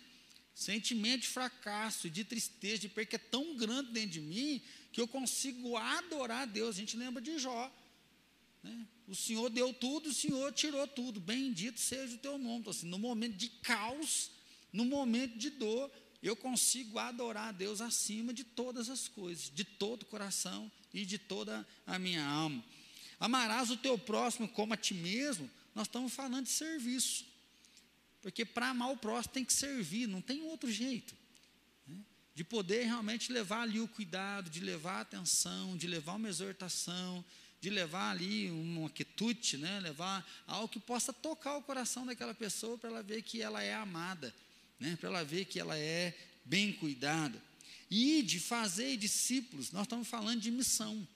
Sentimento 0.55 1.23
de 1.23 1.29
fracasso, 1.29 2.09
de 2.09 2.25
tristeza, 2.25 2.79
de 2.79 2.89
perca 2.89 3.17
é 3.17 3.19
tão 3.19 3.57
grande 3.57 3.91
dentro 3.91 4.11
de 4.11 4.21
mim 4.21 4.63
que 4.93 5.01
eu 5.01 5.09
consigo 5.09 5.77
adorar 5.77 6.43
a 6.43 6.47
Deus. 6.47 6.77
A 6.77 6.79
gente 6.79 6.97
lembra 6.97 7.21
de 7.21 7.37
Jó. 7.39 7.73
Né? 8.63 8.87
O 9.09 9.15
Senhor 9.15 9.51
deu 9.51 9.73
tudo, 9.75 10.09
o 10.09 10.15
Senhor 10.15 10.53
tirou 10.53 10.87
tudo. 10.87 11.21
Bendito 11.21 11.81
seja 11.81 12.15
o 12.15 12.19
teu 12.19 12.39
nome. 12.39 12.61
Então, 12.61 12.71
assim, 12.71 12.89
no 12.89 12.99
momento 12.99 13.37
de 13.37 13.49
caos, 13.49 14.31
no 14.73 14.85
momento 14.85 15.37
de 15.37 15.51
dor, 15.51 15.91
eu 16.23 16.35
consigo 16.35 16.99
adorar 16.99 17.49
a 17.49 17.53
Deus 17.53 17.81
acima 17.81 18.33
de 18.33 18.43
todas 18.43 18.89
as 18.89 19.07
coisas, 19.07 19.51
de 19.55 19.65
todo 19.65 20.03
o 20.03 20.07
coração 20.07 20.71
e 20.93 21.05
de 21.05 21.17
toda 21.17 21.67
a 21.87 21.99
minha 21.99 22.25
alma. 22.25 22.65
Amarás 23.21 23.71
o 23.71 23.77
teu 23.77 23.97
próximo 23.97 24.49
como 24.49 24.75
a 24.75 24.77
ti 24.77 24.95
mesmo, 24.95 25.49
nós 25.75 25.87
estamos 25.87 26.13
falando 26.13 26.45
de 26.45 26.51
serviço. 26.51 27.25
Porque 28.21 28.45
para 28.45 28.71
amar 28.71 28.91
o 28.91 28.97
próximo 28.97 29.35
tem 29.35 29.45
que 29.45 29.53
servir, 29.53 30.09
não 30.09 30.21
tem 30.21 30.43
outro 30.43 30.71
jeito. 30.71 31.15
Né? 31.87 31.97
De 32.35 32.43
poder 32.43 32.85
realmente 32.85 33.33
levar 33.33 33.63
ali 33.63 33.81
o 33.81 33.87
cuidado, 33.87 34.51
de 34.51 34.61
levar 34.61 34.99
a 34.99 35.01
atenção, 35.03 35.77
de 35.77 35.87
levar 35.87 36.15
uma 36.15 36.29
exortação, 36.29 37.25
de 37.61 37.71
levar 37.71 38.11
ali 38.11 38.51
uma 38.51 38.91
quitute, 38.91 39.57
né? 39.57 39.79
levar 39.79 40.29
algo 40.49 40.69
que 40.69 40.81
possa 40.81 41.13
tocar 41.13 41.57
o 41.57 41.63
coração 41.63 42.05
daquela 42.05 42.35
pessoa 42.35 42.77
para 42.77 42.91
ela 42.91 43.03
ver 43.05 43.23
que 43.23 43.41
ela 43.41 43.63
é 43.63 43.75
amada 43.75 44.35
né, 44.79 44.97
para 44.97 45.09
ela 45.09 45.25
ver 45.25 45.45
que 45.45 45.59
ela 45.59 45.77
é 45.77 46.17
bem 46.45 46.73
cuidada. 46.73 47.43
E 47.91 48.23
de 48.23 48.39
fazer 48.39 48.97
discípulos, 48.97 49.73
nós 49.73 49.83
estamos 49.83 50.07
falando 50.09 50.41
de 50.41 50.51
missão. 50.51 51.07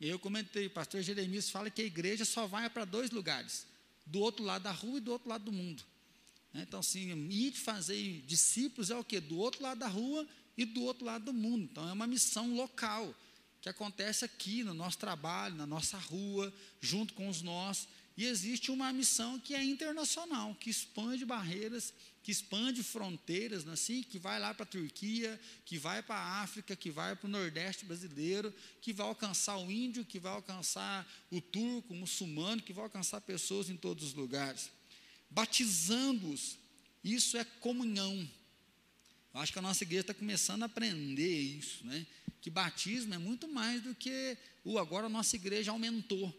Eu 0.00 0.18
comentei, 0.18 0.66
o 0.66 0.70
pastor 0.70 1.02
Jeremias 1.02 1.48
fala 1.48 1.70
que 1.70 1.82
a 1.82 1.86
igreja 1.86 2.24
só 2.24 2.46
vai 2.46 2.68
para 2.68 2.84
dois 2.84 3.10
lugares, 3.10 3.66
do 4.04 4.20
outro 4.20 4.44
lado 4.44 4.62
da 4.62 4.72
rua 4.72 4.98
e 4.98 5.00
do 5.00 5.12
outro 5.12 5.28
lado 5.28 5.44
do 5.44 5.52
mundo. 5.52 5.82
Né, 6.52 6.64
então, 6.66 6.80
assim, 6.80 7.28
ir 7.30 7.52
fazer 7.52 8.22
discípulos 8.26 8.90
é 8.90 8.96
o 8.96 9.04
quê? 9.04 9.20
Do 9.20 9.38
outro 9.38 9.62
lado 9.62 9.78
da 9.78 9.88
rua 9.88 10.26
e 10.56 10.64
do 10.64 10.82
outro 10.82 11.04
lado 11.04 11.26
do 11.26 11.32
mundo. 11.32 11.68
Então, 11.70 11.88
é 11.88 11.92
uma 11.92 12.06
missão 12.06 12.54
local, 12.54 13.14
que 13.60 13.68
acontece 13.68 14.24
aqui 14.24 14.62
no 14.62 14.74
nosso 14.74 14.98
trabalho, 14.98 15.54
na 15.56 15.66
nossa 15.66 15.98
rua, 15.98 16.52
junto 16.80 17.14
com 17.14 17.28
os 17.28 17.42
nossos. 17.42 17.88
E 18.16 18.24
existe 18.24 18.70
uma 18.70 18.92
missão 18.92 19.38
que 19.38 19.54
é 19.54 19.62
internacional, 19.62 20.54
que 20.54 20.70
expande 20.70 21.24
barreiras 21.24 21.92
que 22.26 22.32
expande 22.32 22.82
fronteiras, 22.82 23.64
é 23.68 23.70
assim, 23.70 24.02
que 24.02 24.18
vai 24.18 24.40
lá 24.40 24.52
para 24.52 24.64
a 24.64 24.66
Turquia, 24.66 25.40
que 25.64 25.78
vai 25.78 26.02
para 26.02 26.16
a 26.16 26.42
África, 26.42 26.74
que 26.74 26.90
vai 26.90 27.14
para 27.14 27.28
o 27.28 27.30
Nordeste 27.30 27.84
brasileiro, 27.84 28.52
que 28.82 28.92
vai 28.92 29.06
alcançar 29.06 29.56
o 29.58 29.70
índio, 29.70 30.04
que 30.04 30.18
vai 30.18 30.32
alcançar 30.32 31.08
o 31.30 31.40
turco, 31.40 31.94
o 31.94 31.96
muçulmano, 31.96 32.60
que 32.60 32.72
vai 32.72 32.82
alcançar 32.82 33.20
pessoas 33.20 33.70
em 33.70 33.76
todos 33.76 34.02
os 34.02 34.12
lugares. 34.12 34.72
Batizando-os, 35.30 36.58
isso 37.04 37.36
é 37.36 37.44
comunhão. 37.44 38.28
Eu 39.32 39.40
acho 39.40 39.52
que 39.52 39.60
a 39.60 39.62
nossa 39.62 39.84
igreja 39.84 40.00
está 40.00 40.14
começando 40.14 40.64
a 40.64 40.66
aprender 40.66 41.40
isso, 41.40 41.86
né? 41.86 42.04
Que 42.40 42.50
batismo 42.50 43.14
é 43.14 43.18
muito 43.18 43.46
mais 43.46 43.80
do 43.84 43.94
que 43.94 44.36
o 44.64 44.80
agora 44.80 45.06
a 45.06 45.08
nossa 45.08 45.36
igreja 45.36 45.70
aumentou. 45.70 46.34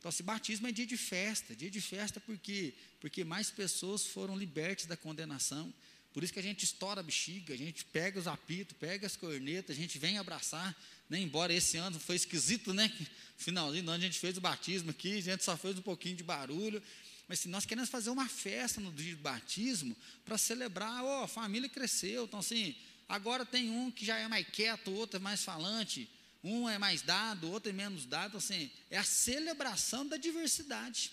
Então, 0.00 0.08
esse 0.08 0.22
batismo 0.22 0.66
é 0.66 0.72
dia 0.72 0.86
de 0.86 0.96
festa, 0.96 1.54
dia 1.54 1.70
de 1.70 1.80
festa 1.80 2.18
porque 2.18 2.74
porque 3.00 3.22
mais 3.22 3.50
pessoas 3.50 4.06
foram 4.06 4.36
libertas 4.36 4.86
da 4.86 4.96
condenação. 4.96 5.72
Por 6.12 6.24
isso 6.24 6.32
que 6.32 6.38
a 6.38 6.42
gente 6.42 6.64
estoura 6.64 7.00
a 7.00 7.02
bexiga, 7.02 7.54
a 7.54 7.56
gente 7.56 7.84
pega 7.84 8.18
os 8.18 8.26
apitos, 8.26 8.76
pega 8.78 9.06
as 9.06 9.14
cornetas, 9.14 9.76
a 9.76 9.78
gente 9.78 9.98
vem 9.98 10.18
abraçar, 10.18 10.74
né? 11.08 11.20
embora 11.20 11.52
esse 11.52 11.76
ano 11.76 12.00
foi 12.00 12.16
esquisito, 12.16 12.74
né? 12.74 12.92
Finalzinho 13.36 13.84
do 13.84 13.90
ano 13.90 14.02
a 14.02 14.06
gente 14.06 14.18
fez 14.18 14.36
o 14.36 14.40
batismo 14.40 14.90
aqui, 14.90 15.18
a 15.18 15.22
gente 15.22 15.44
só 15.44 15.56
fez 15.56 15.78
um 15.78 15.82
pouquinho 15.82 16.16
de 16.16 16.24
barulho. 16.24 16.82
Mas 17.28 17.40
assim, 17.40 17.48
nós 17.48 17.64
queremos 17.64 17.88
fazer 17.88 18.10
uma 18.10 18.28
festa 18.28 18.80
no 18.80 18.90
dia 18.92 19.14
do 19.14 19.22
batismo 19.22 19.96
para 20.24 20.36
celebrar, 20.36 21.04
ó, 21.04 21.20
oh, 21.20 21.24
a 21.24 21.28
família 21.28 21.68
cresceu. 21.68 22.24
Então, 22.24 22.40
assim, 22.40 22.74
agora 23.08 23.46
tem 23.46 23.70
um 23.70 23.90
que 23.90 24.04
já 24.04 24.16
é 24.16 24.26
mais 24.26 24.46
quieto, 24.48 24.90
o 24.90 24.94
outro 24.94 25.18
é 25.18 25.20
mais 25.20 25.44
falante 25.44 26.08
um 26.42 26.68
é 26.68 26.78
mais 26.78 27.02
dado, 27.02 27.50
outro 27.50 27.70
é 27.70 27.72
menos 27.72 28.06
dado, 28.06 28.38
assim, 28.38 28.70
é 28.88 28.96
a 28.96 29.04
celebração 29.04 30.06
da 30.06 30.16
diversidade. 30.16 31.12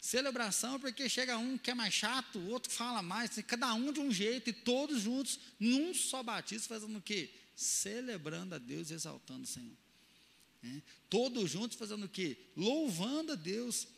Celebração 0.00 0.80
porque 0.80 1.08
chega 1.08 1.38
um 1.38 1.56
que 1.56 1.70
é 1.70 1.74
mais 1.74 1.94
chato, 1.94 2.38
o 2.38 2.48
outro 2.48 2.72
fala 2.72 3.02
mais, 3.02 3.30
assim, 3.30 3.42
cada 3.42 3.72
um 3.74 3.92
de 3.92 4.00
um 4.00 4.12
jeito 4.12 4.50
e 4.50 4.52
todos 4.52 5.02
juntos, 5.02 5.38
num 5.58 5.94
só 5.94 6.22
batismo, 6.22 6.68
fazendo 6.68 6.98
o 6.98 7.02
quê? 7.02 7.30
Celebrando 7.54 8.54
a 8.54 8.58
Deus 8.58 8.90
e 8.90 8.94
exaltando 8.94 9.42
o 9.42 9.46
Senhor. 9.46 9.76
É? 10.64 10.82
Todos 11.10 11.50
juntos 11.50 11.76
fazendo 11.76 12.04
o 12.04 12.08
quê? 12.08 12.36
Louvando 12.56 13.32
a 13.32 13.36
Deus. 13.36 13.88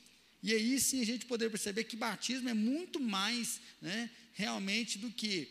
E 0.42 0.52
aí 0.52 0.80
sim 0.80 1.00
a 1.00 1.06
gente 1.06 1.26
poder 1.26 1.50
perceber 1.50 1.84
que 1.84 1.96
batismo 1.96 2.48
é 2.48 2.54
muito 2.54 3.00
mais 3.00 3.60
né, 3.80 4.10
realmente 4.32 4.98
do 4.98 5.10
que, 5.10 5.50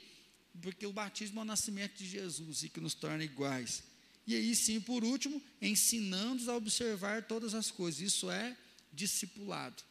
porque 0.61 0.85
o 0.85 0.93
batismo 0.93 1.39
é 1.39 1.43
o 1.43 1.45
nascimento 1.45 1.97
de 1.97 2.07
Jesus 2.07 2.63
e 2.63 2.69
que 2.69 2.79
nos 2.79 2.93
torna 2.93 3.23
iguais. 3.23 3.83
E 4.25 4.35
aí 4.35 4.55
sim, 4.55 4.79
por 4.79 5.03
último, 5.03 5.41
ensinando-os 5.61 6.47
a 6.47 6.55
observar 6.55 7.23
todas 7.23 7.53
as 7.53 7.69
coisas. 7.69 8.01
Isso 8.01 8.31
é 8.31 8.55
discipulado. 8.91 9.83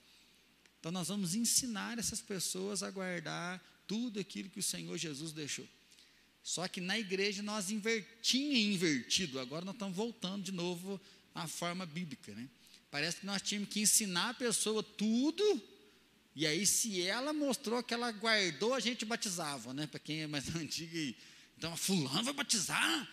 Então 0.80 0.91
nós 0.91 1.09
vamos 1.09 1.35
ensinar 1.35 1.99
essas 1.99 2.20
pessoas 2.20 2.83
a 2.83 2.91
guardar 2.91 3.62
tudo 3.87 4.18
aquilo 4.18 4.49
que 4.49 4.61
o 4.61 4.62
Senhor 4.62 4.97
Jesus 4.97 5.33
deixou. 5.33 5.68
Só 6.43 6.66
que 6.66 6.80
na 6.80 6.99
igreja 6.99 7.43
nós 7.43 7.70
invertinha 7.70 8.59
invertido, 8.59 9.39
agora 9.39 9.64
nós 9.64 9.74
estamos 9.74 9.97
voltando 9.97 10.43
de 10.43 10.51
novo 10.51 11.01
à 11.35 11.47
forma 11.47 11.87
bíblica, 11.87 12.35
né? 12.35 12.49
Parece 12.91 13.18
que 13.18 13.26
nós 13.26 13.41
tínhamos 13.41 13.70
que 13.70 13.80
ensinar 13.80 14.30
a 14.30 14.35
pessoa 14.35 14.83
tudo 14.83 15.62
E 16.35 16.47
aí, 16.47 16.66
se 16.66 17.03
ela 17.03 17.33
mostrou 17.33 17.83
que 17.83 17.93
ela 17.93 18.11
guardou, 18.11 18.72
a 18.72 18.80
gente 18.80 19.05
batizava, 19.05 19.74
né? 19.74 19.87
Para 19.87 20.01
quem 20.01 20.22
é 20.22 20.26
mais 20.26 20.49
antigo. 20.57 20.97
E, 20.97 21.14
então, 21.57 21.76
fulano 21.76 22.24
vai 22.24 22.33
batizar? 22.33 23.09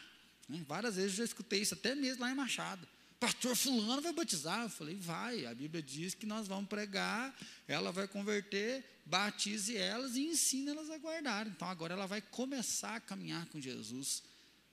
Né? 0.49 0.65
Várias 0.67 0.95
vezes 0.95 1.11
eu 1.11 1.17
já 1.19 1.23
escutei 1.25 1.61
isso, 1.61 1.75
até 1.75 1.95
mesmo 1.95 2.21
lá 2.21 2.31
em 2.31 2.35
Machado. 2.35 2.85
Pastor 3.19 3.55
fulano 3.55 4.01
vai 4.01 4.13
batizar? 4.13 4.63
Eu 4.63 4.69
falei, 4.69 4.95
vai. 4.95 5.45
A 5.45 5.53
Bíblia 5.53 5.83
diz 5.83 6.13
que 6.13 6.25
nós 6.25 6.47
vamos 6.47 6.69
pregar, 6.69 7.37
ela 7.67 7.91
vai 7.91 8.07
converter, 8.07 8.83
batize 9.05 9.75
elas 9.75 10.15
e 10.15 10.21
ensine 10.21 10.69
elas 10.69 10.89
a 10.89 10.97
guardar. 10.97 11.47
Então, 11.47 11.67
agora 11.67 11.93
ela 11.93 12.05
vai 12.05 12.21
começar 12.21 12.95
a 12.95 12.99
caminhar 12.99 13.45
com 13.47 13.59
Jesus 13.59 14.23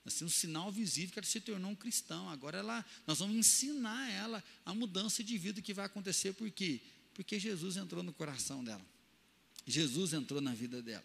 assim, 0.07 0.25
um 0.25 0.29
sinal 0.29 0.71
visível 0.71 1.13
que 1.13 1.19
ela 1.19 1.27
se 1.27 1.41
tornou 1.41 1.71
um 1.71 1.75
cristão. 1.75 2.29
Agora 2.29 2.59
ela, 2.59 2.85
nós 3.07 3.19
vamos 3.19 3.37
ensinar 3.37 4.11
ela 4.11 4.43
a 4.65 4.75
mudança 4.75 5.23
de 5.23 5.37
vida 5.37 5.61
que 5.61 5.75
vai 5.75 5.87
acontecer, 5.87 6.33
por 6.33 6.51
quê? 6.51 6.81
Porque 7.15 7.39
Jesus 7.39 7.77
entrou 7.77 8.03
no 8.03 8.13
coração 8.13 8.63
dela. 8.63 8.85
Jesus 9.67 10.13
entrou 10.13 10.41
na 10.41 10.55
vida 10.55 10.81
dela. 10.81 11.05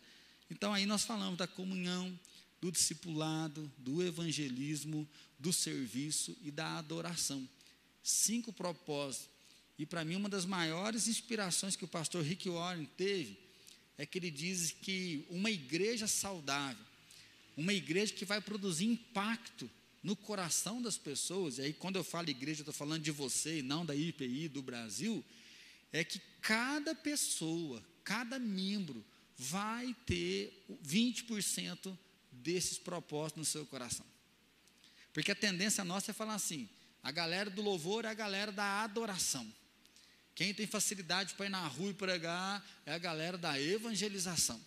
Então 0.49 0.74
aí 0.74 0.86
nós 0.86 1.03
falamos 1.03 1.38
da 1.38 1.47
comunhão, 1.47 2.17
do 2.62 2.72
discipulado, 2.72 3.72
do 3.78 4.03
evangelismo, 4.03 5.07
do 5.39 5.51
serviço 5.51 6.38
e 6.43 6.51
da 6.51 6.78
adoração. 6.78 7.47
Cinco 8.03 8.53
propósitos. 8.53 9.30
E 9.78 9.86
para 9.86 10.05
mim, 10.05 10.16
uma 10.16 10.30
das 10.30 10.45
maiores 10.45 11.07
inspirações 11.07 11.76
que 11.76 11.84
o 11.84 11.88
pastor 11.88 12.24
Rick 12.24 12.47
Warren 12.47 12.86
teve 12.95 13.38
é 13.97 14.05
que 14.05 14.20
ele 14.20 14.30
diz 14.30 14.72
que 14.72 15.26
uma 15.30 15.49
igreja 15.49 16.07
saudável 16.07 16.91
uma 17.55 17.74
igreja 17.74 18.14
que 18.14 18.26
vai 18.26 18.41
produzir 18.41 18.86
impacto 18.86 19.70
no 20.03 20.16
coração 20.16 20.82
das 20.82 20.97
pessoas, 20.97 21.57
e 21.57 21.62
aí 21.62 21.74
quando 21.74 21.95
eu 21.95 22.03
falo 22.03 22.30
igreja, 22.30 22.62
eu 22.62 22.64
estou 22.64 22.74
falando 22.74 23.03
de 23.03 23.12
você 23.12 23.59
e 23.59 23.62
não 23.62 23.86
da 23.86 23.95
IPI 23.95 24.47
do 24.47 24.62
Brasil, 24.62 25.24
é 25.91 26.03
que 26.03 26.20
cada 26.41 26.95
pessoa, 26.95 27.84
cada 28.03 28.39
membro 28.39 29.05
vai 29.38 29.95
ter 30.05 30.66
20% 30.84 31.95
desses 32.42 32.78
propósitos 32.78 33.39
no 33.39 33.46
seu 33.46 33.66
coração. 33.66 34.06
Porque 35.14 35.32
a 35.32 35.36
tendência 35.36 35.84
nossa 35.84 36.12
é 36.12 36.14
falar 36.14 36.36
assim: 36.36 36.70
a 37.04 37.12
galera 37.12 37.50
do 37.50 37.62
louvor 37.62 38.06
é 38.06 38.10
a 38.10 38.14
galera 38.14 38.52
da 38.52 38.84
adoração. 38.84 39.52
Quem 40.34 40.54
tem 40.54 40.66
facilidade 40.66 41.34
para 41.34 41.46
ir 41.46 41.50
na 41.50 41.66
rua 41.68 41.92
e 41.92 41.94
pregar 41.94 42.66
é 42.86 42.94
a 42.94 42.98
galera 42.98 43.38
da 43.38 43.60
evangelização. 43.60 44.60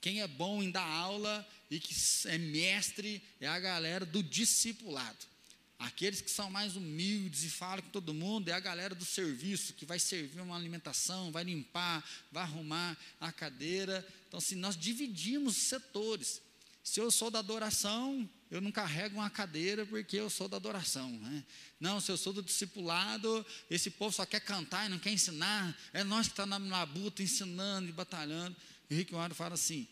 Quem 0.00 0.20
é 0.20 0.28
bom 0.28 0.62
em 0.62 0.70
dar 0.70 0.86
aula 0.86 1.46
e 1.70 1.78
que 1.78 1.94
é 2.28 2.38
mestre 2.38 3.22
é 3.40 3.46
a 3.46 3.58
galera 3.58 4.04
do 4.04 4.22
discipulado. 4.22 5.26
Aqueles 5.78 6.20
que 6.20 6.30
são 6.30 6.50
mais 6.50 6.76
humildes 6.76 7.42
e 7.44 7.50
falam 7.50 7.82
com 7.82 7.90
todo 7.90 8.14
mundo 8.14 8.48
é 8.48 8.52
a 8.52 8.60
galera 8.60 8.94
do 8.94 9.04
serviço, 9.04 9.74
que 9.74 9.84
vai 9.84 9.98
servir 9.98 10.40
uma 10.40 10.56
alimentação, 10.56 11.32
vai 11.32 11.44
limpar, 11.44 12.08
vai 12.30 12.42
arrumar 12.42 12.96
a 13.20 13.32
cadeira. 13.32 14.06
Então, 14.28 14.40
se 14.40 14.54
assim, 14.54 14.56
nós 14.56 14.76
dividimos 14.76 15.56
setores. 15.56 16.40
Se 16.84 17.00
eu 17.00 17.10
sou 17.10 17.30
da 17.30 17.38
adoração, 17.38 18.28
eu 18.50 18.60
não 18.60 18.70
carrego 18.70 19.16
uma 19.16 19.30
cadeira 19.30 19.86
porque 19.86 20.18
eu 20.18 20.28
sou 20.28 20.46
da 20.46 20.58
adoração. 20.58 21.10
Né? 21.10 21.42
Não, 21.80 21.98
se 21.98 22.12
eu 22.12 22.16
sou 22.18 22.30
do 22.30 22.42
discipulado, 22.42 23.44
esse 23.70 23.90
povo 23.90 24.14
só 24.14 24.26
quer 24.26 24.40
cantar 24.40 24.84
e 24.84 24.90
não 24.90 24.98
quer 24.98 25.10
ensinar. 25.10 25.74
É 25.94 26.04
nós 26.04 26.26
que 26.26 26.34
estamos 26.34 26.52
tá 26.52 26.58
na 26.58 26.78
labuta 26.78 27.22
ensinando 27.22 27.88
e 27.88 27.92
batalhando. 27.92 28.54
E 28.90 28.94
Rick 28.96 29.14
Warren 29.14 29.34
fala 29.34 29.54
assim: 29.54 29.88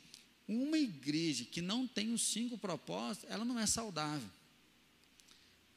uma 0.46 0.76
igreja 0.76 1.46
que 1.46 1.62
não 1.62 1.88
tem 1.88 2.12
os 2.12 2.22
cinco 2.22 2.58
propósitos, 2.58 3.30
ela 3.30 3.44
não 3.44 3.58
é 3.58 3.66
saudável. 3.66 4.28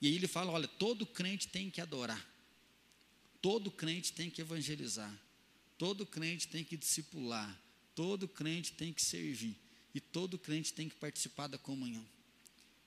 E 0.01 0.07
aí 0.07 0.15
ele 0.15 0.27
fala: 0.27 0.51
olha, 0.51 0.67
todo 0.67 1.05
crente 1.05 1.47
tem 1.47 1.71
que 1.71 1.79
adorar, 1.79 2.23
todo 3.41 3.71
crente 3.71 4.11
tem 4.11 4.29
que 4.29 4.41
evangelizar, 4.41 5.17
todo 5.77 6.05
crente 6.05 6.49
tem 6.49 6.61
que 6.61 6.75
discipular, 6.75 7.57
todo 7.95 8.27
crente 8.27 8.73
tem 8.73 8.91
que 8.91 9.01
servir, 9.01 9.57
e 9.95 9.99
todo 9.99 10.37
crente 10.37 10.71
tem 10.73 10.87
que 10.87 10.95
participar 10.95 11.47
da 11.47 11.57
comunhão. 11.57 12.05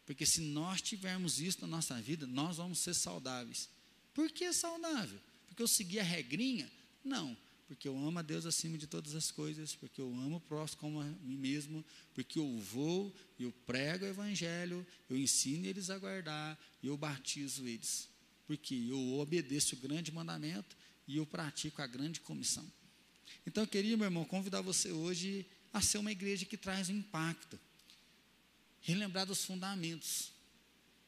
Porque 0.06 0.24
se 0.24 0.40
nós 0.40 0.80
tivermos 0.80 1.40
isso 1.40 1.60
na 1.62 1.66
nossa 1.66 2.00
vida, 2.00 2.24
nós 2.24 2.58
vamos 2.58 2.78
ser 2.78 2.94
saudáveis. 2.94 3.68
Por 4.14 4.30
que 4.30 4.52
saudável? 4.52 5.18
Porque 5.48 5.62
eu 5.62 5.68
segui 5.68 5.98
a 5.98 6.04
regrinha? 6.04 6.70
Não 7.04 7.36
porque 7.68 7.86
eu 7.86 7.96
amo 7.98 8.18
a 8.18 8.22
Deus 8.22 8.46
acima 8.46 8.78
de 8.78 8.86
todas 8.86 9.14
as 9.14 9.30
coisas, 9.30 9.74
porque 9.74 10.00
eu 10.00 10.08
amo 10.08 10.36
o 10.36 10.40
próximo 10.40 10.80
como 10.80 11.00
a 11.02 11.04
mim 11.04 11.36
mesmo, 11.36 11.84
porque 12.14 12.38
eu 12.38 12.58
vou, 12.58 13.14
eu 13.38 13.52
prego 13.66 14.06
o 14.06 14.08
Evangelho, 14.08 14.86
eu 15.08 15.18
ensino 15.18 15.66
eles 15.66 15.90
a 15.90 15.98
guardar, 15.98 16.58
eu 16.82 16.96
batizo 16.96 17.68
eles, 17.68 18.08
porque 18.46 18.74
eu 18.74 19.18
obedeço 19.18 19.76
o 19.76 19.78
grande 19.78 20.10
mandamento 20.10 20.74
e 21.06 21.18
eu 21.18 21.26
pratico 21.26 21.82
a 21.82 21.86
grande 21.86 22.20
comissão. 22.20 22.64
Então 23.46 23.64
eu 23.64 23.68
queria, 23.68 23.98
meu 23.98 24.06
irmão, 24.06 24.24
convidar 24.24 24.62
você 24.62 24.90
hoje 24.90 25.46
a 25.72 25.80
ser 25.80 25.98
uma 25.98 26.12
igreja 26.12 26.44
que 26.44 26.56
traz 26.56 26.88
um 26.88 26.96
impacto, 26.96 27.58
relembrar 28.80 29.26
dos 29.26 29.44
fundamentos, 29.44 30.32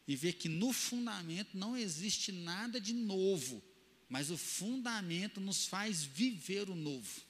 e 0.07 0.17
ver 0.17 0.33
que 0.33 0.49
no 0.49 0.73
fundamento 0.73 1.57
não 1.57 1.77
existe 1.77 2.33
nada 2.33 2.81
de 2.81 2.93
novo, 2.93 3.63
mas 4.09 4.31
o 4.31 4.37
fundamento 4.37 5.41
nos 5.41 5.67
faz 5.67 6.03
viver 6.03 6.69
o 6.69 6.75
novo. 6.75 7.23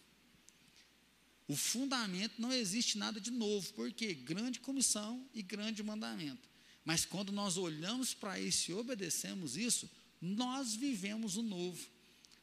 O 1.46 1.56
fundamento 1.56 2.40
não 2.40 2.52
existe 2.52 2.96
nada 2.96 3.20
de 3.20 3.30
novo, 3.30 3.72
porque 3.74 4.14
grande 4.14 4.60
comissão 4.60 5.28
e 5.34 5.42
grande 5.42 5.82
mandamento. 5.82 6.48
Mas 6.84 7.04
quando 7.04 7.30
nós 7.32 7.58
olhamos 7.58 8.14
para 8.14 8.40
isso 8.40 8.70
e 8.70 8.74
obedecemos 8.74 9.56
isso, 9.56 9.90
nós 10.20 10.74
vivemos 10.74 11.36
o 11.36 11.42
novo. 11.42 11.84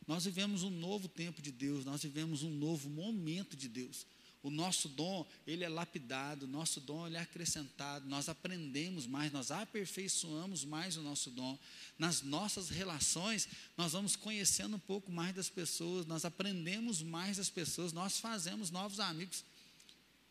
Nós 0.06 0.26
vivemos 0.26 0.64
um 0.64 0.70
novo 0.70 1.08
tempo 1.08 1.42
de 1.42 1.52
Deus, 1.52 1.84
nós 1.84 2.04
vivemos 2.04 2.44
um 2.44 2.50
novo 2.50 2.90
momento 2.90 3.58
de 3.58 3.68
Deus. 3.68 4.06
O 4.48 4.52
nosso 4.52 4.88
dom, 4.88 5.26
ele 5.46 5.64
é 5.64 5.70
lapidado, 5.70 6.46
o 6.46 6.48
nosso 6.48 6.80
dom 6.80 7.06
ele 7.06 7.18
é 7.18 7.20
acrescentado, 7.20 8.08
nós 8.08 8.30
aprendemos 8.30 9.06
mais, 9.06 9.32
nós 9.32 9.52
aperfeiçoamos 9.52 10.64
mais 10.64 10.96
o 10.96 11.02
nosso 11.02 11.30
dom. 11.30 11.60
Nas 12.00 12.22
nossas 12.22 12.70
relações, 12.70 13.48
nós 13.76 13.92
vamos 13.92 14.16
conhecendo 14.16 14.78
um 14.78 14.80
pouco 14.80 15.12
mais 15.12 15.36
das 15.36 15.50
pessoas, 15.50 16.06
nós 16.06 16.24
aprendemos 16.24 17.02
mais 17.02 17.38
das 17.38 17.50
pessoas, 17.50 17.92
nós 17.92 18.20
fazemos 18.20 18.72
novos 18.72 19.02
amigos. 19.02 19.44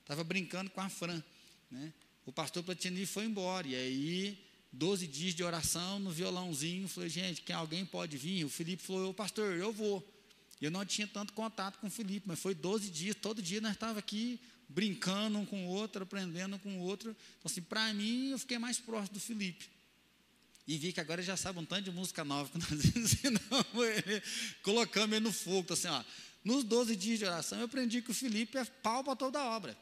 Estava 0.01 0.25
brincando 0.25 0.71
com 0.71 0.81
a 0.81 0.89
Fran, 0.89 1.23
né? 1.71 1.93
O 2.25 2.33
pastor 2.33 2.63
Platini 2.63 3.05
foi 3.05 3.27
embora, 3.27 3.69
e 3.69 3.75
aí 3.75 4.47
12 4.73 5.07
dias 5.07 5.35
de 5.35 5.45
oração 5.45 5.99
no 5.99 6.11
violãozinho. 6.11 6.89
Falei, 6.89 7.09
gente, 7.09 7.43
quem 7.43 7.55
alguém 7.55 7.85
pode 7.85 8.17
vir? 8.17 8.45
O 8.45 8.49
Felipe 8.49 8.83
falou, 8.83 9.13
pastor, 9.15 9.55
eu 9.57 9.73
vou. 9.73 10.07
Eu 10.61 10.71
não 10.71 10.85
tinha 10.85 11.07
tanto 11.07 11.33
contato 11.33 11.79
com 11.79 11.87
o 11.87 11.91
Felipe, 11.91 12.27
mas 12.27 12.39
foi 12.39 12.55
12 12.55 12.91
dias, 12.91 13.15
todo 13.15 13.43
dia 13.43 13.61
nós 13.61 13.73
estávamos 13.73 13.99
aqui 13.99 14.41
brincando 14.69 15.39
um 15.39 15.47
com 15.47 15.67
o 15.67 15.69
outro, 15.69 16.03
aprendendo 16.03 16.59
com 16.59 16.79
o 16.79 16.81
outro. 16.81 17.11
Então, 17.11 17.51
assim, 17.51 17.63
para 17.63 17.93
mim, 17.93 18.31
eu 18.31 18.39
fiquei 18.39 18.59
mais 18.59 18.79
próximo 18.79 19.15
do 19.15 19.21
Felipe. 19.21 19.69
E 20.67 20.79
vi 20.79 20.93
que 20.93 21.01
agora 21.01 21.21
ele 21.21 21.27
já 21.27 21.37
sabe 21.37 21.59
um 21.59 21.65
tanto 21.65 21.83
de 21.83 21.93
música 21.93 22.25
nova 22.25 22.51
que 22.51 22.59
nós 22.59 22.85
ensinamos 22.97 23.67
ele, 23.75 24.23
colocamos 24.63 25.17
ele 25.17 25.25
no 25.25 25.33
fogo. 25.33 25.61
Então, 25.61 25.75
assim, 25.75 25.89
ó, 25.89 26.03
nos 26.45 26.65
12 26.65 26.97
dias 26.97 27.19
de 27.19 27.25
oração, 27.25 27.59
eu 27.59 27.67
aprendi 27.67 28.03
que 28.03 28.11
o 28.11 28.15
Felipe 28.15 28.59
é 28.59 28.65
pau 28.65 29.05
para 29.05 29.15
toda 29.15 29.45
obra. 29.45 29.77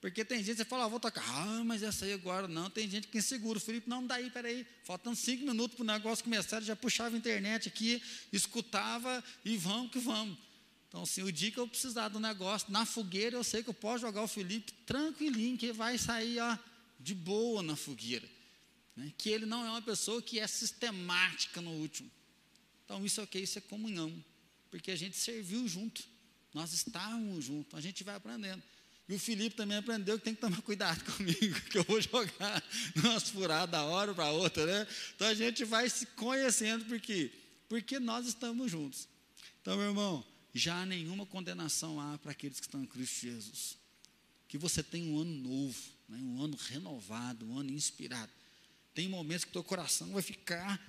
Porque 0.00 0.24
tem 0.24 0.42
gente 0.42 0.58
que 0.58 0.64
fala, 0.64 0.84
ah, 0.84 0.88
vou 0.88 1.00
tocar, 1.00 1.24
ah, 1.26 1.64
mas 1.64 1.82
essa 1.82 2.04
aí 2.04 2.12
agora 2.12 2.46
não. 2.46 2.68
Tem 2.68 2.88
gente 2.88 3.08
que 3.08 3.18
insegura. 3.18 3.58
Felipe, 3.58 3.88
não, 3.88 4.06
daí, 4.06 4.30
peraí, 4.30 4.66
faltando 4.84 5.16
cinco 5.16 5.44
minutos 5.44 5.76
para 5.76 5.82
o 5.82 5.86
negócio 5.86 6.22
começar, 6.22 6.60
já 6.60 6.76
puxava 6.76 7.16
a 7.16 7.18
internet 7.18 7.68
aqui, 7.68 8.02
escutava 8.32 9.24
e 9.44 9.56
vamos 9.56 9.90
que 9.90 9.98
vamos. 9.98 10.36
Então, 10.88 11.02
assim, 11.02 11.22
o 11.22 11.32
dia 11.32 11.50
que 11.50 11.58
eu 11.58 11.66
precisar 11.66 12.08
do 12.08 12.20
negócio, 12.20 12.70
na 12.70 12.86
fogueira, 12.86 13.36
eu 13.36 13.44
sei 13.44 13.62
que 13.62 13.70
eu 13.70 13.74
posso 13.74 14.02
jogar 14.02 14.22
o 14.22 14.28
Felipe 14.28 14.72
tranquilinho, 14.86 15.58
que 15.58 15.72
vai 15.72 15.98
sair 15.98 16.38
ó, 16.40 16.56
de 17.00 17.14
boa 17.14 17.62
na 17.62 17.74
fogueira. 17.74 18.28
Né? 18.94 19.12
Que 19.18 19.30
ele 19.30 19.46
não 19.46 19.64
é 19.64 19.70
uma 19.70 19.82
pessoa 19.82 20.22
que 20.22 20.38
é 20.38 20.46
sistemática 20.46 21.60
no 21.60 21.70
último. 21.70 22.10
Então, 22.84 23.04
isso 23.04 23.20
é 23.20 23.24
o 23.24 23.26
que? 23.26 23.38
Isso 23.38 23.58
é 23.58 23.60
comunhão. 23.62 24.24
Porque 24.70 24.90
a 24.90 24.96
gente 24.96 25.16
serviu 25.16 25.66
junto. 25.66 26.04
Nós 26.54 26.72
estávamos 26.72 27.44
juntos, 27.44 27.74
a 27.74 27.80
gente 27.80 28.04
vai 28.04 28.14
aprendendo. 28.14 28.62
E 29.08 29.14
o 29.14 29.18
Felipe 29.18 29.54
também 29.54 29.78
aprendeu 29.78 30.18
que 30.18 30.24
tem 30.24 30.34
que 30.34 30.40
tomar 30.40 30.60
cuidado 30.62 31.02
comigo, 31.14 31.60
que 31.70 31.78
eu 31.78 31.84
vou 31.84 32.00
jogar 32.00 32.62
umas 32.96 33.28
furadas 33.30 33.70
da 33.70 33.84
hora 33.84 34.12
para 34.14 34.30
outra, 34.30 34.66
né? 34.66 34.86
Então 35.14 35.28
a 35.28 35.34
gente 35.34 35.64
vai 35.64 35.88
se 35.88 36.06
conhecendo, 36.06 36.84
por 36.84 37.00
quê? 37.00 37.30
Porque 37.68 38.00
nós 38.00 38.26
estamos 38.26 38.70
juntos. 38.70 39.08
Então, 39.62 39.76
meu 39.76 39.86
irmão, 39.88 40.24
já 40.52 40.84
nenhuma 40.86 41.26
condenação 41.26 42.00
há 42.00 42.18
para 42.18 42.32
aqueles 42.32 42.58
que 42.58 42.66
estão 42.66 42.82
em 42.82 42.86
Cristo 42.86 43.20
Jesus. 43.20 43.76
Que 44.48 44.58
você 44.58 44.82
tenha 44.82 45.08
um 45.08 45.20
ano 45.20 45.34
novo, 45.34 45.78
né? 46.08 46.18
um 46.18 46.42
ano 46.42 46.56
renovado, 46.56 47.46
um 47.46 47.58
ano 47.58 47.70
inspirado. 47.70 48.32
Tem 48.94 49.08
momentos 49.08 49.44
que 49.44 49.52
teu 49.52 49.62
coração 49.62 50.08
vai 50.12 50.22
ficar 50.22 50.80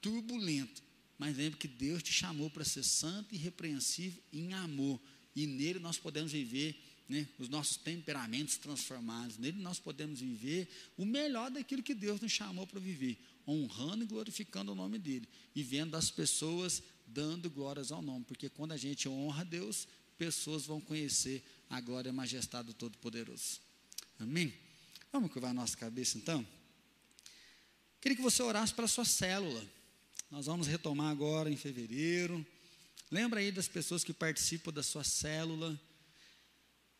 turbulento, 0.00 0.82
mas 1.16 1.36
lembre 1.36 1.58
que 1.58 1.68
Deus 1.68 2.02
te 2.02 2.12
chamou 2.12 2.50
para 2.50 2.64
ser 2.64 2.82
santo 2.82 3.34
e 3.34 3.38
repreensível 3.38 4.20
em 4.32 4.52
amor, 4.54 5.00
e 5.36 5.46
nele 5.46 5.78
nós 5.78 5.96
podemos 5.96 6.32
viver 6.32 6.76
né, 7.08 7.28
os 7.38 7.48
nossos 7.48 7.76
temperamentos 7.76 8.56
transformados. 8.56 9.38
Nele 9.38 9.60
nós 9.60 9.78
podemos 9.78 10.20
viver 10.20 10.68
o 10.96 11.04
melhor 11.04 11.50
daquilo 11.50 11.82
que 11.82 11.94
Deus 11.94 12.20
nos 12.20 12.32
chamou 12.32 12.66
para 12.66 12.80
viver, 12.80 13.18
honrando 13.46 14.04
e 14.04 14.06
glorificando 14.06 14.72
o 14.72 14.74
nome 14.74 14.98
dele 14.98 15.28
e 15.54 15.62
vendo 15.62 15.96
as 15.96 16.10
pessoas 16.10 16.82
dando 17.06 17.50
glórias 17.50 17.92
ao 17.92 18.00
nome, 18.00 18.24
porque 18.24 18.48
quando 18.48 18.72
a 18.72 18.76
gente 18.76 19.08
honra 19.08 19.44
Deus, 19.44 19.86
pessoas 20.16 20.64
vão 20.64 20.80
conhecer 20.80 21.44
a 21.68 21.80
glória 21.80 22.08
e 22.08 22.10
a 22.10 22.14
majestade 22.14 22.68
do 22.68 22.74
Todo-Poderoso. 22.74 23.60
Amém? 24.18 24.52
Vamos 25.12 25.30
curvar 25.30 25.50
a 25.50 25.54
nossa 25.54 25.76
cabeça 25.76 26.16
então? 26.16 26.46
Queria 28.00 28.16
que 28.16 28.22
você 28.22 28.42
orasse 28.42 28.72
para 28.72 28.86
a 28.86 28.88
sua 28.88 29.04
célula. 29.04 29.64
Nós 30.30 30.46
vamos 30.46 30.66
retomar 30.66 31.10
agora 31.10 31.50
em 31.50 31.56
fevereiro. 31.56 32.44
Lembra 33.10 33.40
aí 33.40 33.52
das 33.52 33.68
pessoas 33.68 34.02
que 34.02 34.14
participam 34.14 34.72
da 34.72 34.82
sua 34.82 35.04
célula. 35.04 35.78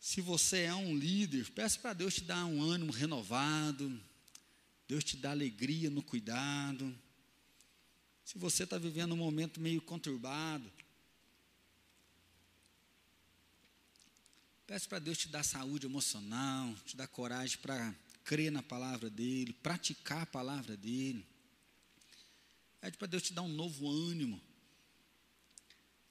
Se 0.03 0.19
você 0.19 0.63
é 0.63 0.75
um 0.75 0.97
líder, 0.97 1.49
peça 1.51 1.79
para 1.79 1.93
Deus 1.93 2.15
te 2.15 2.25
dar 2.25 2.43
um 2.43 2.61
ânimo 2.61 2.91
renovado. 2.91 3.97
Deus 4.85 5.01
te 5.01 5.15
dá 5.15 5.31
alegria 5.31 5.89
no 5.89 6.03
cuidado. 6.03 6.93
Se 8.25 8.37
você 8.37 8.65
está 8.65 8.77
vivendo 8.77 9.13
um 9.13 9.17
momento 9.17 9.61
meio 9.61 9.81
conturbado, 9.81 10.69
peça 14.67 14.89
para 14.89 14.99
Deus 14.99 15.17
te 15.17 15.29
dar 15.29 15.41
saúde 15.41 15.85
emocional, 15.85 16.75
te 16.85 16.97
dar 16.97 17.07
coragem 17.07 17.57
para 17.59 17.95
crer 18.25 18.51
na 18.51 18.61
palavra 18.61 19.09
dEle, 19.09 19.53
praticar 19.53 20.23
a 20.23 20.25
palavra 20.25 20.75
dEle. 20.75 21.25
Pede 22.81 22.97
para 22.97 23.07
Deus 23.07 23.23
te 23.23 23.31
dar 23.31 23.43
um 23.43 23.47
novo 23.47 23.89
ânimo. 23.89 24.41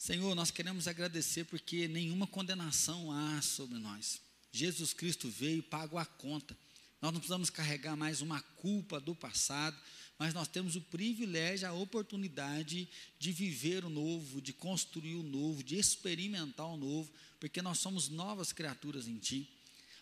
Senhor, 0.03 0.35
nós 0.35 0.51
queremos 0.51 0.89
agradecer 0.89 1.45
porque 1.45 1.87
nenhuma 1.87 2.27
condenação 2.27 3.13
há 3.13 3.41
sobre 3.41 3.79
nós. 3.79 4.21
Jesus 4.51 4.93
Cristo 4.93 5.31
veio 5.31 5.59
e 5.59 5.63
pagou 5.63 5.97
a 5.97 6.05
conta. 6.05 6.59
Nós 7.01 7.13
não 7.13 7.21
precisamos 7.21 7.51
carregar 7.51 7.97
mais 7.97 8.21
uma 8.21 8.41
culpa 8.41 8.99
do 8.99 9.15
passado, 9.15 9.81
mas 10.19 10.35
nós 10.35 10.49
temos 10.49 10.75
o 10.75 10.81
privilégio, 10.81 11.69
a 11.69 11.73
oportunidade 11.73 12.89
de 13.17 13.31
viver 13.31 13.85
o 13.85 13.89
novo, 13.89 14.43
de 14.43 14.53
construir 14.53 15.15
o 15.15 15.23
novo, 15.23 15.63
de 15.63 15.79
experimentar 15.79 16.67
o 16.67 16.77
novo, 16.77 17.09
porque 17.39 17.63
nós 17.63 17.79
somos 17.79 18.09
novas 18.09 18.53
criaturas 18.53 19.07
em 19.07 19.19
Ti. 19.19 19.49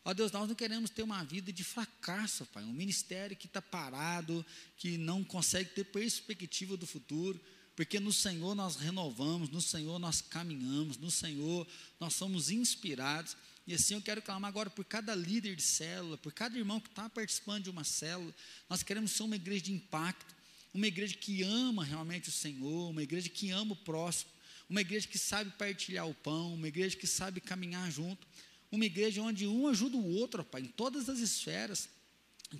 Ó 0.02 0.14
Deus, 0.14 0.32
nós 0.32 0.48
não 0.48 0.54
queremos 0.54 0.88
ter 0.88 1.02
uma 1.02 1.22
vida 1.24 1.52
de 1.52 1.62
fracasso, 1.62 2.46
Pai, 2.46 2.64
um 2.64 2.72
ministério 2.72 3.36
que 3.36 3.46
está 3.46 3.60
parado, 3.60 4.46
que 4.78 4.96
não 4.96 5.22
consegue 5.22 5.68
ter 5.74 5.84
perspectiva 5.84 6.74
do 6.74 6.86
futuro, 6.86 7.38
porque 7.80 7.98
no 7.98 8.12
Senhor 8.12 8.54
nós 8.54 8.76
renovamos, 8.76 9.48
no 9.48 9.62
Senhor 9.62 9.98
nós 9.98 10.20
caminhamos, 10.20 10.98
no 10.98 11.10
Senhor 11.10 11.66
nós 11.98 12.14
somos 12.14 12.50
inspirados. 12.50 13.34
E 13.66 13.72
assim 13.72 13.94
eu 13.94 14.02
quero 14.02 14.20
clamar 14.20 14.50
agora 14.50 14.68
por 14.68 14.84
cada 14.84 15.14
líder 15.14 15.56
de 15.56 15.62
célula, 15.62 16.18
por 16.18 16.30
cada 16.30 16.58
irmão 16.58 16.78
que 16.78 16.90
está 16.90 17.08
participando 17.08 17.64
de 17.64 17.70
uma 17.70 17.82
célula. 17.82 18.34
Nós 18.68 18.82
queremos 18.82 19.12
ser 19.12 19.22
uma 19.22 19.34
igreja 19.34 19.64
de 19.64 19.72
impacto, 19.72 20.36
uma 20.74 20.86
igreja 20.86 21.14
que 21.14 21.42
ama 21.42 21.82
realmente 21.82 22.28
o 22.28 22.32
Senhor, 22.32 22.90
uma 22.90 23.02
igreja 23.02 23.30
que 23.30 23.50
ama 23.50 23.72
o 23.72 23.76
próximo, 23.76 24.30
uma 24.68 24.82
igreja 24.82 25.08
que 25.08 25.16
sabe 25.16 25.50
partilhar 25.52 26.06
o 26.06 26.12
pão, 26.12 26.52
uma 26.52 26.68
igreja 26.68 26.94
que 26.94 27.06
sabe 27.06 27.40
caminhar 27.40 27.90
junto, 27.90 28.26
uma 28.70 28.84
igreja 28.84 29.22
onde 29.22 29.46
um 29.46 29.66
ajuda 29.68 29.96
o 29.96 30.16
outro, 30.16 30.44
Pai, 30.44 30.60
em 30.60 30.66
todas 30.66 31.08
as 31.08 31.18
esferas, 31.18 31.88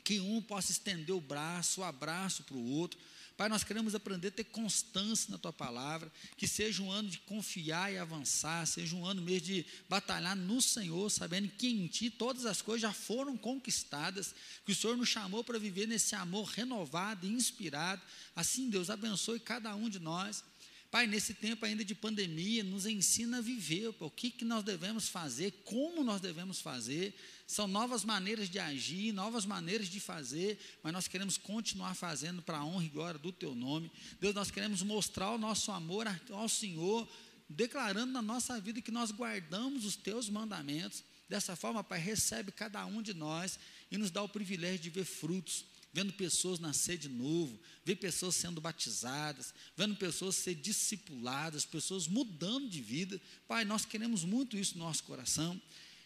que 0.03 0.18
um 0.18 0.41
possa 0.41 0.73
estender 0.73 1.14
o 1.14 1.21
braço, 1.21 1.83
o 1.83 1.85
abraço 1.85 2.43
para 2.45 2.57
o 2.57 2.71
outro, 2.71 2.99
Pai, 3.41 3.49
nós 3.49 3.64
queremos 3.64 3.95
aprender 3.95 4.28
a 4.28 4.32
ter 4.32 4.45
constância 4.45 5.30
na 5.30 5.38
tua 5.38 5.51
palavra, 5.51 6.12
que 6.36 6.47
seja 6.47 6.82
um 6.82 6.93
ano 6.93 7.09
de 7.09 7.16
confiar 7.20 7.91
e 7.91 7.97
avançar, 7.97 8.66
seja 8.66 8.95
um 8.95 9.07
ano 9.07 9.22
mesmo 9.22 9.47
de 9.47 9.66
batalhar 9.88 10.36
no 10.36 10.61
Senhor, 10.61 11.09
sabendo 11.11 11.49
que 11.49 11.66
em 11.66 11.86
ti 11.86 12.11
todas 12.11 12.45
as 12.45 12.61
coisas 12.61 12.82
já 12.82 12.93
foram 12.93 13.38
conquistadas, 13.38 14.34
que 14.66 14.72
o 14.72 14.74
Senhor 14.74 14.95
nos 14.95 15.09
chamou 15.09 15.43
para 15.43 15.59
viver 15.59 15.86
nesse 15.86 16.14
amor 16.14 16.51
renovado 16.51 17.26
e 17.26 17.30
inspirado. 17.30 18.03
Assim, 18.36 18.68
Deus, 18.68 18.91
abençoe 18.91 19.41
cada 19.41 19.74
um 19.74 19.88
de 19.88 20.01
nós. 20.01 20.45
Pai, 20.91 21.07
nesse 21.07 21.34
tempo 21.34 21.64
ainda 21.64 21.84
de 21.84 21.95
pandemia, 21.95 22.64
nos 22.64 22.84
ensina 22.84 23.38
a 23.38 23.41
viver, 23.41 23.95
o 24.01 24.11
que, 24.11 24.28
que 24.28 24.45
nós 24.45 24.64
devemos 24.64 25.09
fazer, 25.09 25.53
como 25.64 26.03
nós 26.03 26.20
devemos 26.20 26.61
fazer, 26.61 27.14
são 27.47 27.68
novas 27.68 28.05
maneiras 28.05 28.51
de 28.51 28.59
agir, 28.59 29.12
novas 29.12 29.47
maneiras 29.47 29.88
de 29.88 30.01
fazer, 30.01 30.59
mas 30.82 30.93
nós 30.93 31.07
queremos 31.07 31.36
continuar 31.36 31.95
fazendo 31.95 32.43
para 32.43 32.59
a 32.59 32.64
honra 32.64 32.84
e 32.84 32.88
glória 32.88 33.20
do 33.20 33.30
Teu 33.30 33.55
nome. 33.55 33.91
Deus, 34.20 34.34
nós 34.34 34.51
queremos 34.51 34.82
mostrar 34.82 35.30
o 35.30 35.38
nosso 35.38 35.70
amor 35.70 36.09
ao 36.30 36.49
Senhor, 36.49 37.09
declarando 37.49 38.12
na 38.12 38.22
nossa 38.22 38.61
vida 38.61 38.82
que 38.82 38.91
nós 38.91 39.12
guardamos 39.12 39.84
os 39.84 39.95
Teus 39.95 40.28
mandamentos. 40.28 41.05
Dessa 41.28 41.55
forma, 41.55 41.84
Pai, 41.84 42.01
recebe 42.01 42.51
cada 42.51 42.84
um 42.84 43.01
de 43.01 43.14
nós 43.14 43.61
e 43.93 43.97
nos 43.97 44.11
dá 44.11 44.24
o 44.24 44.28
privilégio 44.28 44.80
de 44.80 44.91
ver 44.91 45.05
frutos 45.05 45.70
vendo 45.93 46.12
pessoas 46.12 46.59
nascer 46.59 46.97
de 46.97 47.09
novo, 47.09 47.59
ver 47.84 47.97
pessoas 47.97 48.36
sendo 48.36 48.61
batizadas, 48.61 49.53
vendo 49.76 49.97
pessoas 49.97 50.36
ser 50.36 50.55
discipuladas, 50.55 51.64
pessoas 51.64 52.07
mudando 52.07 52.68
de 52.68 52.80
vida. 52.80 53.20
Pai, 53.49 53.64
nós 53.64 53.84
queremos 53.84 54.24
muito 54.24 54.57
isso 54.57 54.78
no 54.78 54.84
nosso 54.84 55.05
coração 55.05 55.61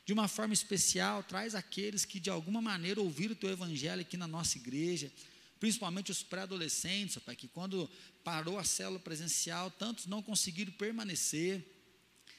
de 0.04 0.12
uma 0.12 0.28
forma 0.28 0.52
especial, 0.52 1.22
traz 1.22 1.54
aqueles 1.54 2.04
que 2.04 2.20
de 2.20 2.28
alguma 2.28 2.60
maneira 2.60 3.00
ouviram 3.00 3.32
o 3.32 3.36
teu 3.36 3.50
evangelho 3.50 4.02
aqui 4.02 4.16
na 4.16 4.26
nossa 4.26 4.58
igreja, 4.58 5.10
principalmente 5.58 6.10
os 6.10 6.22
pré-adolescentes, 6.22 7.16
Pai, 7.18 7.34
que 7.34 7.48
quando 7.48 7.90
parou 8.22 8.58
a 8.58 8.64
célula 8.64 9.00
presencial, 9.00 9.70
tantos 9.70 10.06
não 10.06 10.22
conseguiram 10.22 10.72
permanecer. 10.72 11.64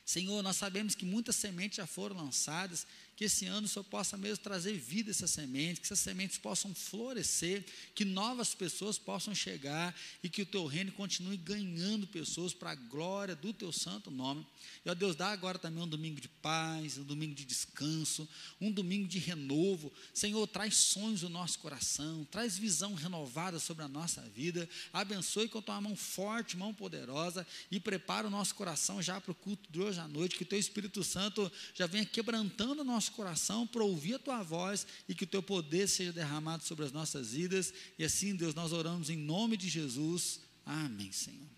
Senhor, 0.05 0.43
nós 0.43 0.57
sabemos 0.57 0.93
que 0.93 1.05
muitas 1.05 1.35
sementes 1.35 1.77
já 1.77 1.87
foram 1.87 2.15
lançadas 2.15 2.85
que 3.15 3.25
esse 3.25 3.45
ano 3.45 3.65
o 3.65 3.69
Senhor 3.69 3.85
possa 3.85 4.17
mesmo 4.17 4.43
trazer 4.43 4.73
vida 4.77 5.09
a 5.09 5.11
essas 5.11 5.31
sementes, 5.31 5.79
que 5.79 5.85
essas 5.85 5.99
sementes 5.99 6.37
possam 6.37 6.75
florescer, 6.75 7.63
que 7.93 8.03
novas 8.03 8.53
pessoas 8.53 8.97
possam 8.97 9.33
chegar 9.33 9.95
e 10.21 10.29
que 10.29 10.41
o 10.41 10.45
teu 10.45 10.65
reino 10.65 10.91
continue 10.91 11.37
ganhando 11.37 12.05
pessoas 12.05 12.53
para 12.53 12.71
a 12.71 12.75
glória 12.75 13.35
do 13.35 13.53
teu 13.53 13.71
santo 13.71 14.11
nome. 14.11 14.45
E 14.85 14.89
ó 14.89 14.93
Deus, 14.93 15.15
dá 15.15 15.29
agora 15.29 15.57
também 15.57 15.81
um 15.81 15.87
domingo 15.87 16.19
de 16.19 16.27
paz, 16.27 16.97
um 16.97 17.03
domingo 17.03 17.33
de 17.33 17.45
descanso, 17.45 18.27
um 18.59 18.71
domingo 18.71 19.07
de 19.07 19.17
renovo. 19.17 19.91
Senhor, 20.13 20.45
traz 20.47 20.75
sonhos 20.75 21.21
no 21.21 21.29
nosso 21.29 21.59
coração, 21.59 22.27
traz 22.29 22.57
visão 22.57 22.93
renovada 22.93 23.59
sobre 23.59 23.83
a 23.83 23.87
nossa 23.87 24.21
vida. 24.35 24.67
Abençoe 24.91 25.47
com 25.47 25.59
a 25.59 25.61
tua 25.61 25.79
mão 25.79 25.95
forte, 25.95 26.57
mão 26.57 26.73
poderosa 26.73 27.47
e 27.71 27.79
prepara 27.79 28.27
o 28.27 28.29
nosso 28.29 28.53
coração 28.55 29.01
já 29.01 29.21
para 29.21 29.31
o 29.31 29.35
culto 29.35 29.71
de 29.71 29.79
hoje 29.79 29.99
à 29.99 30.07
noite, 30.07 30.35
que 30.35 30.43
o 30.43 30.47
teu 30.47 30.59
Espírito 30.59 31.03
Santo 31.03 31.49
já 31.73 31.87
venha 31.87 32.05
quebrantando 32.05 32.81
o 32.81 32.85
nosso 32.85 33.04
nosso 33.05 33.11
coração 33.11 33.67
para 33.67 33.83
ouvir 33.83 34.15
a 34.15 34.19
tua 34.19 34.41
voz 34.41 34.87
e 35.07 35.13
que 35.13 35.23
o 35.23 35.27
teu 35.27 35.43
poder 35.43 35.87
seja 35.87 36.11
derramado 36.11 36.63
sobre 36.63 36.85
as 36.85 36.91
nossas 36.91 37.33
vidas. 37.33 37.73
E 37.99 38.03
assim, 38.03 38.35
Deus, 38.35 38.55
nós 38.55 38.71
oramos 38.71 39.09
em 39.09 39.17
nome 39.17 39.55
de 39.57 39.69
Jesus. 39.69 40.41
Amém, 40.65 41.11
Senhor. 41.11 41.54